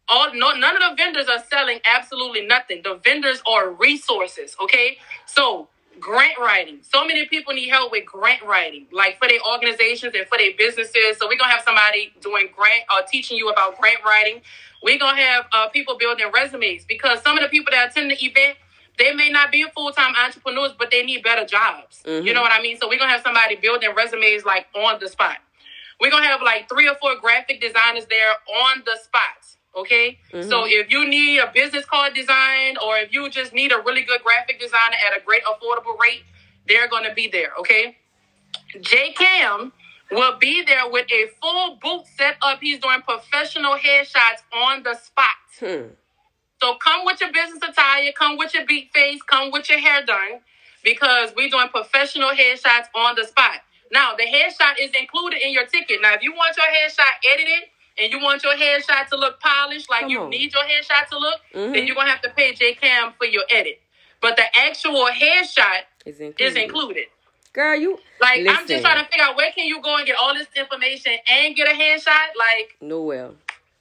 All 0.09 0.33
no, 0.33 0.53
none 0.53 0.77
of 0.77 0.91
the 0.91 0.95
vendors 0.97 1.29
are 1.29 1.43
selling 1.51 1.81
absolutely 1.85 2.47
nothing. 2.47 2.81
The 2.85 2.95
vendors 2.95 3.43
are 3.47 3.71
resources. 3.71 4.57
Okay, 4.63 4.97
so 5.27 5.69
grant 6.01 6.39
writing. 6.39 6.81
So 6.83 7.05
many 7.05 7.27
people 7.27 7.55
need 7.55 7.69
help 7.69 7.93
with 7.93 8.07
grant 8.07 8.43
writing, 8.43 8.87
like 8.93 9.19
for 9.19 9.29
their 9.29 9.41
organizations 9.51 10.15
and 10.15 10.27
for 10.27 10.39
their 10.39 10.53
businesses. 10.57 11.19
So 11.19 11.29
we're 11.29 11.39
gonna 11.39 11.53
have 11.53 11.63
somebody 11.65 12.13
doing 12.21 12.49
grant 12.57 12.85
or 12.93 13.03
teaching 13.07 13.37
you 13.37 13.49
about 13.49 13.79
grant 13.81 13.99
writing. 14.05 14.43
We're 14.83 14.99
gonna 14.99 15.21
have 15.21 15.47
uh, 15.53 15.69
people 15.69 15.97
building 15.99 16.27
resumes 16.33 16.85
because 16.85 17.23
some 17.23 17.37
of 17.37 17.43
the 17.43 17.49
people 17.49 17.73
that 17.73 17.91
attend 17.91 18.11
the 18.11 18.25
event. 18.25 18.59
They 18.99 19.13
may 19.13 19.29
not 19.29 19.53
be 19.53 19.63
full 19.75 19.93
time 19.93 20.15
entrepreneurs, 20.17 20.73
but 20.79 20.91
they 20.91 21.03
need 21.05 21.23
better 21.23 21.45
jobs. 21.45 22.03
Mhm. 22.07 22.25
You 22.25 22.33
know 22.33 22.41
what 22.41 22.51
I 22.53 22.63
mean? 22.63 22.79
So 22.79 22.89
we're 22.89 22.99
gonna 22.99 23.13
have 23.13 23.21
somebody 23.21 23.57
building 23.57 23.95
resumes 23.95 24.47
like 24.47 24.69
on 24.75 24.99
the 25.01 25.09
spot. 25.09 25.37
We're 26.01 26.11
gonna 26.11 26.27
have 26.27 26.41
like 26.41 26.67
three 26.69 26.89
or 26.89 26.95
four 26.95 27.15
graphic 27.17 27.61
designers 27.61 28.07
there 28.07 28.31
on 28.65 28.83
the 28.87 28.97
spot. 29.03 29.56
Okay, 29.77 30.19
Mhm. 30.33 30.49
so 30.49 30.65
if 30.67 30.91
you 30.91 31.07
need 31.07 31.39
a 31.39 31.49
business 31.49 31.85
card 31.85 32.15
design 32.15 32.79
or 32.79 32.99
if 32.99 33.13
you 33.13 33.29
just 33.29 33.53
need 33.53 33.73
a 33.73 33.79
really 33.79 34.03
good 34.03 34.23
graphic 34.25 34.59
designer 34.59 34.97
at 35.07 35.17
a 35.17 35.21
great 35.21 35.45
affordable 35.45 35.99
rate, 35.99 36.25
they're 36.67 36.89
gonna 36.89 37.13
be 37.13 37.29
there. 37.29 37.53
Okay, 37.59 37.99
J 38.81 39.13
Cam 39.13 39.73
will 40.11 40.37
be 40.39 40.63
there 40.63 40.89
with 40.89 41.11
a 41.13 41.27
full 41.43 41.77
booth 41.77 42.07
set 42.17 42.37
up. 42.41 42.61
He's 42.63 42.79
doing 42.79 43.03
professional 43.03 43.77
headshots 43.77 44.43
on 44.53 44.83
the 44.83 44.95
spot. 44.95 45.37
Hmm. 45.61 45.89
So 46.61 46.77
come 46.77 47.05
with 47.05 47.21
your 47.21 47.33
business 47.33 47.63
attire, 47.63 48.13
come 48.13 48.39
with 48.39 48.55
your 48.55 48.65
beat 48.65 48.91
face, 48.95 49.21
come 49.23 49.51
with 49.51 49.69
your 49.69 49.79
hair 49.79 50.03
done, 50.03 50.41
because 50.83 51.35
we're 51.37 51.51
doing 51.51 51.69
professional 51.69 52.31
headshots 52.31 52.89
on 52.95 53.15
the 53.15 53.25
spot. 53.25 53.61
Now, 53.91 54.17
the 54.17 54.25
headshot 54.25 54.81
is 54.81 54.91
included 54.93 55.41
in 55.43 55.53
your 55.53 55.67
ticket. 55.67 56.01
Now, 56.01 56.15
if 56.15 56.23
you 56.23 56.33
want 56.33 56.57
your 56.57 56.67
headshot 56.67 57.13
edited 57.31 57.69
and 57.99 58.13
you 58.13 58.21
want 58.21 58.43
your 58.45 58.55
headshot 58.55 59.09
to 59.09 59.17
look 59.17 59.41
polished, 59.41 59.91
like 59.91 60.03
Come 60.03 60.11
you 60.11 60.21
on. 60.23 60.31
need 60.31 60.53
your 60.53 60.63
headshot 60.65 61.09
to 61.11 61.19
look, 61.19 61.41
Mhm. 61.55 61.75
then 61.75 61.87
you're 61.87 61.97
gonna 61.97 62.11
have 62.11 62.23
to 62.23 62.31
pay 62.31 62.53
J 62.55 62.75
Cam 62.75 63.13
for 63.15 63.27
your 63.27 63.45
edit. 63.51 63.81
But 64.21 64.37
the 64.37 64.45
actual 64.59 65.07
headshot 65.07 65.83
Is 66.05 66.21
included. 66.21 66.41
is 66.47 66.57
included. 66.57 67.07
Girl, 67.53 67.77
you 67.77 67.99
Like 68.21 68.41
I'm 68.49 68.67
just 68.67 68.85
trying 68.85 69.05
to 69.05 69.11
figure 69.11 69.25
out 69.25 69.37
where 69.37 69.51
can 69.53 69.67
you 69.67 69.81
go 69.81 69.97
and 69.97 70.07
get 70.07 70.17
all 70.17 70.35
this 70.35 70.49
information 70.57 71.19
and 71.29 71.55
get 71.57 71.69
a 71.69 71.73
headshot. 71.73 72.29
Like 72.37 72.77
Nowhere. 72.81 73.31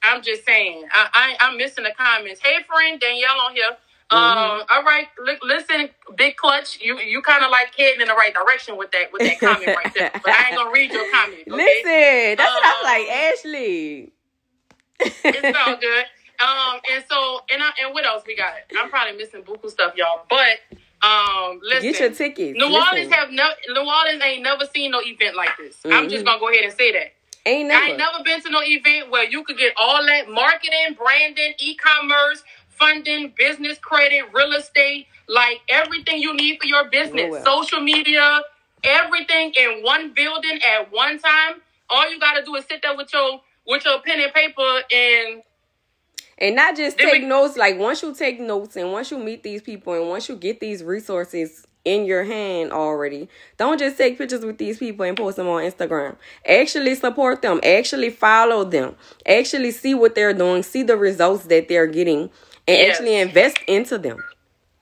I'm 0.02 0.22
just 0.22 0.44
saying, 0.46 0.84
I, 0.92 1.08
I 1.12 1.36
I'm 1.46 1.56
missing 1.56 1.84
the 1.84 1.92
comments. 1.92 2.40
Hey, 2.42 2.62
friend 2.64 3.00
Danielle 3.00 3.40
on 3.40 3.54
here. 3.54 3.76
Mm-hmm. 4.10 4.60
Um, 4.60 4.62
all 4.72 4.84
right, 4.84 5.08
li- 5.24 5.38
listen, 5.42 5.88
big 6.16 6.36
clutch. 6.36 6.78
You 6.80 6.98
you 7.00 7.22
kind 7.22 7.44
of 7.44 7.50
like 7.50 7.74
heading 7.76 8.00
in 8.00 8.06
the 8.08 8.14
right 8.14 8.32
direction 8.32 8.76
with 8.76 8.92
that 8.92 9.12
with 9.12 9.22
that 9.22 9.40
comment 9.40 9.66
right 9.76 9.92
there. 9.94 10.12
But 10.22 10.32
I 10.32 10.46
ain't 10.48 10.56
gonna 10.56 10.70
read 10.70 10.92
your 10.92 11.10
comment. 11.10 11.42
Okay? 11.50 11.56
Listen, 11.56 12.36
that's 12.38 12.54
what 12.54 12.64
I'm 12.64 12.76
Um, 12.76 12.84
like, 12.84 13.08
Ashley. 13.10 14.12
it's 15.00 15.58
all 15.58 15.76
good. 15.80 16.04
Um, 16.38 16.80
and 16.92 17.04
so 17.08 17.40
and 17.52 17.62
I, 17.62 17.70
and 17.82 17.94
what 17.94 18.04
else 18.06 18.22
we 18.26 18.36
got? 18.36 18.52
I'm 18.78 18.90
probably 18.90 19.16
missing 19.16 19.42
buku 19.42 19.70
stuff, 19.70 19.94
y'all. 19.96 20.24
But 20.30 20.60
um, 21.02 21.60
listen, 21.64 21.90
Get 21.92 22.00
your 22.00 22.10
tickets. 22.12 22.56
New 22.56 22.66
Orleans 22.66 23.08
Listen. 23.08 23.12
have 23.12 23.30
no 23.32 23.48
New 23.70 23.80
Orleans 23.90 24.22
ain't 24.22 24.42
never 24.42 24.66
seen 24.72 24.92
no 24.92 25.00
event 25.02 25.34
like 25.34 25.56
this. 25.58 25.78
I'm 25.84 26.08
just 26.08 26.22
Mhm. 26.22 26.26
gonna 26.26 26.38
go 26.40 26.48
ahead 26.48 26.64
and 26.64 26.72
say 26.74 26.92
that. 26.92 27.12
Ain't 27.44 27.68
never. 27.68 27.84
I 27.84 27.88
ain't 27.88 27.98
never 27.98 28.22
been 28.24 28.40
to 28.42 28.50
no 28.50 28.60
event 28.62 29.10
where 29.10 29.24
you 29.24 29.44
could 29.44 29.56
get 29.58 29.72
all 29.76 30.04
that 30.04 30.28
marketing, 30.28 30.94
branding, 30.98 31.54
e-commerce, 31.58 32.42
funding, 32.78 33.32
business 33.36 33.78
credit, 33.78 34.24
real 34.34 34.52
estate, 34.52 35.06
like 35.28 35.60
everything 35.68 36.20
you 36.20 36.34
need 36.34 36.58
for 36.60 36.66
your 36.66 36.88
business, 36.90 37.24
Nowhere. 37.26 37.44
social 37.44 37.80
media, 37.80 38.40
everything 38.84 39.52
in 39.58 39.82
one 39.82 40.12
building 40.14 40.58
at 40.62 40.92
one 40.92 41.18
time. 41.18 41.60
All 41.90 42.10
you 42.10 42.18
gotta 42.20 42.44
do 42.44 42.54
is 42.56 42.64
sit 42.66 42.82
there 42.82 42.96
with 42.96 43.12
your 43.12 43.40
with 43.66 43.84
your 43.84 44.00
pen 44.00 44.20
and 44.20 44.32
paper 44.32 44.80
and 44.94 45.42
And 46.38 46.54
not 46.56 46.76
just 46.76 46.98
take 46.98 47.22
we- 47.22 47.26
notes, 47.28 47.56
like 47.56 47.78
once 47.78 48.02
you 48.02 48.14
take 48.14 48.38
notes 48.40 48.76
and 48.76 48.92
once 48.92 49.10
you 49.10 49.18
meet 49.18 49.42
these 49.42 49.62
people 49.62 49.94
and 49.94 50.08
once 50.08 50.28
you 50.28 50.36
get 50.36 50.60
these 50.60 50.82
resources 50.84 51.66
in 51.84 52.04
your 52.04 52.24
hand 52.24 52.72
already, 52.72 53.28
don't 53.58 53.78
just 53.78 53.96
take 53.96 54.18
pictures 54.18 54.44
with 54.44 54.58
these 54.58 54.78
people 54.78 55.04
and 55.06 55.16
post 55.16 55.36
them 55.36 55.46
on 55.48 55.62
Instagram. 55.62 56.16
Actually 56.44 56.94
support 56.96 57.42
them, 57.42 57.60
actually 57.62 58.10
follow 58.10 58.64
them, 58.64 58.96
actually 59.24 59.70
see 59.70 59.94
what 59.94 60.14
they're 60.16 60.34
doing, 60.34 60.62
see 60.64 60.82
the 60.82 60.96
results 60.96 61.44
that 61.46 61.68
they're 61.68 61.86
getting, 61.86 62.28
and 62.68 62.78
Yes. 62.78 62.96
actually 62.96 63.16
invest 63.16 63.58
into 63.66 63.98
them. 63.98 64.24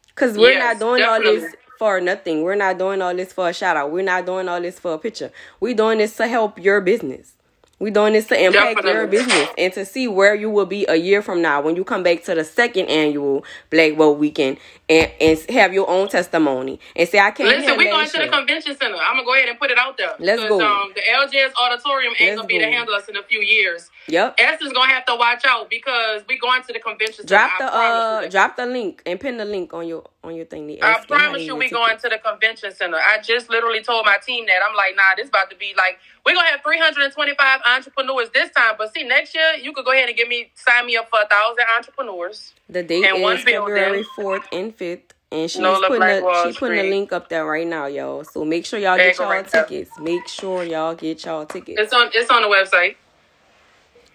Because 0.09 0.39
we're 0.39 0.53
Yes, 0.53 0.81
not 0.81 0.81
doing 0.81 1.03
all 1.05 1.21
this 1.23 1.55
for 1.79 2.01
nothing. 2.01 2.43
We're 2.43 2.57
not 2.57 2.79
doing 2.79 3.03
all 3.03 3.15
this 3.15 3.33
for 3.33 3.49
a 3.49 3.55
shout 3.55 3.77
out. 3.77 3.93
We're 3.93 4.05
not 4.05 4.27
doing 4.27 4.49
all 4.49 4.61
this 4.61 4.79
for 4.79 4.95
a 4.95 4.99
picture. 4.99 5.33
We're 5.61 5.75
doing 5.75 5.99
this 5.99 6.17
to 6.19 6.29
help 6.29 6.59
your 6.63 6.81
business. 6.83 7.34
We're 7.79 7.93
doing 7.93 8.13
this 8.13 8.29
to 8.29 8.41
impact 8.41 8.85
your 8.85 9.07
business 9.07 9.49
and 9.59 9.73
to 9.73 9.85
see 9.85 10.07
where 10.07 10.35
you 10.35 10.49
will 10.49 10.67
be 10.67 10.87
a 10.89 10.95
year 10.95 11.23
from 11.23 11.43
now 11.43 11.61
when 11.61 11.77
you 11.77 11.85
come 11.85 12.03
back 12.03 12.23
to 12.25 12.35
the 12.35 12.45
second 12.45 12.87
annual 12.89 13.45
Black 13.71 13.97
Wealth 13.97 14.19
Weekend 14.19 14.59
and, 14.89 15.11
and 15.21 15.39
have 15.51 15.75
your 15.75 15.89
own 15.89 16.09
testimony 16.09 16.79
and 16.95 17.09
say, 17.09 17.19
I 17.19 17.31
can't 17.31 17.49
Listen, 17.49 17.77
we 17.77 17.85
going 17.85 18.09
to 18.09 18.19
the 18.19 18.29
convention 18.29 18.77
center. 18.77 18.97
I'm 18.97 19.17
gonna 19.17 19.25
go 19.25 19.35
ahead 19.35 19.49
and 19.49 19.59
put 19.59 19.71
it 19.71 19.79
out 19.79 19.97
there. 19.99 20.15
Let's 20.19 20.43
go. 20.45 20.61
Um, 20.61 20.93
the 20.95 21.01
LJS 21.01 21.53
auditorium 21.61 22.15
ain't 22.21 22.31
Let's 22.31 22.37
gonna 22.37 22.49
be 22.49 22.59
to 22.59 22.67
handle 22.67 22.95
us 22.95 23.09
in 23.09 23.17
a 23.17 23.23
few 23.23 23.41
years. 23.41 23.91
Yep. 24.09 24.37
Esther's 24.39 24.73
gonna 24.73 24.93
have 24.93 25.05
to 25.07 25.17
watch 25.17 25.45
out 25.45 25.69
because 25.71 26.23
we 26.29 26.39
going 26.39 26.63
to 26.63 26.73
the 26.73 26.79
convention 26.79 27.27
Drop 27.27 27.51
center. 27.59 27.71
the 27.71 27.77
uh 27.77 28.29
drop 28.29 28.57
the 28.57 28.67
link 28.67 29.03
and 29.07 29.19
pin 29.19 29.37
the 29.37 29.45
link 29.45 29.73
on 29.75 29.89
your 29.89 30.05
on 30.23 30.35
your 30.35 30.45
thing. 30.45 30.67
The 30.67 30.83
I 30.83 31.05
promise 31.07 31.43
you, 31.43 31.57
we 31.57 31.71
going 31.71 31.99
to 31.99 32.09
the 32.09 32.19
convention 32.19 32.73
center. 32.75 32.97
I 32.97 33.21
just 33.21 33.51
literally 33.51 33.83
told 33.83 34.07
my 34.07 34.19
team 34.25 34.47
that. 34.47 34.61
I'm 34.69 34.77
like, 34.77 34.97
nah, 34.97 35.15
this 35.17 35.29
about 35.29 35.51
to 35.51 35.57
be 35.57 35.75
like, 35.77 35.99
we're 36.25 36.35
gonna 36.35 36.49
have 36.49 36.63
325 36.63 37.61
entrepreneurs 37.67 38.31
this 38.31 38.51
time. 38.51 38.75
But 38.79 38.95
see, 38.95 39.05
next 39.05 39.35
year 39.35 39.55
you 39.61 39.73
could 39.73 39.85
go 39.85 39.93
ahead 39.93 40.09
and 40.09 40.17
give 40.17 40.29
me 40.29 40.51
sign 40.55 40.87
me 40.87 40.97
up 40.97 41.09
for 41.11 41.21
a 41.21 41.29
thousand 41.29 41.65
entrepreneurs. 41.77 42.53
The 42.69 42.83
date 42.83 43.05
And 43.05 43.23
is. 43.39 43.45
February 43.45 44.05
fourth 44.17 44.47
and 44.53 44.75
fifth. 44.75 45.15
And 45.33 45.51
she's 45.51 45.61
Nola 45.61 45.89
putting 45.89 45.99
Black 45.99 46.19
the, 46.21 46.25
Wall 46.25 46.45
putting 46.45 46.55
Street. 46.55 46.91
link 46.91 47.13
up 47.13 47.29
there 47.29 47.45
right 47.45 47.67
now, 47.67 47.87
y'all. 47.87 48.23
So 48.23 48.45
make 48.45 48.65
sure 48.65 48.79
y'all 48.79 48.97
There 48.97 49.09
get 49.09 49.19
y'all 49.19 49.31
right 49.31 49.49
tickets. 49.49 49.91
Make 49.99 50.29
sure 50.29 50.63
y'all 50.63 50.95
get 50.95 51.25
y'all 51.25 51.45
tickets. 51.45 51.81
It's 51.81 51.93
on. 51.93 52.11
It's 52.13 52.31
on 52.31 52.43
the 52.43 52.49
website. 52.49 52.97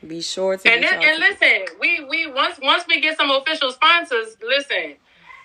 Be 0.07 0.21
sure 0.21 0.55
to 0.55 0.71
And 0.71 0.85
and 0.85 1.19
listen, 1.19 1.65
we 1.79 2.05
we 2.09 2.27
once 2.31 2.57
once 2.61 2.85
we 2.87 3.01
get 3.01 3.17
some 3.17 3.31
official 3.31 3.71
sponsors, 3.73 4.37
listen, 4.41 4.95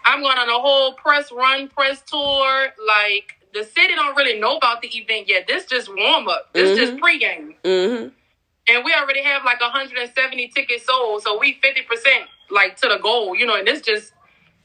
I'm 0.05 0.21
going 0.21 0.38
on 0.38 0.49
a 0.49 0.61
whole 0.61 0.93
press 0.93 1.33
run, 1.33 1.67
press 1.69 2.03
tour. 2.03 2.69
Like 2.87 3.37
the 3.55 3.64
city 3.64 3.95
don't 3.95 4.17
really 4.17 4.38
know 4.40 4.57
about 4.57 4.83
the 4.83 4.88
event 4.88 5.29
yet. 5.29 5.47
This 5.47 5.64
just 5.67 5.88
warm 5.88 6.29
up. 6.29 6.53
This 6.53 6.77
just 6.77 6.95
pregame, 6.95 7.55
Mm-hmm. 7.64 8.09
and 8.69 8.85
we 8.85 8.95
already 8.95 9.23
have 9.23 9.45
like 9.45 9.61
170 9.61 10.49
tickets 10.49 10.87
sold. 10.87 11.23
So 11.23 11.38
we 11.38 11.59
50 11.62 11.83
percent 11.83 12.25
like 12.51 12.77
to 12.79 12.88
the 12.88 12.99
goal, 12.99 13.35
you 13.37 13.47
know. 13.47 13.57
And 13.57 13.67
this 13.67 13.81
just 13.81 14.12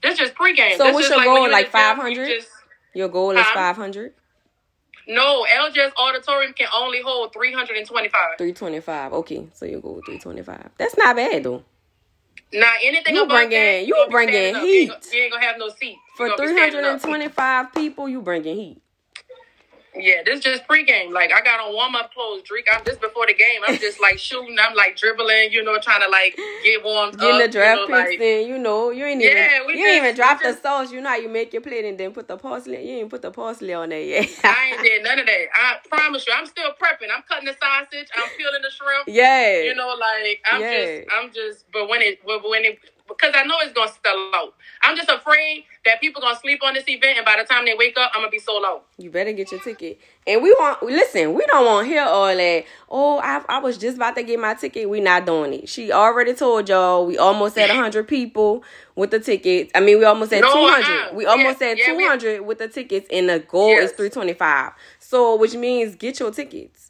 this 0.04 0.17
just 0.17 0.34
pregame. 0.36 0.78
So 0.78 0.86
This 0.86 0.93
what's 0.95 1.08
just 1.08 1.17
your 1.17 1.19
when 1.19 1.38
goal, 1.38 1.45
you 1.47 1.52
like 1.52 1.71
the 1.71 1.78
gym, 1.78 1.97
you 2.12 2.15
500? 2.25 2.45
Your 2.95 3.08
goal 3.10 3.32
is 3.32 3.45
500, 3.45 4.13
No, 5.08 5.45
LJ's 5.56 5.93
auditorium 5.97 6.54
can 6.54 6.67
only 6.75 7.02
hold 7.04 7.32
325. 7.34 8.12
325. 8.38 9.13
Okay, 9.13 9.47
so 9.54 9.65
your 9.65 9.80
goal 9.82 10.02
325. 10.06 10.71
That's 10.78 10.97
not 10.97 11.15
bad 11.15 11.43
though. 11.43 11.63
Now 12.51 12.73
anything 12.83 13.15
You 13.15 13.25
bringing- 13.27 13.51
that, 13.51 13.85
you 13.85 14.07
bringing. 14.09 14.55
Heat. 14.55 14.91
You 15.13 15.21
ain't 15.21 15.31
gonna 15.31 15.45
have 15.45 15.57
no 15.59 15.69
seat. 15.69 15.97
For 16.17 16.27
be 16.29 16.33
standing 16.35 16.83
up. 16.83 17.01
325 17.01 17.73
people, 17.73 18.09
you 18.09 18.21
bringing 18.21 18.55
heat. 18.55 18.81
Yeah, 20.01 20.21
this 20.25 20.39
just 20.39 20.67
pregame. 20.67 21.12
Like 21.12 21.31
I 21.33 21.41
got 21.41 21.59
on 21.59 21.73
warm 21.73 21.95
up 21.95 22.13
clothes, 22.13 22.41
drink. 22.43 22.67
I'm 22.71 22.83
just 22.85 23.01
before 23.01 23.27
the 23.27 23.33
game. 23.33 23.62
I'm 23.67 23.77
just 23.77 23.99
like 24.01 24.17
shooting. 24.19 24.57
I'm 24.59 24.75
like 24.75 24.95
dribbling. 24.97 25.51
You 25.51 25.63
know, 25.63 25.77
trying 25.79 26.01
to 26.01 26.09
like 26.09 26.35
get 26.63 26.83
warmed 26.83 27.19
Getting 27.19 27.35
up. 27.35 27.41
the 27.41 27.47
draft 27.49 27.81
you 27.81 27.89
know, 27.89 27.97
picks 27.97 28.09
like, 28.12 28.19
in, 28.21 28.47
you 28.47 28.57
know, 28.57 28.89
you 28.91 29.05
ain't 29.05 29.21
Yeah, 29.21 29.29
even 29.55 29.67
we 29.67 29.79
you 29.79 29.85
ain't 29.88 29.97
even 30.03 30.15
just- 30.15 30.41
drop 30.41 30.41
the 30.41 30.59
sauce. 30.62 30.91
You 30.91 31.01
know 31.01 31.09
how 31.09 31.17
you 31.17 31.29
make 31.29 31.53
your 31.53 31.62
plate 31.62 31.85
and 31.85 31.97
then 31.97 32.12
put 32.12 32.27
the 32.27 32.38
parsley. 32.38 32.77
You 32.89 32.99
ain't 32.99 33.09
put 33.09 33.21
the 33.21 33.31
parsley 33.31 33.73
on 33.73 33.89
there 33.89 34.01
yet. 34.01 34.29
I 34.43 34.71
ain't 34.73 34.83
did 34.83 35.03
none 35.03 35.19
of 35.19 35.25
that. 35.25 35.45
I 35.55 35.77
promise 35.89 36.25
you, 36.27 36.33
I'm 36.35 36.45
still 36.45 36.71
prepping. 36.81 37.09
I'm 37.15 37.23
cutting 37.27 37.45
the 37.45 37.55
sausage. 37.62 38.07
I'm 38.15 38.29
peeling 38.38 38.62
the 38.62 38.69
shrimp. 38.71 39.03
yeah. 39.07 39.62
You 39.62 39.75
know, 39.75 39.95
like 39.99 40.41
I'm 40.51 40.62
Yeah. 40.62 40.85
just, 41.01 41.09
I'm 41.13 41.31
just. 41.33 41.65
But 41.71 41.89
when 41.89 42.01
it, 42.01 42.19
but 42.25 42.47
when 42.47 42.63
it, 42.65 42.79
because 43.10 43.34
I 43.36 43.43
know 43.43 43.56
it's 43.62 43.74
gonna 43.74 43.91
sell 44.04 44.32
out. 44.36 44.54
I'm 44.82 44.95
just 44.95 45.10
afraid 45.10 45.65
that 45.86 46.00
people 46.00 46.22
gonna 46.22 46.38
sleep 46.39 46.62
on 46.63 46.74
this 46.76 46.86
event, 46.88 47.17
and 47.17 47.26
by 47.26 47.36
the 47.38 47.43
time 47.43 47.65
they 47.65 47.74
wake 47.76 47.98
up, 47.98 48.12
I'm 48.13 48.22
gonna 48.22 48.32
be 48.32 48.39
sold 48.39 48.63
out. 48.65 48.86
You 48.98 49.10
better 49.10 49.34
get 49.34 49.52
your 49.52 49.60
ticket. 49.60 50.00
And 50.26 50.41
we 50.43 50.52
want 50.52 50.84
listen, 50.84 51.34
we 51.34 51.45
don't 51.48 51.65
want 51.65 51.88
to 51.88 51.91
hear 51.93 52.04
all 52.04 52.28
that. 52.36 52.65
Oh, 52.89 53.19
I, 53.19 53.43
I 53.50 53.60
was 53.60 53.78
just 53.78 53.98
about 53.98 54.15
to 54.15 54.24
get 54.24 54.39
my 54.39 54.54
ticket. 54.54 54.89
We 54.89 55.02
not 55.02 55.26
doing 55.26 55.54
it. 55.54 55.69
She 55.69 55.91
already 55.91 56.34
told 56.34 56.69
y'all 56.69 57.06
we 57.06 57.17
almost 57.17 57.56
had 57.58 57.69
hundred 57.69 58.08
people 58.08 58.63
with 58.95 59.12
the 59.12 59.19
tickets. 59.19 59.72
I 59.76 59.80
mean, 59.80 59.98
we 59.98 60.06
almost 60.06 60.32
had 60.32 60.41
No, 60.41 60.54
two 60.54 60.67
hundred. 60.67 61.08
uh-uh. 61.08 61.15
We 61.15 61.26
almost 61.26 61.60
had 61.60 61.78
yeah, 61.80 61.86
two 61.86 62.00
hundred 62.00 62.41
with 62.41 62.60
the 62.60 62.67
tickets, 62.67 63.08
and 63.12 63.30
the 63.30 63.39
goal 63.39 63.72
is 63.72 63.91
three 63.91 64.10
twenty 64.10 64.34
five. 64.34 64.74
So, 65.00 65.36
which 65.36 65.56
means 65.56 65.95
get 65.95 66.19
your 66.19 66.32
tickets. 66.32 66.88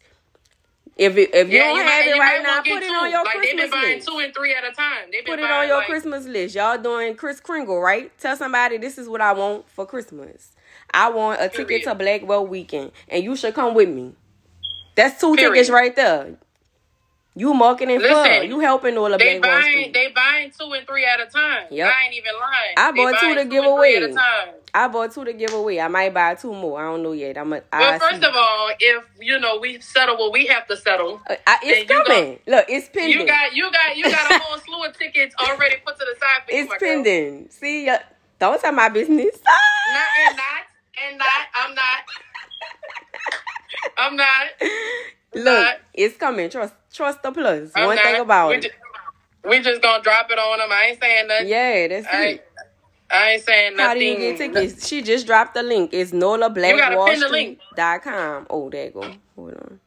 If 0.99 1.15
it, 1.15 1.33
if 1.33 1.49
you 1.49 1.59
don't 1.59 1.77
might- 1.77 1.83
have 1.91 2.05
it 2.07 2.19
right 2.19 2.43
now, 2.43 2.57
put 2.59 2.67
it 2.83 2.91
on 2.91 3.05
two. 3.05 3.09
your 3.09 3.23
like, 3.23 3.33
They've 3.35 3.41
Christmas 3.41 3.62
been 3.62 3.71
buying 3.71 3.95
list. 3.95 4.07
two 4.09 4.19
and 4.19 4.33
three 4.35 4.53
at 4.53 4.63
a 4.65 4.71
time. 4.71 5.05
Put 5.25 5.39
it 5.39 5.49
on 5.49 5.67
your 5.67 5.77
like, 5.77 5.88
Christmas 5.88 6.25
list. 6.25 6.55
Y'all 6.55 6.77
doing 6.77 7.15
Kris 7.15 7.39
Kringle, 7.39 7.79
right? 7.79 8.12
Tell 8.19 8.35
somebody 8.35 8.77
this 8.77 8.97
is 8.97 9.07
what 9.07 9.21
I 9.21 9.31
want 9.31 9.69
for 9.69 9.85
Christmas. 9.85 10.51
I 10.93 11.09
want 11.09 11.41
a 11.41 11.47
ticket 11.47 11.83
to 11.83 11.95
Black 11.95 12.27
Wealth 12.27 12.49
Weekend, 12.49 12.91
and 13.07 13.23
you 13.23 13.35
should 13.38 13.53
come 13.53 13.73
with 13.75 13.88
me. 13.89 14.13
That's 14.95 15.19
two 15.21 15.35
Period. 15.35 15.53
tickets 15.53 15.69
right 15.69 15.95
there. 15.95 16.35
You 17.39 17.54
marketing 17.54 18.02
for 18.02 18.08
Listen, 18.08 18.49
you 18.49 18.60
helping 18.60 18.97
all 18.97 19.10
the 19.10 19.17
They 19.17 19.39
buying, 19.39 19.93
they 19.93 20.10
buying 20.13 20.52
two 20.52 20.73
and 20.73 20.86
three 20.86 21.06
at 21.06 21.21
a 21.21 21.25
time. 21.25 21.67
Yep. 21.71 21.88
I 21.89 22.04
ain't 22.06 22.13
even 22.15 22.34
lying. 22.38 22.73
I 22.75 22.91
They 22.91 22.97
bought 22.97 23.19
two 23.21 23.36
to 23.36 23.45
give 23.45 23.63
away. 23.63 23.95
at 23.95 24.04
a 24.04 24.13
time. 24.13 24.49
I 24.73 24.88
bought 24.89 25.13
two 25.13 25.23
to 25.23 25.32
give 25.32 25.54
away. 25.54 25.80
I 25.80 25.88
might 25.88 26.13
buy 26.13 26.36
two 26.36 26.52
more. 26.52 26.78
I 26.82 26.91
don't 26.91 27.02
know 27.02 27.13
yet. 27.13 27.38
I'm 27.38 27.54
a. 27.54 27.62
Well, 27.71 27.93
I 27.93 27.97
first 27.97 28.19
see. 28.21 28.28
of 28.28 28.36
all, 28.36 28.69
if 28.78 29.06
you 29.21 29.39
know 29.39 29.58
we 29.58 29.80
settle 29.80 30.17
what 30.17 30.34
we 30.34 30.47
have 30.47 30.67
to 30.67 30.75
settle, 30.75 31.21
Uh, 31.30 31.36
I, 31.47 31.60
it's 31.63 31.89
you 31.89 32.04
coming. 32.04 32.39
Look, 32.45 32.65
it's 32.67 32.89
pending. 32.89 33.17
you 33.17 33.25
got 33.25 33.56
you 33.56 33.71
got 33.71 33.95
you 33.95 34.04
got 34.04 34.32
a 34.36 34.39
whole 34.39 34.60
slew 34.65 34.84
of 34.84 34.97
tickets 34.97 35.34
already 35.39 35.78
put 35.86 35.97
to 35.97 36.06
the 36.06 36.19
side 36.19 36.41
for 36.45 36.54
you, 36.54 36.62
it's 36.63 36.69
girl. 36.69 36.78
pending. 36.80 37.49
See, 37.52 37.88
uh, 37.88 37.99
don't 38.38 38.60
tell 38.60 38.73
my 38.73 38.89
business. 38.89 39.38
Not 39.93 40.10
and 40.28 40.36
not 40.36 40.63
and 41.08 41.17
not. 41.17 41.47
I'm 41.56 41.73
not. 41.73 42.04
I'm 43.97 44.15
not. 44.17 44.47
Look, 45.33 45.45
not. 45.45 45.77
it's 45.93 46.17
coming. 46.17 46.49
Trust, 46.49 46.73
trust 46.91 47.21
the 47.21 47.31
plus. 47.31 47.71
I'm 47.75 47.85
One 47.87 47.95
not. 47.95 48.05
thing 48.05 48.21
about 48.21 48.49
we 48.49 48.55
it. 48.55 48.61
Just, 48.63 48.75
we 49.47 49.59
just 49.61 49.81
gonna 49.81 50.03
drop 50.03 50.29
it 50.31 50.39
on 50.39 50.57
them. 50.57 50.69
I 50.71 50.87
ain't 50.89 50.99
saying 50.99 51.27
nothing. 51.27 51.47
Yeah, 51.47 51.87
that's 51.87 52.07
I, 52.07 52.25
it. 52.25 52.47
I 53.11 53.31
ain't 53.31 53.43
saying 53.43 53.77
nothing. 53.77 53.85
How 53.85 53.93
do 53.93 54.03
you 54.05 54.17
get 54.17 54.37
tickets? 54.37 54.87
She 54.87 55.01
just 55.01 55.25
dropped 55.27 55.53
the 55.53 55.63
link. 55.63 55.91
It's 55.93 56.13
Nola 56.13 56.49
Black 56.49 56.95
Wall 56.95 57.07
pin 57.07 57.19
the 57.19 57.29
link. 57.29 57.59
Street 57.59 57.75
dot 57.75 58.03
com. 58.03 58.47
Oh, 58.49 58.69
there 58.69 58.85
you 58.85 58.91
go. 58.91 59.11
Hold 59.35 59.53
on. 59.55 59.79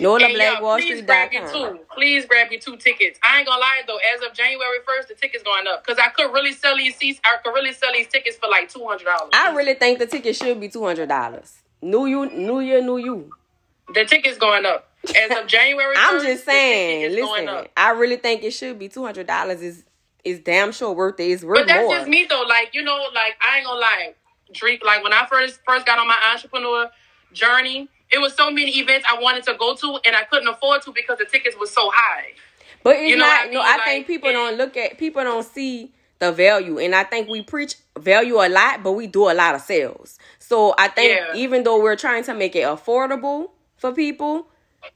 Nola 0.00 0.24
And 0.24 0.34
Black 0.34 0.60
Wall 0.60 0.76
please 0.76 0.98
Street 0.98 1.06
grab 1.06 1.30
dot 1.32 1.52
two. 1.52 1.78
Please 1.94 2.26
grab 2.26 2.50
your 2.50 2.60
two 2.60 2.76
tickets. 2.76 3.18
I 3.22 3.38
ain't 3.38 3.46
gonna 3.46 3.60
lie 3.60 3.82
though. 3.86 3.98
As 4.14 4.28
of 4.28 4.34
January 4.34 4.78
first, 4.86 5.08
the 5.08 5.14
tickets 5.14 5.42
going 5.44 5.66
up 5.66 5.84
because 5.84 5.98
I 5.98 6.08
could 6.08 6.32
really 6.32 6.52
sell 6.52 6.76
these 6.76 6.96
seats. 6.96 7.20
I 7.24 7.36
could 7.42 7.52
really 7.52 7.72
sell 7.72 7.92
these 7.92 8.08
tickets 8.08 8.36
for 8.36 8.48
like 8.50 8.68
two 8.68 8.84
hundred 8.84 9.04
dollars. 9.04 9.30
I 9.32 9.54
really 9.54 9.74
think 9.74 9.98
the 9.98 10.06
ticket 10.06 10.36
should 10.36 10.60
be 10.60 10.68
two 10.68 10.84
hundred 10.84 11.08
dollars. 11.08 11.62
New 11.80 12.06
you, 12.06 12.28
new 12.30 12.60
year, 12.60 12.82
new 12.82 12.96
you. 12.96 13.32
The 13.92 14.04
tickets 14.04 14.38
going 14.38 14.64
up 14.66 14.88
as 15.16 15.36
of 15.36 15.46
January. 15.46 15.94
I'm 15.98 16.22
just 16.22 16.44
saying. 16.44 17.02
ticket 17.02 17.18
is 17.18 17.24
going 17.26 17.46
Listen. 17.46 17.68
I 17.76 17.90
really 17.90 18.16
think 18.16 18.42
it 18.42 18.52
should 18.52 18.78
be 18.78 18.88
two 18.88 19.04
hundred 19.04 19.26
dollars. 19.26 19.60
Is 19.62 19.84
is 20.24 20.40
damn 20.40 20.72
sure 20.72 20.92
worth 20.92 21.20
it. 21.20 21.24
It's 21.24 21.44
worth 21.44 21.58
But 21.58 21.66
that's 21.68 21.82
more. 21.86 21.94
just 21.98 22.08
me 22.08 22.26
though. 22.28 22.44
Like 22.48 22.70
you 22.74 22.82
know, 22.82 22.96
like 23.14 23.36
I 23.40 23.58
ain't 23.58 23.66
gonna 23.66 23.80
lie. 23.80 24.14
Drink 24.52 24.82
like 24.84 25.02
when 25.02 25.12
I 25.12 25.26
first 25.26 25.60
first 25.66 25.84
got 25.86 25.98
on 25.98 26.06
my 26.06 26.18
entrepreneur 26.32 26.90
journey, 27.32 27.88
it 28.10 28.18
was 28.18 28.34
so 28.34 28.50
many 28.50 28.70
events 28.78 29.06
I 29.10 29.20
wanted 29.20 29.44
to 29.44 29.54
go 29.58 29.74
to 29.74 29.98
and 30.06 30.16
I 30.16 30.24
couldn't 30.24 30.48
afford 30.48 30.82
to 30.82 30.92
because 30.92 31.18
the 31.18 31.24
tickets 31.26 31.56
was 31.58 31.70
so 31.70 31.90
high. 31.92 32.28
But 32.82 32.96
it's 32.96 33.10
You 33.10 33.16
know 33.16 33.26
not. 33.26 33.46
I 33.48 33.50
no. 33.50 33.60
I 33.60 33.76
Like, 33.76 33.84
think 33.84 34.06
people 34.06 34.32
don't 34.32 34.56
look 34.56 34.76
at. 34.76 34.98
People 34.98 35.22
don't 35.24 35.44
see 35.44 35.92
the 36.20 36.30
value, 36.32 36.78
and 36.78 36.94
I 36.94 37.04
think 37.04 37.28
we 37.28 37.42
preach 37.42 37.74
value 37.98 38.36
a 38.36 38.48
lot, 38.48 38.82
but 38.82 38.92
we 38.92 39.06
do 39.06 39.30
a 39.30 39.34
lot 39.34 39.54
of 39.54 39.60
sales. 39.60 40.18
So 40.38 40.74
I 40.78 40.88
think 40.88 41.10
Yeah. 41.18 41.34
even 41.34 41.64
though 41.64 41.82
we're 41.82 41.96
trying 41.96 42.22
to 42.24 42.34
make 42.34 42.54
it 42.56 42.64
affordable 42.64 43.50
for 43.84 43.92
people, 43.92 44.46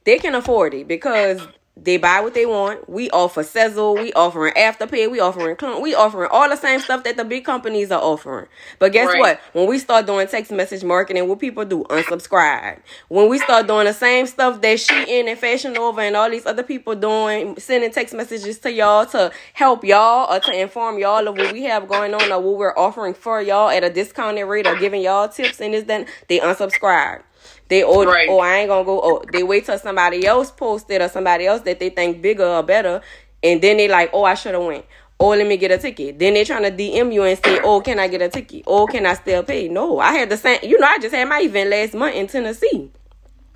they 0.03 0.17
can 0.17 0.33
afford 0.33 0.73
it 0.73 0.87
because 0.87 1.47
They 1.81 1.95
buy 1.95 2.19
what 2.19 2.33
they 2.33 2.45
want. 2.45 2.89
We 2.89 3.09
offer 3.11 3.41
Sezzle. 3.41 3.97
We 3.97 4.11
offering 4.11 4.53
Afterpay. 4.55 5.09
We 5.09 5.21
offering 5.21 5.55
Klarna. 5.55 5.79
We 5.81 5.95
offering 5.95 6.27
all 6.29 6.49
the 6.49 6.57
same 6.57 6.81
stuff 6.81 7.05
that 7.05 7.15
the 7.15 7.23
big 7.23 7.45
companies 7.45 7.89
are 7.89 8.01
offering. 8.01 8.47
But 8.79 8.91
guess 8.91 9.07
Right. 9.07 9.19
what? 9.19 9.39
When 9.53 9.65
we 9.65 9.79
start 9.79 10.05
doing 10.05 10.27
text 10.27 10.51
message 10.51 10.83
marketing, 10.83 11.25
what 11.29 11.39
people 11.39 11.63
do? 11.63 11.85
Unsubscribe. 11.85 12.79
When 13.07 13.29
we 13.29 13.37
start 13.37 13.67
doing 13.67 13.85
the 13.85 13.93
same 13.93 14.25
stuff 14.27 14.59
that 14.59 14.77
Shein 14.77 15.29
and 15.29 15.39
Fashion 15.39 15.71
Nova 15.71 16.01
and 16.01 16.17
all 16.17 16.29
these 16.29 16.45
other 16.45 16.63
people 16.63 16.95
doing, 16.95 17.57
sending 17.57 17.91
text 17.91 18.13
messages 18.13 18.59
to 18.59 18.73
y'all 18.73 19.05
to 19.07 19.31
help 19.53 19.85
y'all 19.85 20.33
or 20.33 20.41
to 20.41 20.51
inform 20.51 20.97
y'all 20.99 21.25
of 21.29 21.37
what 21.37 21.53
we 21.53 21.63
have 21.63 21.87
going 21.87 22.13
on 22.13 22.29
or 22.29 22.41
what 22.41 22.57
we're 22.57 22.77
offering 22.77 23.13
for 23.13 23.41
y'all 23.41 23.69
at 23.69 23.85
a 23.85 23.89
discounted 23.89 24.45
rate 24.47 24.67
or 24.67 24.75
giving 24.75 25.01
y'all 25.01 25.29
tips 25.29 25.61
and 25.61 25.73
this 25.73 25.85
then 25.85 26.05
they 26.27 26.39
unsubscribe. 26.39 27.21
They 27.69 27.83
oh, 27.83 28.03
Right. 28.05 28.27
oh 28.29 28.39
I 28.39 28.57
ain't 28.57 28.69
gonna 28.69 28.83
go 28.83 28.99
oh 29.01 29.23
they 29.31 29.43
wait 29.43 29.65
till 29.65 29.77
somebody 29.77 30.25
else 30.25 30.51
posted 30.51 31.01
or 31.01 31.07
somebody 31.09 31.45
else 31.45 31.61
that 31.61 31.79
they 31.79 31.89
think 31.89 32.21
bigger 32.21 32.45
or 32.45 32.63
better 32.63 33.01
and 33.43 33.61
then 33.61 33.77
they 33.77 33.87
like 33.87 34.09
oh 34.11 34.23
I 34.23 34.33
should 34.33 34.55
have 34.55 34.63
went 34.63 34.85
oh 35.19 35.29
let 35.29 35.47
me 35.47 35.55
get 35.57 35.71
a 35.71 35.77
ticket 35.77 36.19
then 36.19 36.33
they 36.33 36.43
trying 36.43 36.63
to 36.63 36.71
DM 36.71 37.13
you 37.13 37.23
and 37.23 37.37
say 37.43 37.59
oh 37.63 37.79
can 37.81 37.99
I 37.99 38.07
get 38.07 38.21
a 38.21 38.29
ticket 38.29 38.63
oh 38.67 38.87
can 38.87 39.05
I 39.05 39.13
still 39.13 39.43
pay 39.43 39.67
no 39.67 39.99
I 39.99 40.13
had 40.13 40.29
the 40.29 40.37
same 40.37 40.59
you 40.63 40.79
know 40.79 40.87
I 40.87 40.97
just 40.99 41.13
had 41.13 41.29
my 41.29 41.41
event 41.41 41.69
last 41.69 41.93
month 41.93 42.15
in 42.15 42.27
Tennessee 42.27 42.91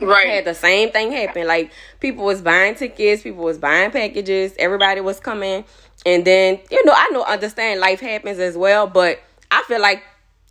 Right. 0.02 0.28
I 0.28 0.32
had 0.32 0.46
the 0.46 0.56
same 0.56 0.92
thing 0.92 1.12
happen. 1.12 1.48
Like 1.48 1.72
people 2.00 2.26
was 2.26 2.42
buying 2.42 2.76
tickets, 2.76 3.24
people 3.24 3.44
was 3.44 3.58
buying 3.58 3.92
packages, 3.92 4.54
everybody 4.58 5.02
was 5.02 5.20
coming, 5.20 5.64
and 6.06 6.26
then 6.26 6.60
you 6.72 6.84
know 6.86 6.94
I 6.96 7.10
know 7.12 7.24
understand 7.24 7.80
life 7.80 8.00
happens 8.00 8.40
as 8.40 8.58
well, 8.58 8.88
but 8.88 9.20
I 9.52 9.64
feel 9.68 9.80
like 9.80 10.04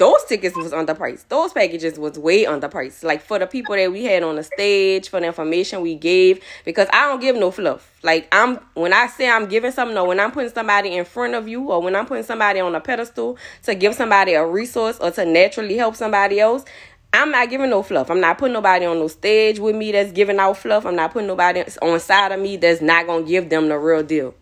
those 0.02 0.24
tickets 0.24 0.56
was 0.56 0.72
underpriced. 0.72 1.28
Those 1.28 1.52
packages 1.52 1.96
was 1.96 2.18
way 2.18 2.44
underpriced. 2.44 3.04
Like 3.04 3.22
for 3.22 3.38
the 3.38 3.46
people 3.46 3.76
that 3.76 3.92
we 3.92 4.02
had 4.02 4.24
on 4.24 4.34
the 4.34 4.42
stage, 4.42 5.08
for 5.08 5.20
the 5.20 5.26
information 5.26 5.80
we 5.80 5.94
gave, 5.94 6.42
because 6.64 6.88
I 6.92 7.06
don't 7.06 7.20
give 7.20 7.36
no 7.36 7.52
fluff. 7.52 8.00
Like 8.02 8.26
I'm 8.32 8.56
when 8.74 8.92
I 8.92 9.06
say 9.06 9.30
I'm 9.30 9.46
giving 9.46 9.70
something, 9.70 9.96
or 9.96 10.08
when 10.08 10.18
I'm 10.18 10.32
putting 10.32 10.50
somebody 10.50 10.96
in 10.96 11.04
front 11.04 11.36
of 11.36 11.46
you, 11.46 11.70
or 11.70 11.80
when 11.80 11.94
I'm 11.94 12.06
putting 12.06 12.24
somebody 12.24 12.58
on 12.58 12.74
a 12.74 12.80
pedestal 12.80 13.38
to 13.62 13.76
give 13.76 13.94
somebody 13.94 14.32
a 14.32 14.44
resource 14.44 14.98
or 14.98 15.12
to 15.12 15.24
naturally 15.24 15.76
help 15.76 15.94
somebody 15.94 16.40
else. 16.40 16.64
I'm 17.12 17.30
not 17.30 17.48
giving 17.48 17.70
no 17.70 17.84
fluff. 17.84 18.10
I'm 18.10 18.20
not 18.20 18.38
putting 18.38 18.54
nobody 18.54 18.86
on 18.86 18.98
no 18.98 19.06
stage 19.06 19.60
with 19.60 19.76
me 19.76 19.92
that's 19.92 20.10
giving 20.10 20.40
out 20.40 20.56
fluff. 20.56 20.84
I'm 20.84 20.96
not 20.96 21.12
putting 21.12 21.28
nobody 21.28 21.62
on 21.80 22.00
side 22.00 22.32
of 22.32 22.40
me 22.40 22.56
that's 22.56 22.80
not 22.80 23.06
gonna 23.06 23.22
give 23.22 23.50
them 23.50 23.68
the 23.68 23.78
real 23.78 24.02
deal. 24.02 24.34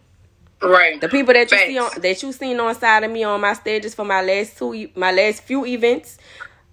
Right. 0.63 1.01
The 1.01 1.09
people 1.09 1.35
that 1.35 1.51
you 1.51 1.59
see 1.59 1.79
on 1.79 1.91
that 2.01 2.23
you 2.23 2.33
seen 2.33 2.61
on 2.61 2.75
side 2.75 3.05
of 3.05 3.11
me 3.11 3.25
on 3.25 3.41
my 3.41 3.55
stages 3.55 3.95
for 3.95 4.05
my 4.05 4.23
last 4.23 4.59
two 4.59 4.89
my 4.95 5.13
last 5.13 5.43
few 5.43 5.65
events, 5.65 6.19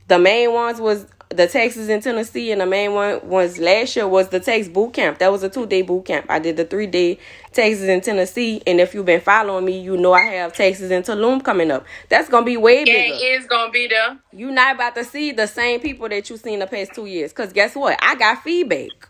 the 0.08 0.20
main 0.20 0.54
ones 0.54 0.82
was 0.82 1.06
the 1.30 1.48
Texas 1.48 1.90
in 1.90 2.02
Tennessee, 2.02 2.52
and 2.52 2.62
the 2.62 2.66
main 2.66 2.94
one 2.94 3.20
was 3.28 3.58
last 3.58 3.96
year 3.96 4.08
was 4.08 4.30
the 4.30 4.40
Texas 4.40 4.72
boot 4.72 4.94
camp. 4.94 5.20
That 5.20 5.32
was 5.32 5.44
a 5.44 5.50
two 5.50 5.66
day 5.66 5.82
boot 5.82 6.06
camp. 6.06 6.26
I 6.30 6.40
did 6.40 6.58
the 6.58 6.66
three 6.66 6.88
day 6.88 7.20
Texas 7.52 7.88
in 7.88 8.02
Tennessee, 8.02 8.62
and 8.66 8.80
if 8.80 8.94
you've 8.94 9.06
been 9.06 9.22
following 9.22 9.66
me, 9.66 9.80
you 9.80 9.98
know 9.98 10.14
I 10.14 10.24
have 10.24 10.54
Texas 10.54 10.92
in 10.92 11.04
Tulum 11.04 11.44
coming 11.44 11.72
up. 11.72 11.86
That's 12.10 12.30
gonna 12.30 12.46
be 12.46 12.58
way 12.58 12.80
Yeah, 12.80 12.86
bigger 12.86 13.16
it 13.16 13.42
is 13.42 13.46
gonna 13.46 13.72
be 13.72 13.88
there. 13.88 14.18
You're 14.32 14.52
not 14.52 14.76
about 14.76 14.96
to 14.96 15.04
see 15.04 15.32
the 15.32 15.48
same 15.48 15.80
people 15.80 16.08
that 16.10 16.30
you've 16.30 16.40
seen 16.40 16.60
the 16.60 16.68
past 16.68 16.94
two 16.94 17.06
years. 17.06 17.34
Cause 17.34 17.54
guess 17.54 17.76
what? 17.76 17.98
I 18.02 18.16
got 18.16 18.44
feedback. 18.44 19.10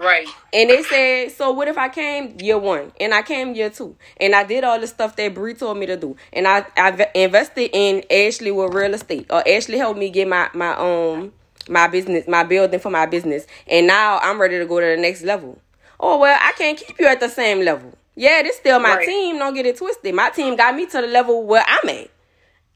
Right. 0.00 0.28
And 0.52 0.70
they 0.70 0.82
said, 0.82 1.30
so 1.32 1.52
what 1.52 1.68
if 1.68 1.76
I 1.78 1.88
came 1.90 2.36
year 2.40 2.58
one 2.58 2.90
and 3.00 3.12
I 3.14 3.22
came 3.22 3.54
year 3.54 3.70
two 3.70 3.96
and 4.16 4.34
I 4.34 4.44
did 4.44 4.64
all 4.64 4.80
the 4.80 4.86
stuff 4.86 5.14
that 5.16 5.34
Bree 5.34 5.54
told 5.54 5.76
me 5.78 5.86
to 5.86 5.96
do 5.96 6.16
and 6.32 6.48
I 6.48 6.64
I 6.76 7.08
invested 7.14 7.70
in 7.72 8.02
Ashley 8.10 8.50
with 8.50 8.72
real 8.74 8.94
estate 8.94 9.26
or 9.30 9.46
Ashley 9.46 9.78
helped 9.78 9.98
me 9.98 10.08
get 10.10 10.26
my 10.26 10.48
my 10.54 10.72
um 10.76 11.32
my 11.68 11.86
business 11.86 12.26
my 12.26 12.42
building 12.44 12.80
for 12.80 12.90
my 12.90 13.06
business 13.06 13.46
and 13.68 13.86
now 13.86 14.18
I'm 14.20 14.40
ready 14.40 14.58
to 14.58 14.66
go 14.66 14.80
to 14.80 14.86
the 14.86 14.96
next 14.96 15.22
level. 15.22 15.60
Oh 16.00 16.18
well, 16.18 16.38
I 16.40 16.52
can't 16.52 16.78
keep 16.78 16.98
you 16.98 17.06
at 17.06 17.20
the 17.20 17.28
same 17.28 17.60
level. 17.60 17.92
Yeah, 18.16 18.42
this 18.42 18.56
still 18.56 18.80
my 18.80 18.96
Right. 18.96 19.06
team. 19.06 19.38
Don't 19.38 19.54
get 19.54 19.66
it 19.66 19.76
twisted. 19.76 20.14
My 20.14 20.30
team 20.30 20.56
got 20.56 20.74
me 20.74 20.86
to 20.86 21.00
the 21.02 21.06
level 21.06 21.44
where 21.46 21.64
I'm 21.66 21.88
at. 21.90 22.08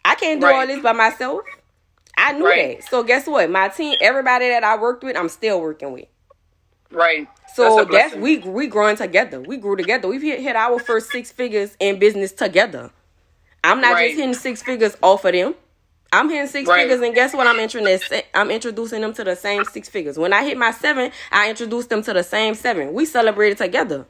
I 0.05 0.15
can't 0.15 0.41
do 0.41 0.47
all 0.47 0.67
this 0.67 0.83
by 0.83 0.93
myself. 0.93 1.43
I 2.17 2.33
knew 2.33 2.45
Right. 2.45 2.79
that. 2.79 2.89
So 2.89 3.03
guess 3.03 3.27
what? 3.27 3.51
My 3.51 3.69
team, 3.69 3.97
everybody 4.01 4.49
that 4.49 4.63
I 4.63 4.77
worked 4.77 5.03
with, 5.03 5.17
I'm 5.17 5.29
still 5.29 5.61
working 5.61 5.93
with. 5.93 6.07
Right. 6.95 7.29
So 7.55 7.85
That's 7.85 8.13
that's, 8.13 8.15
we 8.17 8.39
we 8.39 8.67
growing 8.67 8.97
together. 8.97 9.41
We 9.41 9.57
grew 9.59 9.77
together. 9.77 10.09
We've 10.09 10.23
hit, 10.23 10.41
hit 10.41 10.57
our 10.57 10.79
first 10.79 11.11
six 11.11 11.33
figures 11.33 11.77
in 11.81 11.99
business 11.99 12.33
together. 12.33 12.91
I'm 13.65 13.81
not 13.81 13.95
Right. 13.95 14.09
just 14.09 14.19
hitting 14.19 14.35
six 14.35 14.63
figures 14.63 14.97
off 15.03 15.25
of 15.25 15.33
them. 15.33 15.55
I'm 16.13 16.29
hitting 16.31 16.47
six 16.49 16.69
Right. 16.69 16.83
figures, 16.83 17.01
and 17.01 17.15
guess 17.15 17.35
what? 17.35 17.47
I'm 17.47 17.61
introducing 17.61 18.23
I'm 18.35 18.51
introducing 18.51 19.01
them 19.03 19.13
to 19.15 19.25
the 19.25 19.37
same 19.37 19.65
six 19.65 19.89
figures. 19.89 20.19
When 20.19 20.33
I 20.33 20.45
hit 20.45 20.59
my 20.59 20.71
seven, 20.73 21.13
I 21.33 21.51
introduced 21.51 21.91
them 21.91 22.03
to 22.03 22.13
the 22.13 22.23
same 22.25 22.55
seven. 22.55 22.93
We 22.93 23.05
celebrated 23.07 23.59
together. 23.59 24.07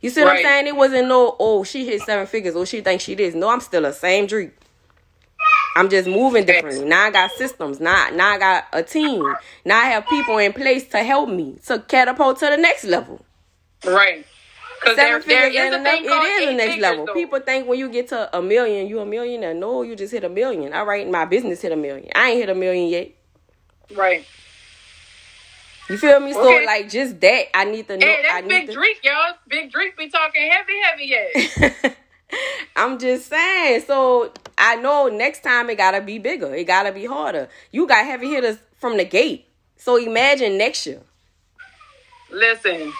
You 0.00 0.10
see 0.10 0.22
what 0.22 0.30
I'm 0.30 0.42
saying? 0.42 0.66
It 0.68 0.76
wasn't 0.76 1.08
no 1.08 1.36
oh 1.40 1.64
she 1.64 1.86
hit 1.86 2.02
seven 2.02 2.26
figures 2.26 2.56
or 2.56 2.66
she 2.66 2.80
thinks 2.82 3.04
she 3.04 3.14
did. 3.14 3.34
No, 3.34 3.48
I'm 3.50 3.60
still 3.60 3.82
the 3.82 3.92
same 3.92 4.26
Dricka. 4.26 4.52
I'm 5.78 5.88
just 5.88 6.08
moving 6.08 6.44
differently. 6.44 6.84
Now 6.84 7.04
I 7.04 7.10
got 7.10 7.30
systems. 7.30 7.78
Now, 7.78 8.08
now 8.12 8.30
I 8.30 8.38
got 8.38 8.64
a 8.72 8.82
team. 8.82 9.36
Now 9.64 9.78
I 9.78 9.84
have 9.84 10.08
people 10.08 10.36
in 10.38 10.52
place 10.52 10.88
to 10.88 11.04
help 11.04 11.28
me 11.28 11.56
to 11.66 11.78
catapult 11.78 12.40
to 12.40 12.46
the 12.46 12.56
next 12.56 12.82
level. 12.84 13.24
Right. 13.86 14.26
Because 14.80 14.96
there, 14.96 15.20
there 15.20 15.48
is 15.48 15.74
a 15.74 15.82
thing 15.84 16.08
called 16.08 16.24
It 16.24 16.42
is 16.42 16.46
the 16.48 16.52
next 16.54 16.70
figures, 16.72 16.82
level. 16.82 17.06
though. 17.06 17.14
People 17.14 17.38
think 17.40 17.68
when 17.68 17.78
you 17.78 17.88
get 17.90 18.08
to 18.08 18.36
a 18.36 18.42
million, 18.42 18.88
you 18.88 18.98
a 18.98 19.06
millionaire. 19.06 19.54
No, 19.54 19.82
you 19.82 19.94
just 19.94 20.12
hit 20.12 20.24
a 20.24 20.28
million. 20.28 20.72
All 20.72 20.84
right, 20.84 21.08
my 21.08 21.24
business 21.24 21.60
hit 21.60 21.70
a 21.70 21.76
million. 21.76 22.10
I 22.16 22.30
ain't 22.30 22.38
hit 22.40 22.48
a 22.48 22.54
million 22.56 22.88
yet. 22.88 23.10
Right. 23.96 24.26
You 25.88 25.96
feel 25.96 26.18
me? 26.18 26.32
So 26.32 26.42
Okay. 26.44 26.66
like 26.66 26.90
just 26.90 27.20
that, 27.20 27.56
I 27.56 27.64
need 27.66 27.86
to 27.86 27.96
know. 27.96 28.04
Hey, 28.06 28.24
I 28.28 28.40
that's 28.40 28.46
need 28.48 28.66
Big 28.66 28.70
to, 28.70 28.80
Dricka, 28.80 29.04
y'all. 29.04 29.34
Big 29.48 29.70
drink 29.72 29.96
be 29.96 30.08
talking 30.10 30.50
heavy, 30.50 30.72
heavy 30.82 31.04
yet. 31.06 31.96
I'm 32.76 32.98
just 32.98 33.28
saying. 33.28 33.82
So 33.86 34.32
I 34.58 34.76
know 34.76 35.08
next 35.08 35.42
time 35.42 35.70
it 35.70 35.76
gotta 35.76 36.00
be 36.00 36.18
bigger. 36.18 36.54
It 36.54 36.64
gotta 36.66 36.92
be 36.92 37.06
harder. 37.06 37.48
You 37.70 37.86
got 37.86 38.04
heavy 38.04 38.28
hitters 38.28 38.58
from 38.76 38.96
the 38.96 39.04
gate. 39.04 39.46
So 39.76 39.96
imagine 39.96 40.58
next 40.58 40.86
year. 40.86 41.00
Listen. 42.30 42.92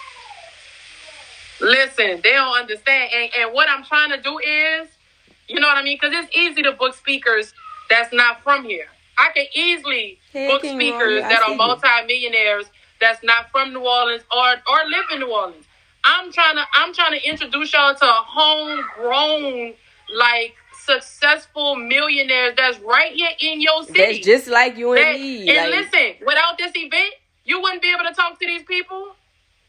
Listen, 1.61 2.21
they 2.23 2.31
don't 2.31 2.57
understand. 2.57 3.11
And, 3.13 3.31
and 3.37 3.53
what 3.53 3.69
I'm 3.69 3.83
trying 3.83 4.11
to 4.11 4.21
do 4.21 4.39
is, 4.39 4.87
you 5.47 5.59
know 5.59 5.67
what 5.67 5.77
I 5.77 5.83
mean? 5.83 5.97
Because 6.01 6.15
it's 6.15 6.35
easy 6.35 6.61
to 6.63 6.71
book 6.71 6.95
speakers 6.95 7.53
that's 7.89 8.13
not 8.13 8.41
from 8.41 8.63
here. 8.63 8.87
I 9.17 9.31
can 9.35 9.45
easily 9.53 10.19
Hey, 10.31 10.47
book 10.47 10.61
King 10.61 10.77
speakers 10.77 11.21
that 11.23 11.41
are 11.41 11.55
multimillionaires 11.55 12.65
that's 13.01 13.21
not 13.23 13.51
from 13.51 13.73
New 13.73 13.85
Orleans 13.85 14.23
or 14.31 14.47
or 14.47 14.89
live 14.89 15.05
in 15.13 15.19
New 15.19 15.31
Orleans. 15.33 15.65
I'm 16.05 16.31
trying 16.31 16.55
to 16.55 16.63
I'm 16.73 16.93
trying 16.93 17.19
to 17.19 17.29
introduce 17.29 17.73
y'all 17.73 17.93
to 17.93 18.05
homegrown, 18.05 19.73
like 20.15 20.55
successful 20.93 21.75
millionaires 21.75 22.53
that's 22.57 22.79
right 22.79 23.13
here 23.13 23.29
in 23.39 23.61
your 23.61 23.83
city. 23.83 23.99
That's 23.99 24.25
just 24.25 24.47
like 24.47 24.77
you 24.77 24.93
and 24.93 25.03
That- 25.03 25.19
me. 25.19 25.49
and 25.49 25.71
like, 25.71 25.85
listen, 25.91 26.15
without 26.25 26.57
this 26.57 26.71
event, 26.75 27.13
you 27.45 27.61
wouldn't 27.61 27.81
be 27.81 27.91
able 27.91 28.05
to 28.05 28.13
talk 28.13 28.39
to 28.39 28.45
these 28.45 28.63
people. 28.63 29.15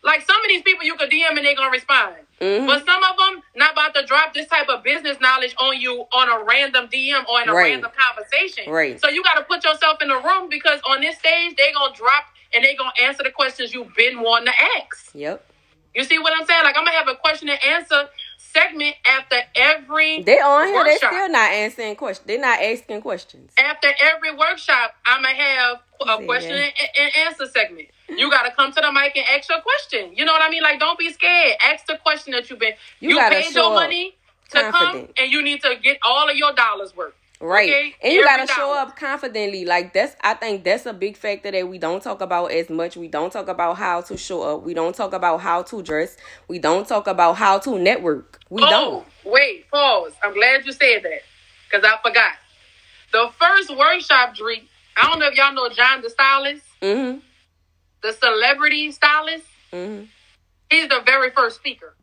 Like 0.02 0.22
some 0.22 0.40
of 0.40 0.48
these 0.48 0.62
people, 0.62 0.84
you 0.84 0.94
could 0.96 1.10
DM 1.10 1.36
and 1.36 1.44
they're 1.44 1.54
gonna 1.54 1.70
respond. 1.70 2.14
Mhm. 2.40 2.66
But 2.66 2.86
some 2.86 3.04
of 3.04 3.16
them 3.18 3.42
not 3.54 3.72
about 3.72 3.94
to 3.96 4.06
drop 4.06 4.32
this 4.32 4.46
type 4.48 4.68
of 4.70 4.82
business 4.82 5.20
knowledge 5.20 5.54
on 5.58 5.78
you 5.78 6.06
on 6.12 6.28
a 6.30 6.42
random 6.42 6.88
DM 6.88 7.26
or 7.28 7.42
in 7.42 7.48
a 7.50 7.52
Right. 7.52 7.72
random 7.72 7.90
conversation. 7.94 8.70
Right. 8.70 8.98
So 8.98 9.08
you 9.10 9.22
got 9.22 9.34
to 9.34 9.42
put 9.44 9.62
yourself 9.62 10.00
in 10.00 10.08
the 10.08 10.16
room 10.16 10.48
because 10.48 10.80
on 10.88 11.02
this 11.02 11.18
stage 11.18 11.56
they 11.56 11.70
gonna 11.72 11.94
drop 11.94 12.24
and 12.54 12.64
they 12.64 12.74
gonna 12.74 12.92
answer 13.02 13.22
the 13.22 13.30
questions 13.30 13.74
you've 13.74 13.94
been 13.94 14.20
wanting 14.20 14.46
to 14.52 14.54
ask. 14.78 15.10
Yep. 15.14 15.44
You 15.94 16.04
see 16.04 16.18
what 16.18 16.32
I'm 16.32 16.46
saying? 16.46 16.64
Like 16.64 16.78
I'm 16.78 16.84
gonna 16.86 16.96
have 16.96 17.08
a 17.08 17.16
question 17.16 17.50
and 17.50 17.62
answer 17.64 18.08
segment 18.52 18.96
after 19.06 19.36
every 19.54 20.22
They 20.22 20.38
on 20.40 20.68
here. 20.68 20.84
They 20.84 20.96
still 20.96 21.28
not 21.28 21.50
answering 21.50 21.96
questions. 21.96 22.26
They 22.26 22.38
not 22.38 22.60
asking 22.60 23.00
questions. 23.02 23.52
after 23.58 23.88
every 24.00 24.34
workshop, 24.36 24.94
I'm 25.06 25.22
gonna 25.22 25.34
have 25.34 25.78
a 26.00 26.18
See, 26.18 26.26
question 26.26 26.56
yeah. 26.56 26.64
and, 26.64 26.88
and 26.98 27.16
answer 27.26 27.46
segment. 27.46 27.88
You 28.08 28.30
gotta 28.30 28.50
come 28.50 28.72
to 28.72 28.80
the 28.80 28.92
mic 28.92 29.16
and 29.16 29.26
ask 29.36 29.48
your 29.48 29.60
question. 29.60 30.12
You 30.16 30.24
know 30.24 30.32
what 30.32 30.42
I 30.42 30.50
mean? 30.50 30.62
Like, 30.62 30.80
don't 30.80 30.98
be 30.98 31.12
scared. 31.12 31.54
Ask 31.62 31.86
the 31.86 31.98
question 32.02 32.32
that 32.32 32.50
you've 32.50 32.58
been. 32.58 32.74
You 33.00 33.10
You, 33.10 33.20
paid 33.30 33.54
your 33.54 33.72
money 33.74 34.16
to 34.50 34.70
come, 34.72 35.08
and 35.18 35.30
you 35.30 35.42
need 35.42 35.62
to 35.62 35.76
get 35.82 35.98
all 36.02 36.28
of 36.28 36.36
your 36.36 36.52
dollars 36.52 36.94
worth. 36.96 37.14
Right. 37.40 37.70
Okay? 37.70 37.94
And 38.02 38.12
you 38.12 38.22
gotta 38.22 38.46
show 38.46 38.74
up 38.76 38.96
confidently. 38.96 39.64
Like 39.64 39.94
that's 39.94 40.14
I 40.20 40.34
think 40.34 40.62
that's 40.62 40.84
a 40.84 40.92
big 40.92 41.16
factor 41.16 41.50
that 41.50 41.66
we 41.68 41.78
don't 41.78 42.02
talk 42.02 42.20
about 42.20 42.52
as 42.52 42.68
much. 42.68 42.96
We 42.98 43.08
don't 43.08 43.32
talk 43.32 43.48
about 43.48 43.78
how 43.78 44.02
to 44.02 44.16
show 44.18 44.42
up. 44.42 44.62
We 44.62 44.74
don't 44.74 44.94
talk 44.94 45.14
about 45.14 45.38
how 45.40 45.62
to 45.62 45.82
dress. 45.82 46.18
We 46.48 46.58
don't 46.58 46.86
talk 46.86 47.06
about 47.06 47.36
how 47.36 47.58
to 47.60 47.78
network. 47.78 48.40
We 48.50 48.62
oh, 48.62 48.68
don't. 48.70 49.06
wait, 49.24 49.70
pause. 49.70 50.12
I'm 50.22 50.34
glad 50.34 50.66
you 50.66 50.72
said 50.72 51.02
that 51.02 51.22
because 51.70 51.84
I 51.84 51.96
forgot. 52.06 52.34
The 53.12 53.30
first 53.38 53.70
workshop, 53.76 54.36
Dricka. 54.36 54.66
I 54.96 55.08
don't 55.08 55.18
know 55.18 55.28
if 55.28 55.34
y'all 55.34 55.54
know 55.54 55.68
John 55.70 56.02
the 56.02 56.10
stylist, 56.10 56.64
Mm-hmm. 56.82 57.18
the 58.02 58.12
celebrity 58.12 58.90
stylist. 58.92 59.46
Mm-hmm. 59.72 60.04
He's 60.68 60.88
the 60.88 61.00
very 61.06 61.30
first 61.30 61.56
speaker. 61.56 61.94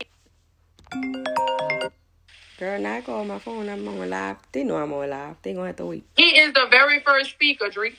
Girl, 2.58 2.80
now 2.80 2.96
I 2.96 3.02
go 3.02 3.16
on 3.20 3.28
my 3.28 3.40
phone. 3.40 3.70
I'm 3.70 3.88
on 3.88 4.10
live. 4.10 4.38
They 4.52 4.64
know 4.64 4.78
I'm 4.78 4.92
on 4.94 5.10
live. 5.10 5.36
They 5.44 5.54
gonna 5.54 5.68
have 5.68 5.76
to 5.78 5.86
wait. 5.86 6.04
He 6.16 6.40
is 6.40 6.54
the 6.54 6.68
very 6.72 7.00
first 7.02 7.32
speaker, 7.32 7.66
Dricka. 7.66 7.96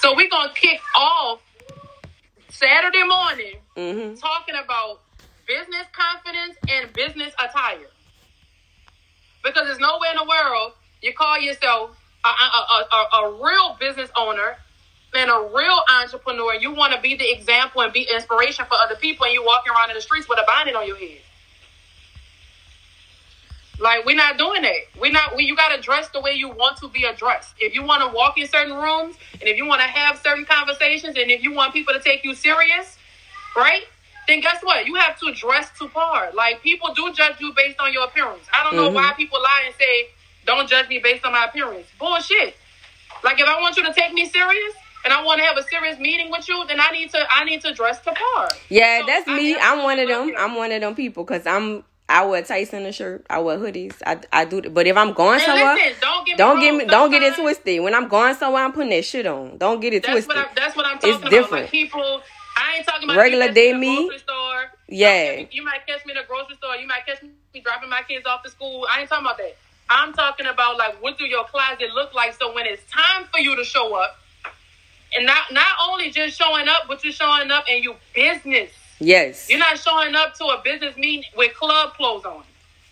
So 0.00 0.14
we're 0.16 0.30
gonna 0.30 0.52
kick 0.54 0.80
off 0.96 1.40
Saturday 2.48 3.04
morning 3.04 3.54
Mm-hmm. 3.76 4.14
talking 4.20 4.54
about 4.62 5.00
business 5.46 5.86
confidence 5.92 6.56
and 6.68 6.92
business 6.94 7.32
attire. 7.42 7.88
Because 9.42 9.66
there's 9.66 9.78
nowhere 9.78 10.10
in 10.10 10.16
the 10.18 10.24
world 10.28 10.72
you 11.00 11.12
call 11.14 11.38
yourself 11.40 11.90
a, 12.24 12.28
a, 12.28 12.30
a, 12.32 12.86
a, 12.92 13.24
a 13.30 13.42
real 13.42 13.76
business 13.80 14.10
owner 14.16 14.56
and 15.14 15.30
a 15.30 15.50
real 15.54 15.80
entrepreneur. 16.00 16.54
You 16.54 16.72
want 16.74 16.94
to 16.94 17.00
be 17.00 17.16
the 17.16 17.30
example 17.32 17.82
and 17.82 17.92
be 17.92 18.06
inspiration 18.14 18.64
for 18.66 18.74
other 18.74 18.96
people, 18.96 19.24
and 19.26 19.34
you're 19.34 19.44
walking 19.44 19.72
around 19.72 19.90
in 19.90 19.96
the 19.96 20.02
streets 20.02 20.28
with 20.28 20.38
a 20.38 20.44
bonnet 20.46 20.74
on 20.74 20.86
your 20.86 20.96
head. 20.96 21.18
Like 23.82 24.06
we're 24.06 24.14
not 24.16 24.38
doing 24.38 24.62
that. 24.62 24.76
We're 25.00 25.10
not. 25.10 25.34
We, 25.36 25.44
you 25.44 25.56
got 25.56 25.74
to 25.74 25.82
dress 25.82 26.08
the 26.08 26.20
way 26.20 26.32
you 26.34 26.48
want 26.48 26.76
to 26.78 26.88
be 26.88 27.04
addressed. 27.04 27.54
If 27.58 27.74
you 27.74 27.82
want 27.82 28.02
to 28.08 28.14
walk 28.16 28.38
in 28.38 28.46
certain 28.46 28.74
rooms, 28.76 29.16
and 29.32 29.42
if 29.42 29.56
you 29.56 29.66
want 29.66 29.80
to 29.80 29.88
have 29.88 30.18
certain 30.22 30.44
conversations, 30.44 31.16
and 31.16 31.30
if 31.30 31.42
you 31.42 31.52
want 31.52 31.72
people 31.72 31.92
to 31.92 32.00
take 32.00 32.22
you 32.22 32.34
serious, 32.34 32.96
right? 33.56 33.82
Then 34.28 34.40
guess 34.40 34.62
what? 34.62 34.86
You 34.86 34.94
have 34.94 35.18
to 35.18 35.32
dress 35.34 35.68
to 35.80 35.88
par. 35.88 36.30
Like 36.32 36.62
people 36.62 36.94
do 36.94 37.12
judge 37.12 37.40
you 37.40 37.52
based 37.56 37.80
on 37.80 37.92
your 37.92 38.04
appearance. 38.04 38.46
I 38.54 38.62
don't 38.62 38.76
know 38.76 38.88
Mhm. 38.88 38.94
why 38.94 39.12
people 39.16 39.42
lie 39.42 39.64
and 39.66 39.74
say, 39.74 40.10
"Don't 40.46 40.68
judge 40.68 40.88
me 40.88 41.00
based 41.00 41.24
on 41.24 41.32
my 41.32 41.46
appearance." 41.46 41.88
Bullshit. 41.98 42.56
Like 43.24 43.40
if 43.40 43.48
I 43.48 43.60
want 43.60 43.76
you 43.76 43.84
to 43.84 43.92
take 43.92 44.12
me 44.12 44.26
serious 44.28 44.74
and 45.04 45.12
I 45.12 45.22
want 45.24 45.40
to 45.40 45.44
have 45.44 45.56
a 45.56 45.62
serious 45.64 45.98
meeting 45.98 46.30
with 46.30 46.48
you, 46.48 46.64
then 46.68 46.80
I 46.80 46.90
need 46.92 47.10
to 47.10 47.26
I 47.34 47.42
need 47.42 47.62
to 47.62 47.74
dress 47.74 48.00
to 48.02 48.12
par. 48.12 48.48
Yeah, 48.68 49.00
So, 49.00 49.06
that's 49.06 49.28
I 49.28 49.36
me. 49.36 49.56
I'm 49.56 49.82
one 49.82 49.98
of 49.98 50.06
them. 50.06 50.34
I'm 50.38 50.54
one 50.54 50.70
of 50.70 50.80
them 50.80 50.94
people 50.94 51.24
because 51.24 51.46
I'm. 51.48 51.82
I 52.08 52.26
wear 52.26 52.42
tights 52.42 52.72
and 52.74 52.84
a 52.86 52.92
shirt. 52.92 53.24
I 53.30 53.38
wear 53.38 53.58
hoodies. 53.58 53.94
I, 54.04 54.20
I 54.32 54.44
do. 54.44 54.60
But 54.62 54.86
if 54.86 54.96
I'm 54.96 55.12
going 55.14 55.36
And 55.36 55.42
somewhere, 55.44 55.74
listen, 55.74 55.94
don't 56.00 56.26
get 56.26 56.32
me 56.32 56.36
don't 56.36 56.60
get 56.60 56.74
me. 56.74 56.84
Don't 56.84 57.10
get 57.10 57.22
it 57.22 57.34
twisted. 57.34 57.82
When 57.82 57.94
I'm 57.94 58.08
going 58.08 58.34
somewhere, 58.34 58.64
I'm 58.64 58.72
putting 58.72 58.90
that 58.90 59.04
shit 59.04 59.26
on. 59.26 59.56
Don't 59.58 59.80
get 59.80 59.94
it 59.94 60.02
That's 60.02 60.26
twisted. 60.26 60.36
what, 60.36 60.48
I, 60.48 60.54
that's 60.54 60.76
what 60.76 60.86
I'm 60.86 60.98
talking 60.98 61.16
about. 61.16 61.30
different. 61.30 61.62
Like 61.62 61.70
people, 61.70 62.22
I 62.56 62.76
ain't 62.76 62.86
talking 62.86 63.04
about 63.08 63.16
Regular 63.16 63.48
me 63.48 63.54
day 63.54 63.72
me? 63.72 63.96
Grocery 63.96 64.18
store. 64.18 64.64
Yeah. 64.88 65.32
You, 65.32 65.48
you 65.52 65.64
might 65.64 65.86
catch 65.86 66.04
me 66.04 66.12
in 66.12 66.18
the 66.18 66.24
grocery 66.28 66.56
store. 66.56 66.76
You 66.76 66.86
might 66.86 67.06
catch 67.06 67.22
me 67.22 67.60
dropping 67.60 67.88
my 67.88 68.02
kids 68.06 68.26
off 68.26 68.42
to 68.42 68.50
school. 68.50 68.86
I 68.92 69.00
ain't 69.00 69.08
talking 69.08 69.24
about 69.24 69.38
that. 69.38 69.56
I'm 69.88 70.12
talking 70.12 70.46
about 70.46 70.76
like 70.78 71.02
what 71.02 71.18
do 71.18 71.24
your 71.24 71.44
closet 71.44 71.92
look 71.94 72.14
like? 72.14 72.34
So 72.34 72.54
when 72.54 72.66
it's 72.66 72.82
time 72.90 73.26
for 73.32 73.40
you 73.40 73.56
to 73.56 73.64
show 73.64 73.94
up, 73.94 74.18
and 75.16 75.26
not 75.26 75.52
not 75.52 75.68
only 75.88 76.10
just 76.10 76.38
showing 76.38 76.68
up, 76.68 76.82
but 76.88 77.04
you're 77.04 77.12
showing 77.12 77.50
up 77.50 77.64
and 77.70 77.82
you 77.84 77.94
business. 78.14 78.70
Yes. 79.02 79.48
You're 79.50 79.58
not 79.58 79.78
showing 79.78 80.14
up 80.14 80.34
to 80.34 80.44
a 80.44 80.60
business 80.64 80.96
meeting 80.96 81.30
with 81.36 81.54
club 81.54 81.94
clothes 81.94 82.24
on. 82.24 82.42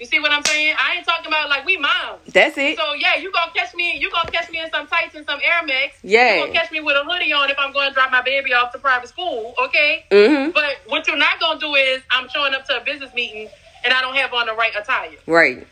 You 0.00 0.06
see 0.06 0.18
what 0.18 0.32
I'm 0.32 0.42
saying? 0.44 0.74
I 0.80 0.96
ain't 0.96 1.04
talking 1.04 1.26
about 1.26 1.50
like 1.50 1.66
we 1.66 1.76
moms. 1.76 2.20
That's 2.26 2.56
it. 2.56 2.78
So 2.78 2.94
yeah, 2.94 3.16
you 3.16 3.30
gonna 3.30 3.52
catch 3.54 3.74
me. 3.74 3.98
You 3.98 4.11
gonna 4.11 4.30
catch 4.30 4.50
me 4.50 4.58
in 4.58 4.70
some 4.70 4.86
tights 4.86 5.14
and 5.14 5.26
some 5.26 5.38
Air 5.42 5.62
Max. 5.66 5.98
Yeah. 6.02 6.36
You 6.36 6.40
gonna 6.40 6.54
catch 6.54 6.72
me 6.72 6.80
with 6.80 6.96
a 6.96 7.04
hoodie 7.04 7.34
on 7.34 7.50
if 7.50 7.56
I'm 7.58 7.70
going 7.72 7.88
to 7.88 7.94
drop 7.94 8.11
my 8.11 8.22
baby 8.22 8.54
off 8.54 8.72
to 8.72 8.78
private 8.78 9.11
school. 9.11 9.54
Okay. 9.62 10.06
mm-hmm. 10.11 10.52
But 10.52 10.78
what 10.86 11.06
you're 11.06 11.18
not 11.18 11.38
gonna 11.38 11.61
do 11.61 11.74
is 11.74 12.00
I'm 12.11 12.30
showing 12.30 12.54
up 12.54 12.64
to 12.68 12.80
a 12.80 12.84
business 12.84 13.12
meeting 13.12 13.50
and 13.84 13.92
I 13.92 14.00
don't 14.00 14.16
have 14.16 14.32
on 14.32 14.46
the 14.46 14.54
right 14.54 14.72
attire. 14.74 15.11
Right. 15.26 15.66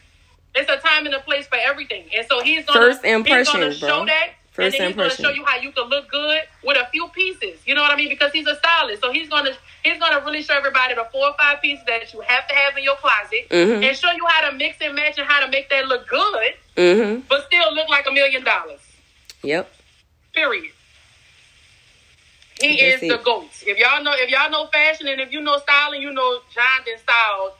It's 0.55 0.70
a 0.70 0.76
time 0.76 1.07
and 1.07 1.14
a 1.14 1.20
place 1.20 1.47
for 1.47 1.57
everything. 1.57 2.05
And 2.14 2.26
so 2.28 2.43
he's 2.43 2.66
gonna 2.66 2.80
First 2.80 3.05
he's 3.05 3.49
gonna 3.49 3.66
bro. 3.66 3.72
show 3.72 4.05
that. 4.05 4.32
First 4.59 4.75
and 4.75 4.81
then 4.83 4.89
he's 4.89 4.97
impression. 4.97 5.23
gonna 5.23 5.35
show 5.37 5.41
you 5.41 5.47
how 5.47 5.57
you 5.59 5.71
can 5.71 5.85
look 5.89 6.11
good 6.11 6.41
with 6.65 6.77
a 6.77 6.87
few 6.91 7.07
pieces. 7.11 7.61
You 7.65 7.77
know 7.77 7.83
what 7.83 7.93
I 7.93 7.97
mean? 7.97 8.09
Because 8.09 8.33
he's 8.33 8.47
a 8.49 8.57
stylist. 8.57 9.01
So 9.01 9.13
he's 9.13 9.29
gonna 9.29 9.53
he's 9.85 9.99
gonna 10.01 10.19
really 10.25 10.43
show 10.43 10.55
everybody 10.57 10.95
the 10.97 11.07
four 11.13 11.27
or 11.29 11.35
five 11.39 11.63
pieces 11.63 11.85
that 11.87 12.13
you 12.13 12.19
have 12.23 12.49
to 12.49 12.55
have 12.57 12.77
in 12.77 12.83
your 12.83 12.97
closet 12.97 13.49
Mhm. 13.51 13.87
and 13.89 13.97
show 13.97 14.11
you 14.11 14.27
how 14.27 14.51
to 14.51 14.57
mix 14.57 14.77
and 14.81 14.97
match 14.97 15.17
and 15.17 15.29
how 15.29 15.39
to 15.45 15.49
make 15.49 15.71
that 15.71 15.87
look 15.87 16.09
good, 16.09 16.55
Mm-hmm. 16.77 17.21
but 17.29 17.47
still 17.47 17.73
look 17.73 17.89
like 17.89 18.09
a 18.09 18.11
million 18.13 18.43
dollars. 18.43 18.81
Yep. 19.45 19.73
Period. 20.35 20.73
He 22.61 22.81
That's 22.81 23.03
is 23.05 23.09
the. 23.11 23.19
GOAT. 23.19 23.49
If 23.65 23.79
y'all 23.79 24.03
know 24.03 24.13
if 24.17 24.29
y'all 24.31 24.51
know 24.51 24.67
fashion 24.73 25.07
and 25.07 25.21
if 25.21 25.31
you 25.31 25.41
know 25.41 25.59
styling, 25.59 26.03
you 26.03 26.11
know 26.13 26.41
John 26.53 26.65
done 26.85 26.99
styled 26.99 27.53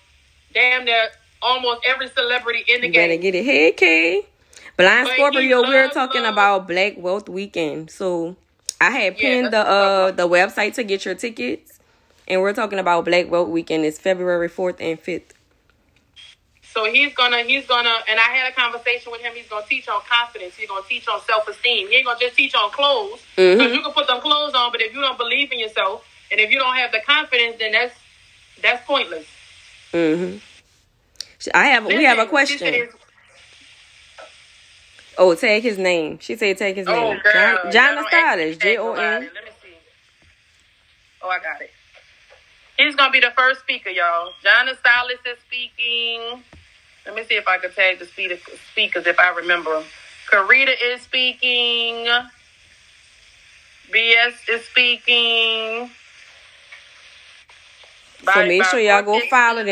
damn 0.53 0.85
near 0.85 1.11
almost 1.41 1.83
every 1.87 2.09
celebrity 2.09 2.65
in 2.67 2.81
the 2.81 2.89
You 2.89 2.93
better 2.95 3.13
game. 3.13 3.21
get 3.21 3.35
it. 3.37 3.45
Hey, 3.45 3.71
Kay. 3.71 4.23
Blind 4.77 5.07
But 5.09 5.15
Scorpio, 5.15 5.63
we're 5.63 5.89
talking 5.91 6.23
love. 6.23 6.33
about 6.35 6.69
Black 6.69 6.95
Wealth 6.97 7.29
Weekend. 7.29 7.91
So 7.91 8.37
I 8.81 8.91
had 8.91 9.15
Yeah, 9.15 9.21
pinned 9.21 9.53
the 9.53 9.61
uh 9.61 10.11
the 10.13 10.29
website 10.29 10.75
to 10.75 10.85
get 10.85 11.05
your 11.05 11.15
tickets. 11.15 11.79
And 12.29 12.41
we're 12.43 12.53
talking 12.53 12.79
about 12.79 13.05
Black 13.07 13.31
Wealth 13.31 13.49
Weekend. 13.49 13.85
It's 13.85 13.99
February 13.99 14.49
4th 14.51 14.77
and 14.81 15.03
5th. 15.03 15.33
So 16.63 16.85
he's 16.85 17.13
gonna 17.15 17.43
he's 17.43 17.67
gonna 17.67 17.95
and 18.09 18.21
I 18.21 18.25
had 18.25 18.53
a 18.53 18.55
conversation 18.55 19.11
with 19.11 19.21
him. 19.23 19.33
He's 19.35 19.49
gonna 19.49 19.67
teach 19.69 19.89
on 19.89 20.01
confidence. 20.09 20.55
He's 20.55 20.69
gonna 20.69 20.85
teach 20.89 21.09
on 21.09 21.21
self 21.23 21.49
esteem. 21.49 21.89
He 21.89 21.97
ain't 21.97 22.07
gonna 22.07 22.19
just 22.21 22.37
teach 22.37 22.55
on 22.55 22.71
clothes 22.71 23.21
because 23.35 23.73
Mhm. 23.73 23.75
you 23.75 23.83
can 23.83 23.93
put 23.93 24.07
them 24.07 24.21
clothes 24.21 24.55
on, 24.55 24.71
but 24.71 24.81
if 24.83 24.95
you 24.95 25.01
don't 25.01 25.19
believe 25.19 25.51
in 25.51 25.59
yourself 25.59 26.07
and 26.31 26.39
if 26.41 26.51
you 26.51 26.59
don't 26.59 26.77
have 26.77 26.93
the 26.93 27.01
confidence, 27.07 27.57
then 27.59 27.73
that's 27.73 27.95
that's 28.63 28.87
pointless. 28.87 29.27
Mm-hmm. 29.93 30.39
I 31.55 31.67
have 31.69 31.87
we 31.87 32.05
have 32.05 32.19
a 32.19 32.27
question. 32.27 32.59
she 32.59 32.65
said- 32.65 32.89
Oh, 35.19 35.35
tag 35.35 35.63
his 35.63 35.79
name. 35.79 36.19
She 36.21 36.37
said 36.37 36.57
tag 36.59 36.77
his 36.77 36.87
Oh, 36.87 36.93
name. 36.93 37.21
girl. 37.23 37.33
John, 37.33 37.73
John 37.73 37.95
the 37.97 38.03
don't 38.03 38.13
ask 38.15 38.39
me 38.39 38.53
Stylist. 38.55 38.61
J 38.61 38.77
O 38.79 38.93
N. 38.95 38.99
Let 39.23 39.33
me 39.45 39.51
see. 39.63 39.69
Oh, 41.23 41.29
I 41.29 41.39
got 41.41 41.61
it. 41.61 41.71
He's 42.79 42.95
gonna 42.95 43.11
be 43.11 43.21
the 43.21 43.33
first 43.37 43.61
speaker, 43.61 43.91
y'all. 43.91 44.33
John 44.43 44.67
the 44.67 44.77
Stylist 44.77 45.27
is 45.27 45.39
speaking. 45.47 46.43
Let 47.05 47.15
me 47.17 47.25
see 47.25 47.35
if 47.35 47.49
I 47.49 47.59
can 47.59 47.73
tag 47.73 47.99
the 47.99 48.07
speaker- 48.07 48.37
speakers 48.71 49.07
if 49.07 49.19
I 49.19 49.31
remember 49.31 49.75
them. 49.81 49.85
Karita 50.31 50.75
is 50.81 51.03
speaking. 51.03 52.07
BS 53.91 54.35
is 54.49 54.65
speaking. 54.67 55.91
So 58.25 58.47
make 58.47 58.65
sure 58.65 58.79
y'all 58.81 59.03
go 59.03 59.21
follow 59.31 59.65
them. 59.65 59.69